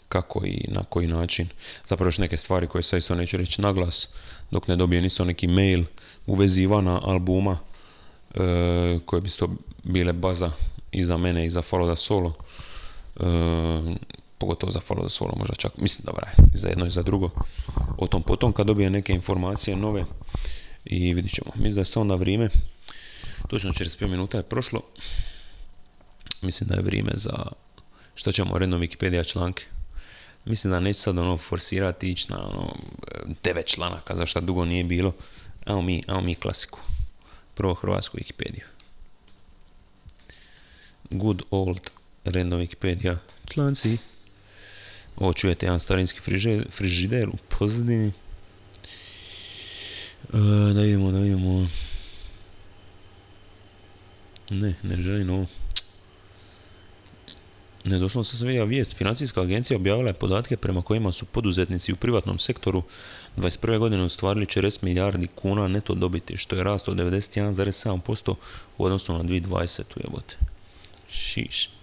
kako 0.09 0.45
i 0.45 0.65
na 0.67 0.83
koji 0.83 1.07
način. 1.07 1.47
Zapravo 1.85 2.07
još 2.07 2.17
neke 2.17 2.37
stvari 2.37 2.67
koje 2.67 2.83
sad 2.83 2.97
isto 2.97 3.15
neću 3.15 3.37
reći 3.37 3.61
naglas 3.61 4.09
dok 4.51 4.67
ne 4.67 4.75
dobijem 4.75 5.05
isto 5.05 5.25
neki 5.25 5.47
mail 5.47 5.83
uvezivana 6.25 7.01
albuma 7.03 7.57
e, 8.33 8.39
koje 9.05 9.21
bi 9.21 9.27
isto 9.27 9.49
bile 9.83 10.13
baza 10.13 10.51
i 10.91 11.03
za 11.03 11.17
mene 11.17 11.45
i 11.45 11.49
za 11.49 11.61
Follow 11.61 11.87
da 11.87 11.95
Solo. 11.95 12.33
E, 13.19 13.95
pogotovo 14.37 14.71
za 14.71 14.79
Follow 14.79 15.03
da 15.03 15.09
Solo, 15.09 15.33
možda 15.37 15.55
čak, 15.55 15.77
mislim 15.77 16.05
da 16.05 16.11
i 16.53 16.57
za 16.57 16.67
jedno 16.67 16.85
i 16.85 16.89
za 16.89 17.03
drugo. 17.03 17.29
O 17.97 18.07
tom 18.07 18.23
potom 18.23 18.53
kad 18.53 18.67
dobijem 18.67 18.93
neke 18.93 19.13
informacije 19.13 19.77
nove 19.77 20.05
i 20.85 21.13
vidit 21.13 21.33
ćemo. 21.33 21.51
Mislim 21.55 21.73
da 21.73 21.81
je 21.81 21.85
samo 21.85 22.05
na 22.05 22.15
vrijeme, 22.15 22.49
točno 23.47 23.71
45 23.71 24.07
minuta 24.07 24.37
je 24.37 24.43
prošlo. 24.43 24.81
Mislim 26.41 26.67
da 26.67 26.75
je 26.75 26.81
vrijeme 26.81 27.11
za 27.15 27.51
što 28.15 28.31
ćemo 28.31 28.57
redno 28.57 28.77
Wikipedia 28.77 29.27
članke. 29.27 29.63
Mislim 30.45 30.71
da 30.71 30.79
neću 30.79 31.01
sad 31.01 31.17
ono 31.17 31.37
forsirati 31.37 32.09
ići 32.11 32.31
na 32.31 32.47
ono 32.47 32.75
devet 33.43 33.65
članaka, 33.65 34.15
zašto 34.15 34.41
dugo 34.41 34.65
nije 34.65 34.83
bilo. 34.83 35.13
Evo 35.65 35.81
mi, 35.81 36.01
evo 36.07 36.21
mi 36.21 36.35
klasiku. 36.35 36.79
Prvo 37.53 37.73
hrvatsku 37.73 38.17
Wikipediju. 38.17 38.63
Good 41.09 41.41
old 41.51 41.79
random 42.25 42.59
Wikipedia 42.59 43.17
članci. 43.45 43.97
Ovo 45.17 45.33
čujete 45.33 45.65
jedan 45.65 45.79
starinski 45.79 46.19
frižider 46.69 47.29
u 47.29 47.37
pozadini. 47.59 48.07
E, 48.07 48.13
da 50.73 50.81
vidimo, 50.81 51.11
da 51.11 51.19
vidimo. 51.19 51.69
Ne, 54.49 54.73
ne 54.83 55.01
želim 55.01 55.29
ovo. 55.29 55.45
Ne, 57.83 57.99
doslovno 57.99 58.23
sam 58.23 58.47
vidio 58.47 58.65
vijest. 58.65 58.97
Financijska 58.97 59.41
agencija 59.41 59.77
objavila 59.77 60.09
je 60.09 60.13
podatke 60.13 60.57
prema 60.57 60.81
kojima 60.81 61.11
su 61.11 61.25
poduzetnici 61.25 61.93
u 61.93 61.95
privatnom 61.95 62.39
sektoru 62.39 62.83
21. 63.37 63.79
godine 63.79 64.03
ostvarili 64.03 64.45
40 64.45 64.83
milijardi 64.83 65.27
kuna 65.35 65.67
neto 65.67 65.93
dobiti, 65.93 66.37
što 66.37 66.55
je 66.55 66.63
rast 66.63 66.89
od 66.89 66.97
91,7% 66.97 68.35
u 68.77 68.85
odnosu 68.85 69.13
na 69.13 69.23
2020. 69.23 69.81
jebote. 70.03 70.37
Šiš. 71.09 71.74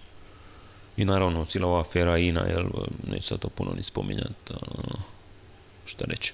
I 0.97 1.05
naravno, 1.05 1.45
cijela 1.45 1.67
ova 1.67 1.81
afera 1.81 2.17
INA, 2.17 2.41
jel, 2.41 2.65
neću 3.07 3.27
sad 3.27 3.39
to 3.39 3.49
puno 3.49 3.73
ni 3.73 3.83
spominjati, 3.83 4.33
ono, 4.49 4.99
šta 5.85 6.05
reći. 6.05 6.33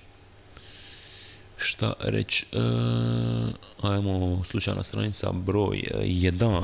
Šta 1.57 1.93
reći, 1.99 2.45
e, 2.53 2.57
ajmo, 3.81 4.43
slučajna 4.43 4.83
stranica 4.83 5.31
broj 5.31 5.83
1. 5.93 6.63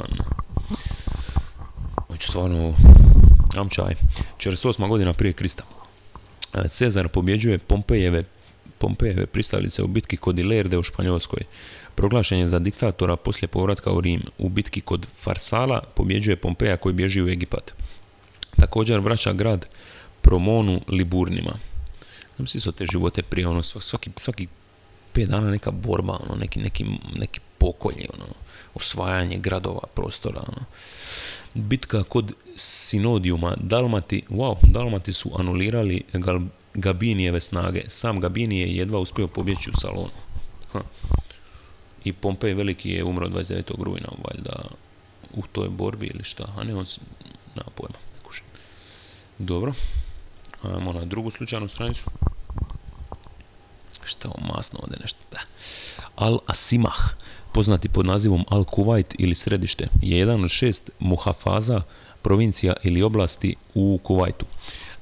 Znači, 2.08 2.28
stvarno, 2.28 2.74
amčaj. 3.58 3.96
48. 4.38 4.90
godina 4.90 5.14
prije 5.14 5.34
Krista. 5.34 5.64
E, 6.54 6.68
Cezar 6.68 7.08
pobjeđuje 7.08 7.58
Pompejeve, 7.58 8.24
Pompejeve 8.78 9.26
pristalice 9.26 9.84
u 9.84 9.88
bitki 9.88 10.18
kod 10.18 10.40
Ilerde 10.40 10.78
u 10.78 10.84
Španjolskoj. 10.84 11.42
Proglašen 11.96 12.40
je 12.40 12.48
za 12.48 12.60
diktatora 12.60 13.16
poslije 13.16 13.48
povratka 13.48 13.92
u 13.92 14.02
Rim. 14.02 14.22
U 14.38 14.50
bitki 14.50 14.82
kod 14.82 15.08
Farsala 15.22 15.82
pobjeđuje 15.96 16.36
Pompeja 16.36 16.78
koji 16.78 16.94
bježi 16.94 17.22
u 17.22 17.30
Egipat. 17.30 17.74
Također 18.60 19.00
vraća 19.00 19.34
grad 19.34 19.66
Promonu 20.22 20.82
Liburnima. 20.88 21.54
Znam 22.36 22.48
si 22.48 22.72
te 22.72 22.86
živote 22.92 23.24
prije, 23.24 23.48
ono, 23.48 23.64
svaki, 23.64 24.10
svaki 24.16 24.48
pet 25.14 25.30
dana 25.30 25.52
neka 25.52 25.72
borba, 25.72 26.20
ono, 26.24 26.36
neki, 26.36 26.60
neki, 26.60 26.86
neki 27.16 27.40
pokolje, 27.58 28.08
ono, 28.14 28.26
osvajanje 28.74 29.38
gradova, 29.38 29.82
prostora. 29.96 30.44
Ono. 30.48 30.66
Bitka 31.54 32.04
kod 32.04 32.34
Sinodijuma, 32.56 33.56
Dalmati, 33.62 34.24
wow, 34.30 34.56
Dalmati 34.62 35.14
su 35.14 35.32
anulirali 35.40 36.04
Gabinijeve 36.74 37.42
snage. 37.42 37.84
Sam 37.88 38.20
Gabini 38.20 38.60
je 38.60 38.76
jedva 38.76 39.00
uspio 39.00 39.28
pobjeći 39.28 39.70
u 39.70 39.74
salonu. 39.82 40.10
Ha. 40.72 40.82
I 42.04 42.14
Pompej 42.14 42.54
Veliki 42.54 42.90
je 42.90 43.04
umro 43.04 43.28
29. 43.28 43.84
rujna, 43.84 44.10
valjda 44.24 44.64
u 45.34 45.42
toj 45.52 45.70
borbi 45.70 46.06
ili 46.06 46.24
šta, 46.24 46.46
a 46.58 46.64
ne 46.64 46.76
on, 46.76 46.86
nema 47.56 47.70
pojma, 47.76 47.98
Dobro, 49.40 49.74
ajmo 50.64 50.94
na 50.94 51.06
drugu 51.06 51.30
slučajnu 51.30 51.68
stranicu. 51.68 52.04
Šta 54.04 54.30
ovo 54.30 54.54
masno 54.54 54.80
ovdje 54.84 54.98
nešto, 55.02 55.20
da. 55.32 55.40
Al-Asimah, 56.18 57.14
poznati 57.54 57.90
pod 57.90 58.06
nazivom 58.06 58.46
Al-Kuwait 58.50 59.16
ili 59.20 59.36
središte, 59.36 59.88
je 60.02 60.18
jedan 60.18 60.44
od 60.44 60.50
šest 60.50 60.90
muhafaza, 61.00 61.82
provincija 62.22 62.74
ili 62.84 63.02
oblasti 63.02 63.56
u 63.74 64.00
Kuvajtu. 64.04 64.46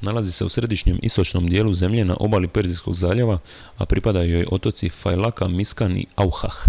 Nalazi 0.02 0.32
se 0.32 0.46
u 0.46 0.50
središnjem 0.50 1.00
istočnom 1.02 1.48
dijelu 1.48 1.74
zemlje 1.74 2.06
na 2.06 2.18
obali 2.20 2.48
Perzijskog 2.48 2.96
zaljeva, 2.96 3.40
a 3.78 3.86
pripadaju 3.86 4.34
joj 4.34 4.46
otoci 4.52 4.90
Fajlaka, 4.90 5.48
Miskan 5.48 5.98
i 5.98 6.06
Auhah. 6.16 6.66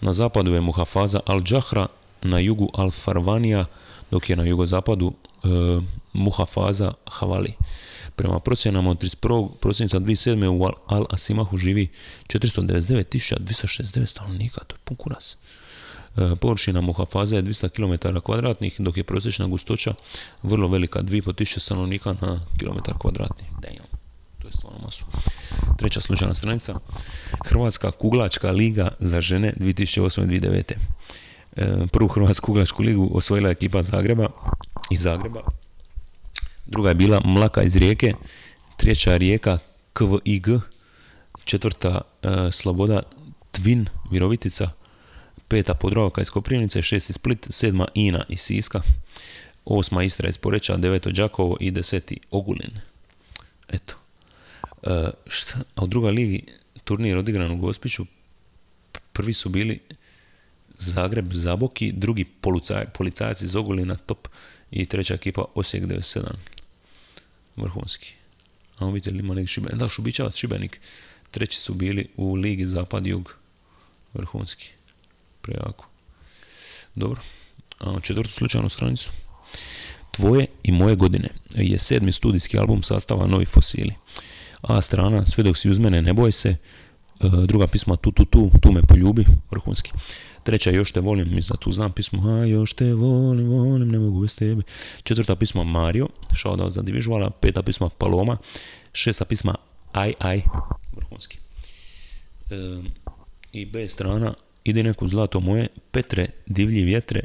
Na 0.00 0.12
zapadu 0.12 0.54
je 0.54 0.60
muhafaza 0.60 1.20
Al-Džahra, 1.26 1.86
na 2.22 2.38
jugu 2.38 2.70
Al-Farvanija, 2.74 3.64
dok 4.10 4.30
je 4.30 4.36
na 4.36 4.44
jugozapadu 4.44 5.12
e, 5.12 5.48
muhafaza 6.14 6.92
Havali. 7.06 7.52
Prema 8.16 8.40
procjenama 8.40 8.90
od 8.90 9.02
31. 9.02 9.50
prosinca 9.60 10.00
2007. 10.00 10.46
u 10.46 10.58
Al-Asimahu 10.88 11.58
živi 11.58 11.88
499.269 12.28 14.06
stanovnika, 14.06 14.60
to 14.66 14.74
je 14.74 14.78
pun 14.84 14.96
kuras. 14.96 15.36
E, 16.16 16.36
površina 16.40 16.80
muhafaza 16.80 17.36
je 17.36 17.42
200 17.42 17.68
km 17.68 18.18
kvadratnih, 18.20 18.80
dok 18.80 18.96
je 18.96 19.04
prosječna 19.04 19.46
gustoća 19.46 19.94
vrlo 20.42 20.68
velika, 20.68 21.02
2500 21.02 21.58
stanovnika 21.58 22.14
na 22.20 22.40
kilometar 22.58 22.94
kvadratni. 22.98 23.46
Damn. 23.62 23.88
To 24.38 24.48
je 24.48 24.52
stvarno 24.52 24.78
masu. 24.78 25.04
Treća 25.78 26.00
slučajna 26.00 26.34
stranica. 26.34 26.74
Hrvatska 27.44 27.90
kuglačka 27.90 28.50
liga 28.50 28.88
za 28.98 29.20
žene 29.20 29.54
2008-2009. 29.56 30.72
E, 31.56 31.86
prvu 31.92 32.08
Hrvatsku 32.08 32.46
kuglačku 32.46 32.82
ligu 32.82 33.10
osvojila 33.14 33.48
je 33.48 33.52
ekipa 33.52 33.82
Zagreba 33.82 34.28
iz 34.90 35.02
Zagreba 35.02 35.63
druga 36.66 36.88
je 36.88 36.94
bila 36.94 37.20
Mlaka 37.24 37.62
iz 37.62 37.76
Rijeke, 37.76 38.14
treća 38.76 39.16
Rijeka 39.16 39.58
KVIG, 39.92 40.46
četvrta 41.44 42.00
e, 42.22 42.28
Sloboda 42.52 43.02
Tvin 43.50 43.86
Virovitica, 44.10 44.70
peta 45.48 45.74
Podravka 45.74 46.22
iz 46.22 46.30
Koprivnice, 46.30 46.82
šesti 46.82 47.12
Split, 47.12 47.46
sedma 47.50 47.88
Ina 47.94 48.24
iz 48.28 48.40
Siska, 48.40 48.82
osma 49.64 50.04
Istra 50.04 50.28
iz 50.28 50.38
Poreća, 50.38 50.76
deveto 50.76 51.10
Đakovo 51.10 51.56
i 51.60 51.70
deseti 51.70 52.20
Ogulin. 52.30 52.80
Eto. 53.68 53.94
E, 54.82 55.10
šta? 55.26 55.58
A 55.74 55.84
u 55.84 55.86
drugoj 55.86 56.12
ligi 56.12 56.44
turnir 56.84 57.16
odigran 57.16 57.50
u 57.50 57.56
Gospiću, 57.56 58.06
prvi 59.12 59.34
su 59.34 59.48
bili 59.48 59.80
Zagreb 60.78 61.32
Zaboki, 61.32 61.92
drugi 61.92 62.24
policajac 62.92 63.42
iz 63.42 63.56
Ogulina, 63.56 63.96
top 63.96 64.28
i 64.70 64.86
treća 64.86 65.14
ekipa 65.14 65.44
Osijek 65.54 65.84
97 65.84 66.22
vrhunski. 67.56 68.12
A 68.78 68.86
vidite 68.86 69.10
li 69.10 69.18
ima 69.18 69.34
neki 69.34 69.46
Šibenik, 69.46 69.78
da, 69.78 69.88
Šubićavac, 69.88 70.36
Šibenik, 70.36 70.80
treći 71.30 71.60
su 71.60 71.74
bili 71.74 72.08
u 72.16 72.34
Ligi 72.34 72.66
Zapad-Jug, 72.66 73.30
vrhunski, 74.14 74.70
prejako. 75.40 75.88
Dobro, 76.94 77.20
a 77.78 78.00
četvrtu 78.00 78.32
slučajnu 78.32 78.68
stranicu. 78.68 79.10
Tvoje 80.10 80.46
i 80.62 80.72
moje 80.72 80.96
godine 80.96 81.28
je 81.54 81.78
sedmi 81.78 82.12
studijski 82.12 82.58
album 82.58 82.82
sastava 82.82 83.26
Novi 83.26 83.44
fosili. 83.44 83.94
A 84.60 84.80
strana, 84.80 85.26
sve 85.26 85.44
dok 85.44 85.56
si 85.56 85.70
uz 85.70 85.78
ne 85.78 86.12
boj 86.12 86.32
se, 86.32 86.56
druga 87.46 87.66
pisma 87.66 87.96
Tu 87.96 88.12
tu 88.12 88.24
tu, 88.24 88.50
tu 88.62 88.72
me 88.72 88.82
poljubi, 88.82 89.24
vrhunski. 89.50 89.92
Treća 90.42 90.70
Još 90.70 90.92
te 90.92 91.00
volim, 91.00 91.34
mislim 91.34 91.54
da 91.54 91.60
tu 91.60 91.72
znam 91.72 91.92
pismo, 91.92 92.30
a 92.30 92.44
još 92.44 92.72
te 92.72 92.92
volim, 92.94 93.48
volim, 93.48 93.88
ne 93.88 93.98
mogu 93.98 94.20
bez 94.20 94.36
tebe. 94.36 94.62
Četvrta 95.02 95.36
pisma 95.36 95.64
Mario, 95.64 96.08
shoutout 96.36 96.72
za 96.72 96.82
Divižuala. 96.82 97.30
Peta 97.30 97.62
pisma 97.62 97.88
Paloma. 97.88 98.36
Šesta 98.92 99.24
pisma 99.24 99.54
Aj, 99.94 100.12
aj, 100.18 100.42
vrhunski. 100.96 101.38
E, 102.50 102.82
I 103.52 103.66
B 103.66 103.88
strana, 103.88 104.34
ide 104.64 104.82
neko 104.82 105.08
zlato 105.08 105.40
moje, 105.40 105.68
Petre, 105.90 106.26
divlji 106.46 106.82
vjetre, 106.84 107.22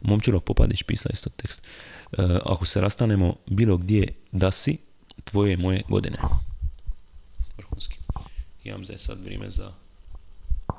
Momčilo 0.00 0.40
Popadić 0.40 0.82
pisa 0.82 1.08
isto 1.12 1.30
tekst. 1.30 1.62
E, 1.62 2.22
ako 2.44 2.66
se 2.66 2.80
rastanemo 2.80 3.36
bilo 3.46 3.76
gdje 3.76 4.14
da 4.32 4.50
si, 4.50 4.78
tvoje 5.24 5.56
moje 5.56 5.82
godine. 5.88 6.18
Vrhunski. 7.56 7.99
Imam 8.64 8.84
za 8.84 8.98
sad 8.98 9.24
vrijeme 9.24 9.50
za 9.50 9.72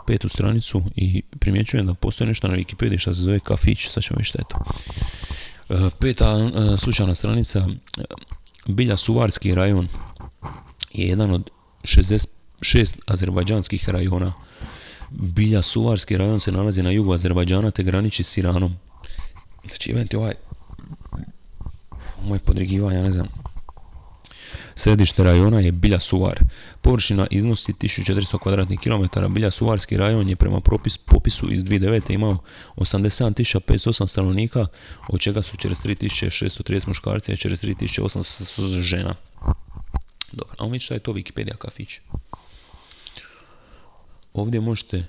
petu 0.08 0.30
stranicu 0.30 0.84
i 0.96 1.22
primjećujem 1.40 1.86
da 1.86 1.94
postoji 1.94 2.28
nešto 2.28 2.48
na 2.48 2.56
Wikipediji 2.58 2.98
što 2.98 3.14
se 3.14 3.22
zove 3.22 3.40
kafić, 3.40 3.88
sad 3.88 4.04
ćemo 4.04 4.18
vidjeti 4.18 4.30
što 4.30 4.40
e, 5.70 5.90
Peta 6.00 6.38
e, 6.38 6.78
slučajna 6.78 7.16
stranica, 7.16 7.60
e, 7.60 8.04
Bilja 8.68 8.98
Suvarski 8.98 9.56
rajon 9.56 9.88
je 10.94 11.08
jedan 11.08 11.32
od 11.32 11.50
66 11.84 12.96
azerbajdžanskih 13.06 13.90
rajona. 13.90 14.34
Bilja 15.10 15.62
Suvarski 15.62 16.18
rajon 16.18 16.40
se 16.40 16.52
nalazi 16.52 16.84
na 16.84 16.92
jugu 16.92 17.14
Azerbajdžana 17.14 17.72
te 17.72 17.84
graniči 17.84 18.24
s 18.24 18.38
Iranom. 18.38 18.76
Znači, 19.66 19.92
je 19.92 20.08
ovaj... 20.18 20.34
Moje 22.24 22.40
podrigivanje, 22.40 23.02
ne 23.02 23.12
znam. 23.12 23.41
Središte 24.76 25.24
rajona 25.24 25.60
je 25.60 25.72
Bilja 25.72 26.00
Suvar. 26.00 26.40
Površina 26.82 27.28
iznosi 27.32 27.74
1400 27.74 28.40
kvadratnih 28.40 28.80
kilometara. 28.80 29.28
Bilja 29.28 29.52
Suvarski 29.52 29.98
rajon 29.98 30.30
je 30.30 30.36
prema 30.36 30.62
propis, 30.62 30.98
popisu 30.98 31.52
iz 31.54 31.64
2009. 31.64 32.14
imao 32.14 32.38
87.508 32.76 34.08
stanovnika, 34.08 34.68
od 35.08 35.20
čega 35.20 35.42
su 35.42 35.58
43.630 35.58 36.88
muškarci 36.88 37.32
i 37.32 37.36
43.800 37.36 38.82
žena. 38.82 39.16
Dobro, 40.32 40.56
a 40.58 40.66
vidite 40.66 40.86
šta 40.86 40.94
je 40.94 41.00
to 41.00 41.14
Wikipedia 41.14 41.58
kafić. 41.58 42.00
Ovdje 44.34 44.62
možete 44.62 45.06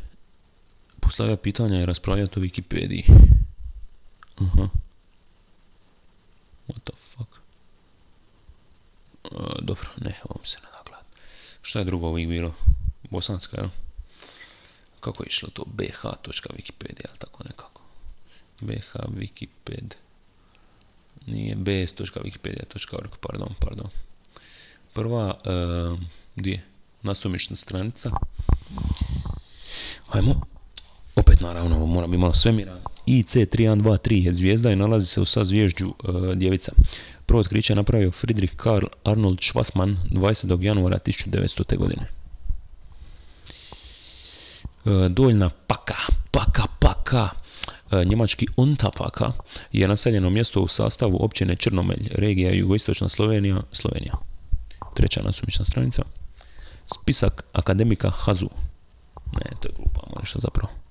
postavljati 1.01 1.43
pitanja 1.43 1.81
i 1.81 1.87
raspravljati 1.87 2.39
o 2.39 2.43
Wikipediji. 2.43 3.03
Aha. 4.41 4.69
What 6.69 6.81
the 6.85 6.93
fuck? 6.99 7.42
Uh, 9.35 9.45
dobro, 9.61 9.89
ne, 10.01 10.15
ovom 10.25 10.45
se 10.45 10.59
da 10.61 10.73
Šta 11.63 11.79
je 11.79 11.85
drugo 11.85 12.07
ovih 12.07 12.29
bilo? 12.29 12.55
Bosanska, 13.11 13.57
jel? 13.57 13.69
Kako 15.01 15.23
je 15.23 15.27
išlo 15.27 15.49
to? 15.53 15.65
bh.wikipedia, 15.65 17.09
tako 17.19 17.45
nekako. 17.45 17.83
bh 18.61 18.93
wikiped. 19.09 19.95
Nije 21.27 21.55
bs.wikipedia.org, 21.55 23.11
pardon, 23.21 23.55
pardon. 23.61 23.91
Prva, 24.93 25.27
uh, 25.27 26.01
gdje? 26.37 26.65
Nasumična 27.03 27.57
stranica. 27.57 28.11
Ajmo. 30.11 30.52
Opet 31.17 31.41
naravno, 31.41 31.87
mora 31.87 32.07
biti 32.07 32.19
malo 32.19 32.35
svemira. 32.35 32.77
IC3123 33.07 34.25
je 34.27 34.33
zvijezda 34.35 34.71
i 34.71 34.77
nalazi 34.77 35.07
se 35.07 35.21
u 35.21 35.25
sazvježđu 35.25 35.89
uh, 35.89 36.33
djevica. 36.35 36.73
Prvo 37.27 37.41
otkriće 37.41 37.75
napravio 37.75 38.11
Friedrich 38.11 38.57
Karl 38.57 38.87
Arnold 39.05 39.39
Schwassmann 39.39 39.97
20. 40.11 40.63
januara 40.63 40.99
1900. 40.99 41.77
godine. 41.77 42.07
Uh, 44.85 45.07
doljna 45.07 45.51
paka, 45.67 45.97
paka, 46.31 46.63
paka, 46.79 47.29
uh, 47.91 48.05
njemački 48.07 48.47
Untapaka 48.57 49.33
je 49.73 49.89
naseljeno 49.89 50.31
mjesto 50.31 50.61
u 50.61 50.69
sastavu 50.69 51.25
općine 51.25 51.57
Črnomelj, 51.57 52.09
regija 52.11 52.53
jugoistočna 52.53 53.09
Slovenija, 53.09 53.63
Slovenija. 53.73 54.15
Treća 54.95 55.23
nasumična 55.23 55.65
stranica. 55.65 56.03
Spisak 56.87 57.45
akademika 57.53 58.11
Hazu. 58.11 58.49
Ne, 59.33 59.51
to 59.61 59.69
je 59.69 59.73
glupo, 59.77 60.21
nešto 60.21 60.39
zapravo. 60.43 60.82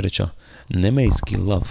Treća, 0.00 0.28
Nemejski 0.68 1.36
lav. 1.36 1.62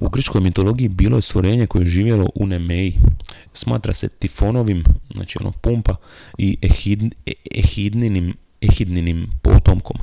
U 0.00 0.08
grčkoj 0.08 0.40
mitologiji 0.40 0.88
bilo 0.88 1.18
je 1.18 1.22
stvorenje 1.22 1.66
koje 1.66 1.82
je 1.82 1.90
živjelo 1.90 2.28
u 2.34 2.46
Nemeji. 2.46 2.98
Smatra 3.52 3.92
se 3.92 4.08
tifonovim, 4.08 4.84
znači 5.14 5.38
ono 5.40 5.52
pumpa, 5.52 5.96
i 6.38 6.58
ehidninim, 7.54 8.34
ehidninim 8.60 9.30
potomkom. 9.42 9.96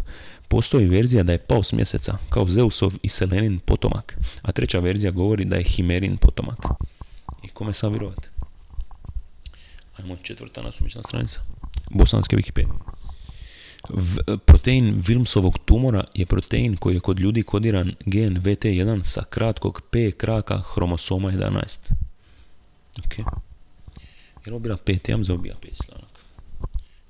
Postoji 0.47 0.89
verzija 0.89 1.23
da 1.23 1.31
je 1.31 1.37
pao 1.37 1.63
s 1.63 1.73
mjeseca, 1.73 2.17
kao 2.29 2.47
Zeusov 2.47 2.93
i 3.03 3.09
Selenin 3.09 3.59
potomak, 3.59 4.17
a 4.41 4.51
treća 4.51 4.79
verzija 4.79 5.11
govori 5.11 5.45
da 5.45 5.55
je 5.55 5.63
Himerin 5.63 6.17
potomak. 6.17 6.59
I 7.43 7.47
kome 7.47 7.73
sam 7.73 7.91
vjerovati? 7.91 8.27
Ajmo 9.97 10.15
četvrta 10.21 10.61
nasumična 10.61 11.03
stranica. 11.03 11.41
Bosanske 11.89 12.35
Wikipedije. 12.35 13.00
V, 13.89 14.37
protein 14.45 15.01
Wilmsovog 15.01 15.57
tumora 15.65 16.03
je 16.13 16.25
protein 16.25 16.77
koji 16.77 16.93
je 16.93 16.99
kod 16.99 17.19
ljudi 17.19 17.43
kodiran 17.43 17.95
gen 18.05 18.41
VT1 18.41 19.03
sa 19.03 19.23
kratkog 19.29 19.81
P 19.89 20.11
kraka 20.11 20.61
hromosoma 20.73 21.31
11. 21.31 21.79
Ok. 23.05 23.17
Jer 24.45 24.59
bila 24.59 24.77
5, 24.77 25.09
ja 25.11 25.23
za 25.23 25.33
obija 25.33 25.55
5 25.61 25.85
slanak. 25.85 26.09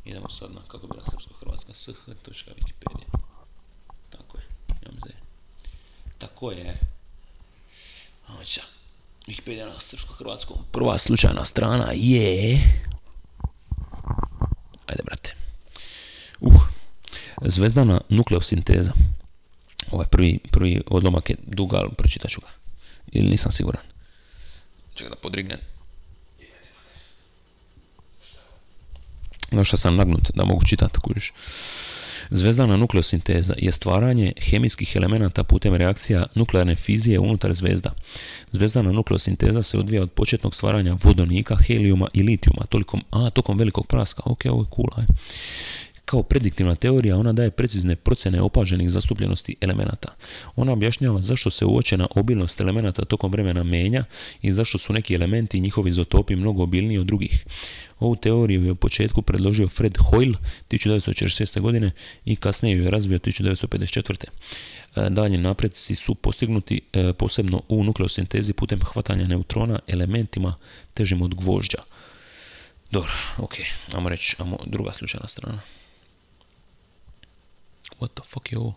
Idemo 0.05 0.30
sad 0.30 0.51
na 0.53 0.61
kako 0.67 0.88
bila 0.88 1.03
srpsko-hrvatska 1.03 1.74
sh.wikipedia. 1.74 3.07
Tako 4.09 4.38
je. 4.38 4.43
Ja 4.86 5.13
Tako 6.17 6.51
je. 6.51 6.78
Oća. 8.41 8.61
Wikipedia 9.28 9.65
na 9.65 9.80
srpsko-hrvatskom. 9.80 10.57
Prva 10.72 10.97
slučajna 10.97 11.45
strana 11.45 11.91
je... 11.93 12.59
Ajde, 14.86 15.03
brate. 15.03 15.36
Uh, 16.41 16.61
zvezdana 17.52 18.02
nukleosinteza. 18.10 18.91
Ovaj 19.91 20.08
prvi, 20.08 20.39
prvi 20.52 20.82
odlomak 20.88 21.30
je 21.30 21.36
dug, 21.47 21.74
ali 21.74 21.89
pročitat 21.97 22.32
ću 22.32 22.41
ga. 22.41 22.47
Ili 23.12 23.30
nisam 23.30 23.52
siguran. 23.52 23.84
Čekaj 24.93 25.10
da 25.10 25.16
podrignem. 25.16 25.58
što 29.64 29.78
sam 29.78 29.95
nagnut 29.95 30.32
da 30.36 30.45
mogu 30.45 30.62
čitati, 30.66 30.99
kužiš. 30.99 31.34
Zvezdana 32.30 32.78
nukleosinteza 32.78 33.54
je 33.58 33.72
stvaranje 33.72 34.34
hemijskih 34.41 34.95
elemenata 34.95 35.43
putem 35.43 35.76
reakcija 35.76 36.26
nuklearne 36.36 36.76
fizije 36.76 37.20
unutar 37.20 37.54
zvezda. 37.54 37.91
Zvezdana 38.52 38.91
nukleosinteza 38.91 39.64
se 39.64 39.78
odvija 39.78 40.02
od 40.02 40.12
početnog 40.12 40.56
stvaranja 40.56 40.97
vodonika, 41.04 41.56
helijuma 41.56 42.08
i 42.14 42.24
litijuma, 42.24 42.66
tolikom, 42.70 43.04
a, 43.12 43.30
tokom 43.30 43.58
velikog 43.58 43.88
praska. 43.88 44.24
Ok, 44.26 44.41
ovo 44.45 44.62
je 44.62 44.68
cool, 44.76 44.88
aj 44.97 45.06
kao 46.12 46.24
prediktivna 46.24 46.76
teorija 46.76 47.18
ona 47.18 47.34
daje 47.34 47.51
precizne 47.51 47.95
procjene 47.95 48.41
opaženih 48.41 48.89
zastupljenosti 48.89 49.55
elemenata. 49.62 50.16
Ona 50.55 50.72
objašnjava 50.72 51.22
zašto 51.22 51.49
se 51.49 51.66
uočena 51.66 52.07
obilnost 52.16 52.62
elemenata 52.62 53.05
tokom 53.05 53.32
vremena 53.32 53.64
menja 53.64 54.03
i 54.41 54.51
zašto 54.51 54.78
su 54.78 54.93
neki 54.93 55.16
elementi 55.16 55.57
i 55.57 55.62
njihovi 55.62 55.89
izotopi 55.89 56.36
mnogo 56.36 56.64
obilniji 56.64 56.97
od 56.97 57.05
drugih. 57.05 57.45
Ovu 57.99 58.16
teoriju 58.16 58.66
je 58.66 58.72
u 58.72 58.76
početku 58.76 59.22
predložio 59.22 59.68
Fred 59.68 59.97
Hoyle 59.97 60.36
1946. 60.70 61.59
godine 61.59 61.91
i 62.26 62.36
kasnije 62.36 62.78
ju 62.78 62.84
je 62.84 62.91
razvio 62.91 63.20
1954. 63.20 64.26
E, 64.95 65.09
dalje 65.09 65.38
napreci 65.38 65.95
su 65.95 66.16
postignuti 66.16 66.82
e, 66.93 67.14
posebno 67.14 67.62
u 67.68 67.84
nukleosintezi 67.84 68.53
putem 68.53 68.80
hvatanja 68.80 69.28
neutrona 69.28 69.80
elementima 69.88 70.55
težim 70.93 71.22
od 71.22 71.36
gvožđa. 71.36 71.80
Dobro, 72.91 73.12
ok, 73.38 73.53
ajmo 73.93 74.09
reći, 74.09 74.36
ajmo 74.39 74.57
druga 74.66 74.93
slučajna 74.93 75.28
strana 75.28 75.62
what 78.02 78.12
the 78.16 78.24
fuck 78.26 78.49
ovo? 78.56 78.76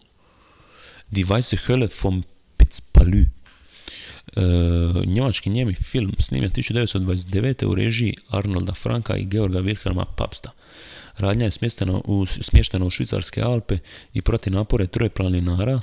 Die 1.10 1.24
Weiße 1.24 1.56
Hölle 1.68 1.88
vom 2.02 2.24
Pitzpalü. 2.56 3.26
Uh, 4.36 5.06
njemački 5.06 5.50
njemi 5.50 5.74
film 5.74 6.12
snimljen 6.18 6.52
1929. 6.52 7.64
u 7.64 7.74
režiji 7.74 8.14
Arnolda 8.28 8.74
Franka 8.74 9.16
i 9.16 9.24
Georga 9.24 9.58
Wilhelma 9.58 10.04
Papsta. 10.16 10.50
Radnja 11.18 11.44
je 11.44 11.50
smještena 11.50 12.00
u, 12.04 12.26
smještena 12.26 12.86
u 12.86 12.90
Švicarske 12.90 13.42
Alpe 13.42 13.78
i 14.14 14.22
proti 14.22 14.50
napore 14.50 14.86
troje 14.86 15.10
planinara 15.10 15.80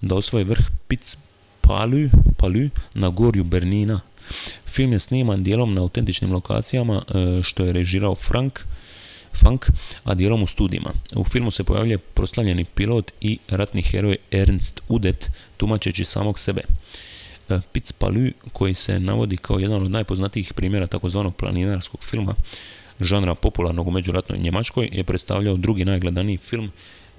da 0.00 0.14
osvoje 0.14 0.44
vrh 0.44 0.64
Pitzpalü 0.88 1.24
Palü 1.66 2.70
na 2.94 3.08
gorju 3.08 3.44
Bernina. 3.44 4.00
Film 4.66 4.92
je 4.92 4.98
sniman 4.98 5.42
dijelom 5.42 5.74
na 5.74 5.82
autentičnim 5.82 6.32
lokacijama 6.32 6.96
uh, 6.96 7.42
što 7.42 7.64
je 7.64 7.72
režirao 7.72 8.14
Frank 8.14 8.60
funk, 9.36 9.66
a 10.04 10.14
dijelom 10.14 10.42
u 10.42 10.46
studijima. 10.46 10.90
U 11.16 11.24
filmu 11.24 11.50
se 11.50 11.64
pojavljuje 11.64 11.98
proslavljeni 11.98 12.64
pilot 12.64 13.12
i 13.20 13.38
ratni 13.48 13.82
heroj 13.82 14.16
Ernst 14.30 14.80
Udet, 14.88 15.30
tumačeći 15.56 16.04
samog 16.04 16.38
sebe. 16.38 16.62
E, 17.48 17.60
Pitz 17.72 17.92
Palu, 17.92 18.30
koji 18.52 18.74
se 18.74 19.00
navodi 19.00 19.36
kao 19.36 19.58
jedan 19.58 19.82
od 19.82 19.90
najpoznatijih 19.90 20.52
primjera 20.52 20.86
takozvanog 20.86 21.36
planinarskog 21.36 22.04
filma, 22.04 22.34
žanra 23.00 23.34
popularnog 23.34 23.88
u 23.88 23.90
međuratnoj 23.90 24.38
Njemačkoj, 24.38 24.88
je 24.92 25.04
predstavljao 25.04 25.56
drugi 25.56 25.84
najgledaniji 25.84 26.36
film 26.36 26.70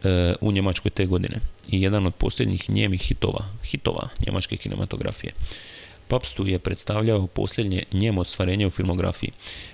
e, 0.04 0.34
u 0.42 0.52
Njemačkoj 0.52 0.92
te 0.92 1.06
godine 1.06 1.40
i 1.68 1.82
jedan 1.82 2.06
od 2.06 2.16
posljednjih 2.16 2.70
njemih 2.70 3.02
hitova, 3.02 3.46
hitova 3.64 4.10
njemačke 4.26 4.58
kinematografije. 4.58 5.32
Papstu 6.08 6.48
je 6.48 6.60
predstavljao 6.60 7.28
posljednje 7.28 7.84
njemo 7.94 8.22
ostvarenje 8.22 8.68
u 8.68 8.72
filmografiji. 8.72 9.32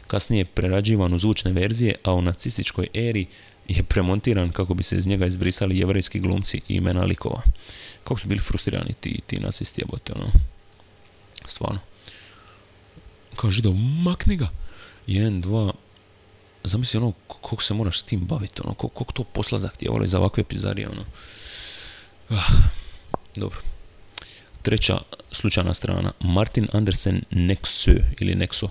Kasnije 0.07 0.45
prerađivan 0.45 1.13
u 1.13 1.19
zvučne 1.19 1.51
verzije, 1.51 1.95
a 2.03 2.13
u 2.13 2.21
nacističkoj 2.21 2.88
eri 2.93 3.25
je 3.67 3.84
premontiran 3.84 4.51
kako 4.51 4.73
bi 4.73 4.84
se 4.84 4.97
iz 4.97 5.07
njega 5.07 5.25
izbrisali 5.25 5.77
jevrejski 5.77 6.19
glumci 6.19 6.61
i 6.67 6.75
imena 6.75 7.03
likova. 7.03 7.41
Kako 8.03 8.19
su 8.19 8.27
bili 8.27 8.41
frustrirani 8.41 8.93
ti, 8.99 9.19
ti 9.27 9.39
nacisti 9.39 9.82
jebote, 9.82 10.13
ono. 10.13 10.27
Stvarno. 11.45 11.79
Kao 13.36 13.49
židov, 13.49 13.73
makni 13.75 14.36
ga! 14.36 14.49
Jedan, 15.07 15.41
dva, 15.41 15.73
zamisli 16.63 16.97
ono, 16.97 17.13
koliko 17.27 17.63
se 17.63 17.73
moraš 17.73 17.99
s 17.99 18.03
tim 18.03 18.19
baviti, 18.19 18.61
ono, 18.63 18.73
koliko 18.73 19.13
to 19.13 19.23
posla 19.23 19.57
zahtijevalo 19.57 20.07
za 20.07 20.19
ovakve 20.19 20.43
pizarije, 20.43 20.89
ono. 20.89 21.05
Ah, 22.29 22.51
dobro. 23.36 23.70
Treća 24.62 24.97
slučajna 25.32 25.74
strana, 25.74 26.12
Martin 26.20 26.68
Andersen 26.74 27.22
Nexö 27.32 28.01
ili 28.20 28.36
Nexo, 28.36 28.68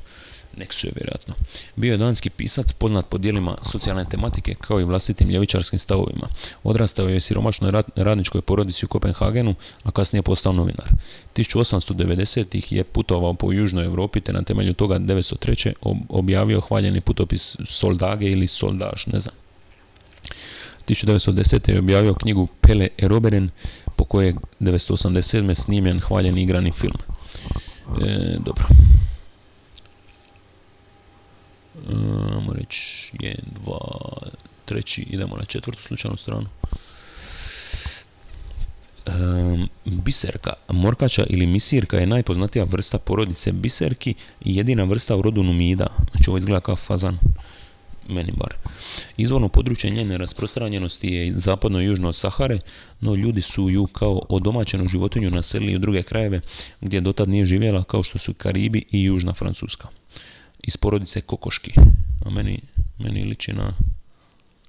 je 0.59 0.93
vjerojatno. 0.97 1.35
Bio 1.77 1.93
je 1.93 1.99
danski 1.99 2.31
pisac 2.31 2.73
poznat 2.73 3.09
po 3.09 3.19
dijelima 3.19 3.57
socijalne 3.63 4.05
tematike 4.05 4.55
kao 4.55 4.81
i 4.81 4.85
vlastitim 4.85 5.29
ljevičarskim 5.29 5.79
stavovima. 5.79 6.29
Odrastao 6.63 7.09
je 7.09 7.17
u 7.17 7.21
siromašnoj 7.21 7.73
radničkoj 7.97 8.41
porodici 8.41 8.85
u 8.85 8.89
Kopenhagenu, 8.89 9.55
a 9.83 9.91
kasnije 9.91 10.23
postao 10.23 10.53
novinar. 10.53 10.89
1890-ih 11.37 12.73
je 12.73 12.85
putovao 12.85 13.35
po 13.35 13.53
Južnoj 13.53 13.85
Europi 13.85 14.21
te 14.21 14.33
na 14.33 14.43
temelju 14.43 14.75
toga 14.75 14.99
1903. 14.99 15.73
objavio 16.09 16.61
hvaljeni 16.61 17.01
putopis 17.01 17.57
Soldage 17.65 18.31
ili 18.31 18.47
Soldaž, 18.47 19.07
ne 19.07 19.21
znam. 19.21 19.35
1910. 20.87 21.71
je 21.71 21.79
objavio 21.79 22.15
knjigu 22.15 22.49
Pele 22.61 22.89
Eroberen 22.99 23.51
po 24.01 24.05
kojoj 24.05 24.29
je 24.29 24.35
1987. 24.61 25.55
snimljen 25.55 26.01
hvaljeni 26.01 26.43
igrani 26.43 26.73
film. 26.73 26.97
E, 28.03 28.37
dobro. 28.39 28.65
E, 31.89 31.95
ajmo 32.35 32.53
reći, 32.53 33.11
jedan, 33.21 33.47
dva, 33.65 33.79
treći, 34.65 35.03
idemo 35.03 35.37
na 35.37 35.45
četvrtu 35.45 35.83
slučajnu 35.83 36.17
stranu. 36.17 36.47
E, 39.07 39.11
biserka, 39.85 40.53
morkača 40.69 41.25
ili 41.29 41.47
misirka 41.47 41.97
je 41.97 42.07
najpoznatija 42.07 42.65
vrsta 42.65 42.99
porodice 42.99 43.53
biserki 43.53 44.15
i 44.45 44.57
jedina 44.57 44.85
vrsta 44.85 45.17
u 45.17 45.23
rodu 45.23 45.43
numida. 45.43 45.87
Znači 46.11 46.31
ovo 46.31 46.39
izgleda 46.39 46.61
kao 46.61 46.77
fazan 46.77 47.19
meni 48.11 48.33
bar. 48.37 48.55
Izvorno 49.17 49.49
područje 49.49 49.91
njene 49.91 50.19
rasprostranjenosti 50.19 51.09
je 51.09 51.33
zapadno 51.33 51.83
i 51.83 51.85
južno 51.85 52.09
od 52.09 52.17
Sahare, 52.17 52.59
no 53.01 53.15
ljudi 53.15 53.41
su 53.43 53.71
ju 53.71 53.87
kao 53.87 54.23
odomaćenu 54.29 54.89
životinju 54.89 55.31
naselili 55.31 55.77
u 55.77 55.79
druge 55.79 56.03
krajeve 56.03 56.41
gdje 56.81 57.01
dotad 57.01 57.29
nije 57.29 57.47
živjela 57.47 57.85
kao 57.85 58.03
što 58.03 58.19
su 58.19 58.35
Karibi 58.35 58.85
i 58.91 59.05
Južna 59.05 59.33
Francuska. 59.33 59.89
Iz 60.63 60.77
porodice 60.77 61.21
kokoški. 61.21 61.73
A 62.25 62.31
meni, 62.31 62.61
meni 62.99 63.25
liči 63.25 63.53
na, 63.53 63.73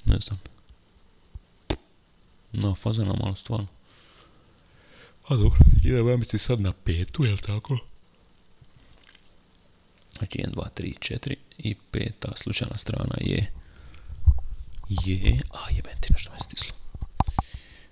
ne 0.05 0.19
znam, 0.19 0.39
na 2.51 2.75
fazana 2.75 3.13
malo 3.23 3.35
stvarno. 3.35 3.67
A 5.27 5.35
dobro, 5.35 5.59
idemo 5.83 6.09
ja 6.09 6.17
mislim 6.17 6.39
sad 6.39 6.61
na 6.61 6.73
petu, 6.73 7.25
jel 7.25 7.37
tako? 7.37 7.77
Znači 10.21 10.37
1, 10.37 10.53
2, 10.53 10.63
3, 10.75 10.93
4 10.99 11.35
i 11.57 11.75
peta 11.91 12.31
slučajna 12.35 12.77
strana 12.77 13.15
je 13.21 13.51
je, 14.89 15.41
a 15.51 15.71
jebentina 15.75 16.17
što 16.17 16.31
me 16.31 16.39
stislo. 16.39 16.73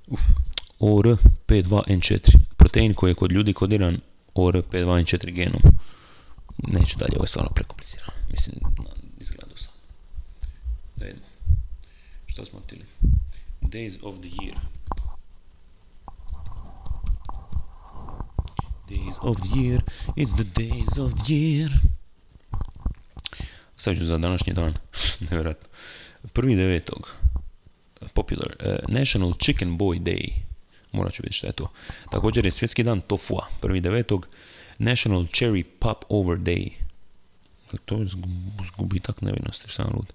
Uf. 0.08 0.22
OR 0.80 1.18
P2N4. 1.48 2.40
Protein 2.58 2.94
koji 2.94 3.12
je 3.12 3.16
kod 3.16 3.32
ljudi 3.32 3.54
kodiran 3.54 3.98
OR 4.34 4.64
P2N4 4.72 5.32
genom. 5.32 5.62
Neću 6.58 6.98
dalje, 7.00 7.16
ovo 7.16 7.24
je 7.24 7.28
stvarno 7.28 7.52
prekomplicirano. 7.56 8.12
Mislim, 8.32 8.56
izgleda 9.20 9.56
sam. 9.56 9.74
Da 10.96 11.06
jedno. 11.06 11.22
Što 12.26 12.46
smo 12.46 12.60
htjeli? 12.60 12.86
Days 13.62 13.98
of 14.04 14.16
the 14.20 14.30
year. 14.30 14.56
Days 18.90 19.20
of 19.22 19.38
the 19.42 19.60
year, 19.60 19.84
it's 20.16 20.34
the 20.34 20.44
days 20.44 20.98
of 20.98 21.14
the 21.14 21.34
year. 21.34 21.89
Sad 23.80 23.98
ću 23.98 24.06
za 24.06 24.18
današnji 24.18 24.54
dan, 24.54 24.74
nevjerojatno. 25.30 25.70
Prvi 26.34 26.56
devetog, 26.56 27.16
popular, 28.14 28.56
uh, 28.60 28.90
National 28.90 29.34
Chicken 29.34 29.78
Boy 29.78 30.00
Day, 30.00 30.30
morat 30.92 31.14
ću 31.14 31.22
vidjeti 31.24 31.38
šta 31.38 31.48
je 31.48 31.54
to. 31.54 31.72
Također 32.12 32.46
je 32.46 32.52
svjetski 32.52 32.84
dan 32.84 33.02
tofua, 33.02 33.48
prvi 33.62 33.82
devetog, 33.82 34.28
National 34.78 35.22
Cherry 35.24 35.64
Pop 35.80 36.06
Over 36.10 36.38
Day, 36.38 36.70
to 37.78 37.98
je 37.98 38.06
zgubitak 38.68 39.22
nevinosti, 39.22 39.70
šta 39.70 39.84
lud. 39.84 40.14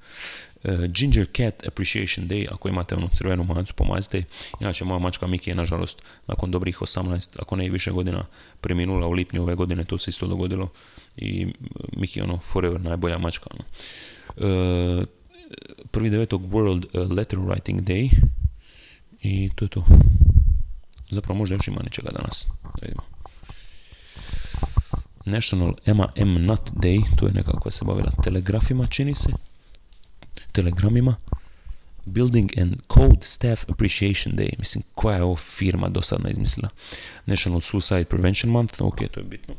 Uh, 0.65 0.85
Ginger 0.87 1.27
Cat 1.37 1.67
Appreciation 1.67 2.29
Day, 2.29 2.47
ako 2.53 2.69
imate 2.69 2.95
onu 2.95 3.09
crvenu 3.15 3.45
majicu, 3.45 3.75
pomazite. 3.75 4.23
Inače, 4.61 4.85
moja 4.85 4.99
mačka 4.99 5.27
Miki 5.27 5.51
je, 5.51 5.57
nažalost, 5.57 6.03
nakon 6.27 6.51
dobrih 6.51 6.79
18, 6.79 7.37
ako 7.39 7.57
ne 7.57 7.67
i 7.67 7.71
više 7.71 7.91
godina, 7.91 8.27
preminula 8.61 9.07
u 9.07 9.13
lipnju 9.13 9.43
ove 9.43 9.55
godine, 9.55 9.85
to 9.85 9.99
se 9.99 10.11
isto 10.11 10.27
dogodilo. 10.27 10.69
I 11.17 11.47
Miki 11.97 12.19
je 12.19 12.25
ono, 12.25 12.39
forever 12.39 12.81
najbolja 12.81 13.19
mačka. 13.19 13.47
Ono. 13.51 13.65
Uh, 14.37 15.05
prvi 15.91 16.11
devetog 16.11 16.43
World 16.43 17.15
Letter 17.17 17.39
Writing 17.39 17.81
Day. 17.81 18.11
I 19.23 19.51
to 19.55 19.65
je 19.65 19.69
to. 19.69 19.85
Zapravo 21.11 21.39
možda 21.39 21.55
još 21.55 21.69
ima 21.69 21.81
nečega 21.85 22.11
danas. 22.11 22.49
Da 22.63 22.87
vidimo. 22.87 23.14
National 25.25 25.75
Emma 25.87 26.13
M. 26.17 26.47
Nut 26.47 26.71
Day, 26.73 27.03
to 27.17 27.27
je 27.27 27.33
nekako 27.33 27.71
se 27.71 27.85
bavila 27.85 28.11
telegrafima, 28.25 28.87
čini 28.87 29.15
se. 29.15 29.29
Telegramima. 30.53 31.17
Building 32.05 32.59
and 32.59 32.77
Code 32.89 33.23
Staff 33.23 33.65
Appreciation 33.71 34.35
Day. 34.37 34.55
Mislim, 34.59 34.85
koja 34.95 35.17
je 35.17 35.23
ovo 35.23 35.37
firma 35.37 35.89
dosadna 35.89 36.31
izmislila? 36.31 36.69
National 37.27 37.61
Suicide 37.61 38.05
Prevention 38.05 38.53
Month, 38.53 38.83
ok, 38.83 38.99
to 39.11 39.21
je 39.21 39.25
bitno. 39.25 39.55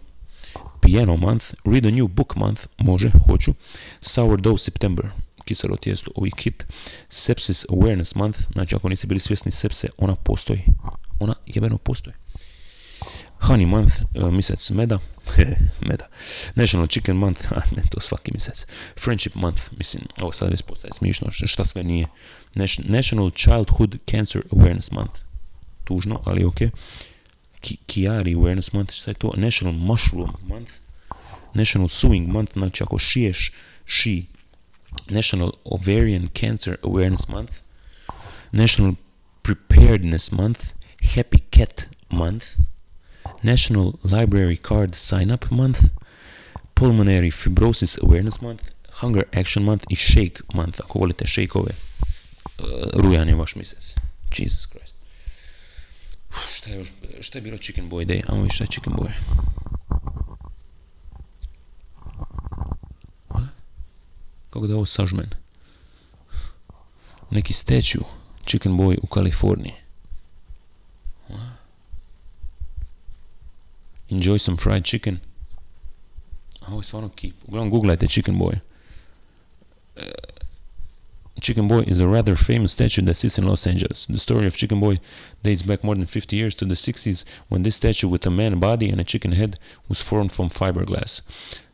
Piano 0.81 1.17
Month, 1.17 1.45
Read 1.65 1.85
a 1.85 1.91
New 1.91 2.07
Book 2.07 2.35
Month, 2.35 2.67
može, 2.77 3.11
hoću. 3.29 3.53
Sourdough 4.01 4.59
September, 4.59 5.05
kiselo 5.45 5.77
tijesto, 5.77 6.11
uvijek 6.15 6.41
hit. 6.41 6.65
Sepsis 7.09 7.65
Awareness 7.65 8.17
Month, 8.17 8.39
znači 8.53 8.75
ako 8.75 8.89
nisi 8.89 9.07
bili 9.07 9.19
svjesni 9.19 9.51
sepse, 9.51 9.87
ona 9.97 10.15
postoji. 10.15 10.63
Ona 11.19 11.35
jebeno 11.45 11.77
postoji. 11.77 12.15
Honey 13.39 13.65
Month, 13.67 14.01
uh, 14.15 14.31
mjesec 14.31 14.69
meda, 14.69 14.99
meda. 15.87 16.07
National 16.55 16.87
Chicken 16.87 17.17
Month, 17.17 17.51
a 17.51 17.61
ne, 17.75 17.83
to 17.91 18.01
svaki 18.01 18.31
mjesec. 18.31 18.65
Friendship 18.99 19.35
Month, 19.35 19.61
mislim, 19.77 20.03
ovo 20.21 20.31
sad 20.31 20.49
već 20.49 20.61
postaje 20.61 20.91
smišno, 20.93 21.27
šta 21.31 21.65
sve 21.65 21.83
nije. 21.83 22.07
National 22.83 23.31
Childhood 23.31 23.95
Cancer 24.11 24.41
Awareness 24.51 24.93
Month, 24.93 25.19
tužno, 25.83 26.21
ali 26.25 26.45
ok. 26.45 26.57
Kiari 27.85 28.35
Awareness 28.35 28.73
Month, 28.73 28.93
šta 28.93 29.11
je 29.11 29.15
to? 29.15 29.33
National 29.37 29.73
Mushroom 29.73 30.31
Month, 30.47 30.71
National 31.53 31.87
Sewing 31.87 32.27
Month, 32.27 32.53
znači 32.53 32.83
ako 32.83 32.99
šiješ, 32.99 33.51
ši. 33.85 34.25
National 35.09 35.51
Ovarian 35.63 36.29
Cancer 36.33 36.77
Awareness 36.83 37.27
Month, 37.27 37.53
National 38.51 38.95
Preparedness 39.41 40.31
Month, 40.31 40.73
Happy 41.15 41.39
Cat 41.51 41.87
Month, 42.09 42.45
National 43.45 43.93
Library 44.03 44.57
Card 44.57 44.95
Sign 44.95 45.31
Up 45.31 45.51
Month, 45.51 45.79
Pulmonary 46.73 47.31
Fibrosis 47.31 47.97
Awareness 48.03 48.41
Month, 48.41 48.71
Hunger 48.89 49.23
Action 49.33 49.63
Month 49.63 49.85
i 49.89 49.95
Shake 49.95 50.41
Month, 50.53 50.81
ako 50.83 50.99
volite 50.99 51.27
šejkove. 51.27 51.71
Uh, 51.71 52.65
rujan 52.93 53.29
je 53.29 53.35
vaš 53.35 53.55
mjesec. 53.55 53.95
Jesus 54.37 54.65
Christ. 54.65 54.95
Uf, 56.29 56.55
šta, 56.55 56.69
je, 56.69 56.85
šta 57.21 57.37
je 57.37 57.41
bilo 57.41 57.57
Chicken 57.57 57.89
Boy 57.89 58.05
Day? 58.05 58.49
Šta 58.53 58.63
je 58.63 58.67
Chicken 58.67 58.93
Boy. 58.93 59.11
Kako 64.49 64.67
da 64.67 64.75
ovo 64.75 64.85
sažmen? 64.85 65.29
Neki 67.31 67.53
statue 67.53 68.03
Chicken 68.45 68.71
Boy 68.71 68.97
u 69.01 69.07
Kaliforniji. 69.07 69.84
Enjoy 74.09 74.37
some 74.37 74.57
fried 74.57 74.83
chicken. 74.83 75.19
I 76.67 76.71
always 76.71 76.93
want 76.93 77.05
to 77.07 77.21
keep. 77.21 77.33
Uglavnom 77.47 77.71
googlajte 77.71 78.07
Chicken 78.07 78.37
Boy. 78.37 78.61
Uh, 79.97 80.03
chicken 81.41 81.67
Boy 81.67 81.83
is 81.87 81.99
a 81.99 82.07
rather 82.07 82.35
famous 82.35 82.71
statue 82.71 83.01
that 83.01 83.15
sits 83.15 83.37
in 83.37 83.47
Los 83.47 83.67
Angeles. 83.67 84.05
The 84.05 84.17
story 84.17 84.47
of 84.47 84.55
Chicken 84.55 84.79
Boy 84.79 84.99
dates 85.43 85.63
back 85.63 85.83
more 85.83 85.95
than 85.95 86.05
50 86.05 86.35
years 86.35 86.55
to 86.55 86.65
the 86.65 86.75
60s 86.75 87.23
when 87.49 87.63
this 87.63 87.75
statue 87.75 88.07
with 88.07 88.25
a 88.25 88.31
man 88.31 88.59
body 88.59 88.89
and 88.89 88.99
a 88.99 89.03
chicken 89.03 89.31
head 89.31 89.59
was 89.89 90.01
formed 90.01 90.31
from 90.31 90.49
fiberglass. 90.49 91.21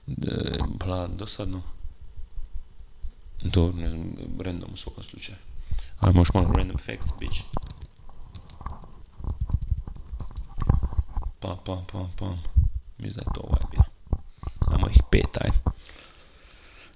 Uh, 0.09 0.65
bla, 0.67 1.07
dosadno. 1.07 1.61
To, 3.51 3.71
ne 3.71 3.89
znam, 3.89 4.13
random 4.39 4.69
u 4.73 4.77
svakom 4.77 5.03
slučaju. 5.03 5.37
Još 6.15 6.33
malo 6.33 6.53
random 6.53 6.77
facts, 6.77 7.11
bitch. 7.19 7.43
Pa, 11.41 11.57
pa, 11.65 11.83
pa, 11.91 12.09
pa. 12.19 12.37
Mislim 12.97 13.15
da 13.15 13.21
je 13.21 13.33
to 13.35 13.41
ovaj 13.41 13.61
bio. 13.71 13.83
Ajmo 14.67 14.87
ih 14.87 15.01
pet, 15.11 15.37
aj. 15.41 15.49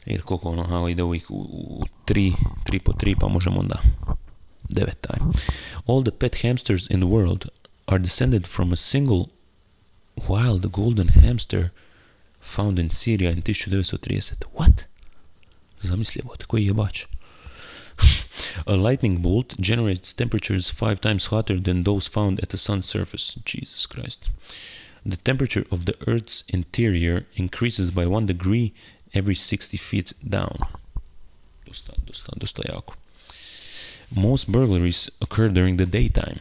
Jer 0.06 0.22
koliko 0.22 0.50
ono, 0.50 0.78
evo 0.78 0.90
ide 0.90 1.04
uvijek 1.04 1.32
u, 1.32 1.36
u 1.52 1.84
tri, 2.06 2.34
tri 2.64 2.80
po 2.80 2.94
tri, 2.94 3.16
pa 3.20 3.28
možemo 3.28 3.60
onda 3.60 3.80
devet, 4.70 5.08
aj. 5.10 5.20
All 5.88 6.04
the 6.04 6.12
pet 6.20 6.42
hamsters 6.42 6.90
in 6.90 7.00
the 7.00 7.10
world 7.10 7.48
are 7.86 8.00
descended 8.00 8.48
from 8.48 8.74
a 8.74 8.76
single 8.76 9.26
wild 10.16 10.72
golden 10.72 11.08
hamster 11.08 11.70
found 12.42 12.80
in 12.80 12.90
Syria 12.90 13.32
in 13.32 13.42
1930. 13.42 14.46
What? 14.54 14.84
Zamislivo, 15.82 16.36
koji 16.48 16.66
jebač. 16.66 17.06
A 18.68 18.76
lightning 18.76 19.18
bolt 19.18 19.56
generates 19.60 20.14
temperatures 20.14 20.70
five 20.70 21.02
times 21.02 21.26
hotter 21.28 21.60
than 21.60 21.84
those 21.84 22.08
found 22.08 22.40
at 22.40 22.50
the 22.50 22.58
sun's 22.58 22.86
surface. 22.86 23.36
Jesus 23.46 23.86
Christ. 23.86 24.30
The 25.06 25.18
temperature 25.18 25.66
of 25.72 25.86
the 25.86 25.96
Earth's 26.08 26.44
interior 26.48 27.28
increases 27.36 27.92
by 27.92 28.08
one 28.08 28.26
degree 28.26 28.74
every 29.14 29.36
60 29.36 29.78
feet 29.78 30.14
down. 30.28 30.58
Most 34.16 34.52
burglaries 34.52 35.12
occur 35.22 35.50
during 35.50 35.78
the 35.78 35.86
daytime. 35.86 36.40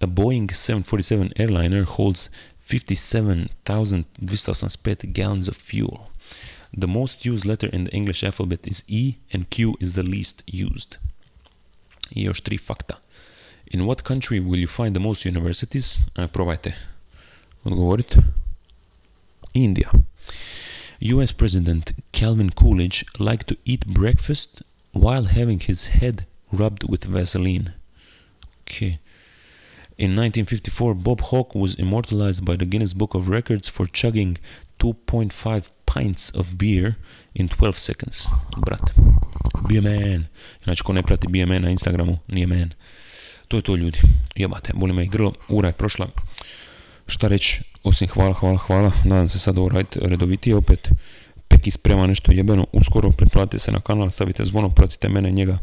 A 0.00 0.06
Boeing 0.06 0.54
747 0.54 1.32
airliner 1.36 1.82
holds 1.84 2.30
57,285 2.60 5.12
gallons 5.12 5.48
of 5.48 5.56
fuel. 5.56 6.11
The 6.78 6.86
most 6.86 7.26
used 7.26 7.44
letter 7.44 7.68
in 7.72 7.84
the 7.84 7.90
English 7.92 8.22
alphabet 8.24 8.66
is 8.66 8.82
E 8.88 9.14
and 9.32 9.50
Q 9.50 9.74
is 9.80 9.92
the 9.92 10.02
least 10.02 10.42
used. 10.46 10.96
Još 12.10 12.40
tri 12.40 12.58
fakta. 12.58 12.94
In 13.66 13.84
what 13.86 14.02
country 14.02 14.40
will 14.40 14.60
you 14.60 14.68
find 14.68 14.94
the 14.94 15.00
most 15.00 15.26
universities? 15.26 15.98
Uh, 16.18 16.24
e, 16.24 16.28
probajte 16.28 16.74
odgovoriti. 17.64 18.16
India. 19.54 19.90
US 21.00 21.32
President 21.32 21.92
Calvin 22.12 22.50
Coolidge 22.50 23.04
liked 23.18 23.46
to 23.48 23.56
eat 23.64 23.86
breakfast 23.86 24.62
while 24.92 25.24
having 25.24 25.60
his 25.60 25.86
head 25.86 26.24
rubbed 26.52 26.84
with 26.88 27.04
Vaseline. 27.04 27.72
Okay. 28.62 28.98
In 29.98 30.16
1954, 30.16 30.94
Bob 30.94 31.20
Hawke 31.20 31.54
was 31.54 31.74
immortalized 31.78 32.44
by 32.44 32.56
the 32.56 32.64
Guinness 32.64 32.94
Book 32.94 33.14
of 33.14 33.28
Records 33.28 33.68
for 33.68 33.86
chugging 33.86 34.38
2.5 34.78 35.70
pints 35.84 36.34
of 36.34 36.56
beer 36.56 36.96
in 37.34 37.48
12 37.48 37.78
seconds. 37.78 38.26
Brat. 38.56 38.92
Bio 39.68 39.82
man. 39.82 40.26
Znači, 40.64 40.82
ko 40.82 40.92
ne 40.92 41.02
prati 41.02 41.28
bio 41.28 41.46
man 41.46 41.62
na 41.62 41.70
Instagramu, 41.70 42.18
nije 42.28 42.46
man. 42.46 42.70
To 43.48 43.56
je 43.56 43.62
to, 43.62 43.76
ljudi. 43.76 43.98
Jebate, 44.36 44.72
boli 44.74 44.92
me 44.92 45.04
i 45.04 45.08
grlo. 45.08 45.32
Ura 45.48 45.68
je 45.68 45.72
prošla. 45.72 46.08
Šta 47.06 47.28
reći, 47.28 47.62
osim 47.82 48.08
hvala, 48.08 48.32
hvala, 48.32 48.58
hvala. 48.58 48.92
Nadam 49.04 49.28
se 49.28 49.38
sad 49.38 49.58
ovo 49.58 49.68
raditi 49.68 49.98
redovitije 50.02 50.56
opet. 50.56 50.88
Peki 51.48 51.70
sprema 51.70 52.06
nešto 52.06 52.32
jebeno. 52.32 52.66
Uskoro 52.72 53.10
pretplatite 53.10 53.58
se 53.58 53.72
na 53.72 53.80
kanal, 53.80 54.10
stavite 54.10 54.44
zvono, 54.44 54.68
pratite 54.68 55.08
mene, 55.08 55.30
njega 55.30 55.58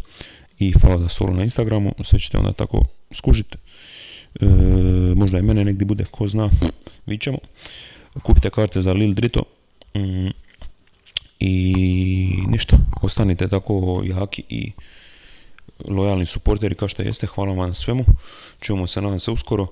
i 0.59 0.71
hvala 0.82 0.97
da 0.97 1.09
solo 1.09 1.34
na 1.34 1.43
Instagramu. 1.43 1.93
Sve 2.03 2.19
ćete 2.19 2.38
onda 2.38 2.53
tako 2.53 2.86
skužiti. 3.11 3.57
E, 4.41 4.45
možda 5.15 5.39
i 5.39 5.41
mene 5.41 5.65
negdje 5.65 5.86
bude, 5.86 6.05
ko 6.11 6.27
zna. 6.27 6.49
Vidjet 7.05 7.21
ćemo. 7.21 7.38
Kupite 8.23 8.49
karte 8.49 8.82
za 8.82 8.93
Lil 8.93 9.13
Drito. 9.13 9.43
Mm, 9.95 10.30
I 11.39 11.55
ništa, 12.47 12.77
ostanite 13.01 13.47
tako 13.47 14.01
jaki 14.05 14.43
i 14.49 14.71
lojalni 15.88 16.25
suporteri 16.25 16.75
kao 16.75 16.88
što 16.88 17.01
jeste. 17.01 17.27
Hvala 17.27 17.53
vam 17.53 17.73
svemu. 17.73 18.05
Čujemo 18.59 18.88
se 18.88 19.01
nadam 19.01 19.19
se 19.19 19.32
uskoro. 19.32 19.67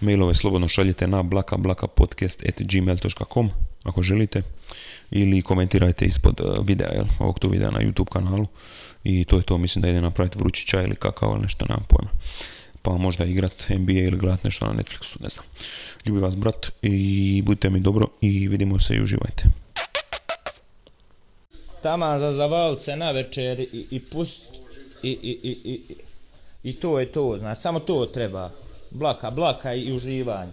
Mailove 0.00 0.34
slobodno 0.34 0.68
šaljite 0.68 1.06
na 1.06 1.22
blakablakapodcast.gmail.com 1.22 3.50
ako 3.84 4.02
želite. 4.02 4.42
Ili 5.10 5.42
komentirajte 5.42 6.04
ispod 6.04 6.40
uh, 6.40 6.66
videa, 6.66 6.92
jel, 6.92 7.04
ovog 7.18 7.38
tu 7.38 7.48
videa 7.48 7.70
na 7.70 7.78
YouTube 7.78 8.12
kanalu. 8.12 8.46
I 9.04 9.24
to 9.24 9.36
je 9.36 9.42
to, 9.42 9.58
mislim 9.58 9.82
da 9.82 9.88
ide 9.88 10.00
napraviti 10.00 10.38
vrući 10.38 10.66
čaj 10.66 10.84
ili 10.84 10.96
kakao 10.96 11.32
ili 11.32 11.42
nešto, 11.42 11.66
nemam 11.68 11.84
pojma. 11.88 12.10
Pa 12.82 12.90
možda 12.90 13.24
igrat 13.24 13.66
NBA 13.68 13.92
ili 13.92 14.18
gledat 14.18 14.44
nešto 14.44 14.66
na 14.66 14.72
Netflixu, 14.72 15.22
ne 15.22 15.28
znam. 15.28 15.44
Ljubi 16.06 16.20
vas 16.20 16.36
brat 16.36 16.66
i 16.82 17.42
budite 17.42 17.70
mi 17.70 17.80
dobro 17.80 18.06
i 18.20 18.48
vidimo 18.48 18.80
se 18.80 18.94
i 18.94 19.02
uživajte. 19.02 19.44
Taman 21.82 22.18
za 22.18 22.32
zavalce 22.32 22.96
na 22.96 23.10
večer 23.10 23.60
i, 23.60 23.86
i 23.90 24.00
pust 24.00 24.54
i, 25.02 25.10
i, 25.10 25.38
i, 25.42 25.56
i, 25.64 25.80
i 26.62 26.72
to 26.72 27.00
je 27.00 27.12
to, 27.12 27.38
znači 27.38 27.60
samo 27.60 27.80
to 27.80 28.06
treba. 28.06 28.50
Blaka, 28.90 29.30
blaka 29.30 29.74
i 29.74 29.92
uživanje. 29.92 30.52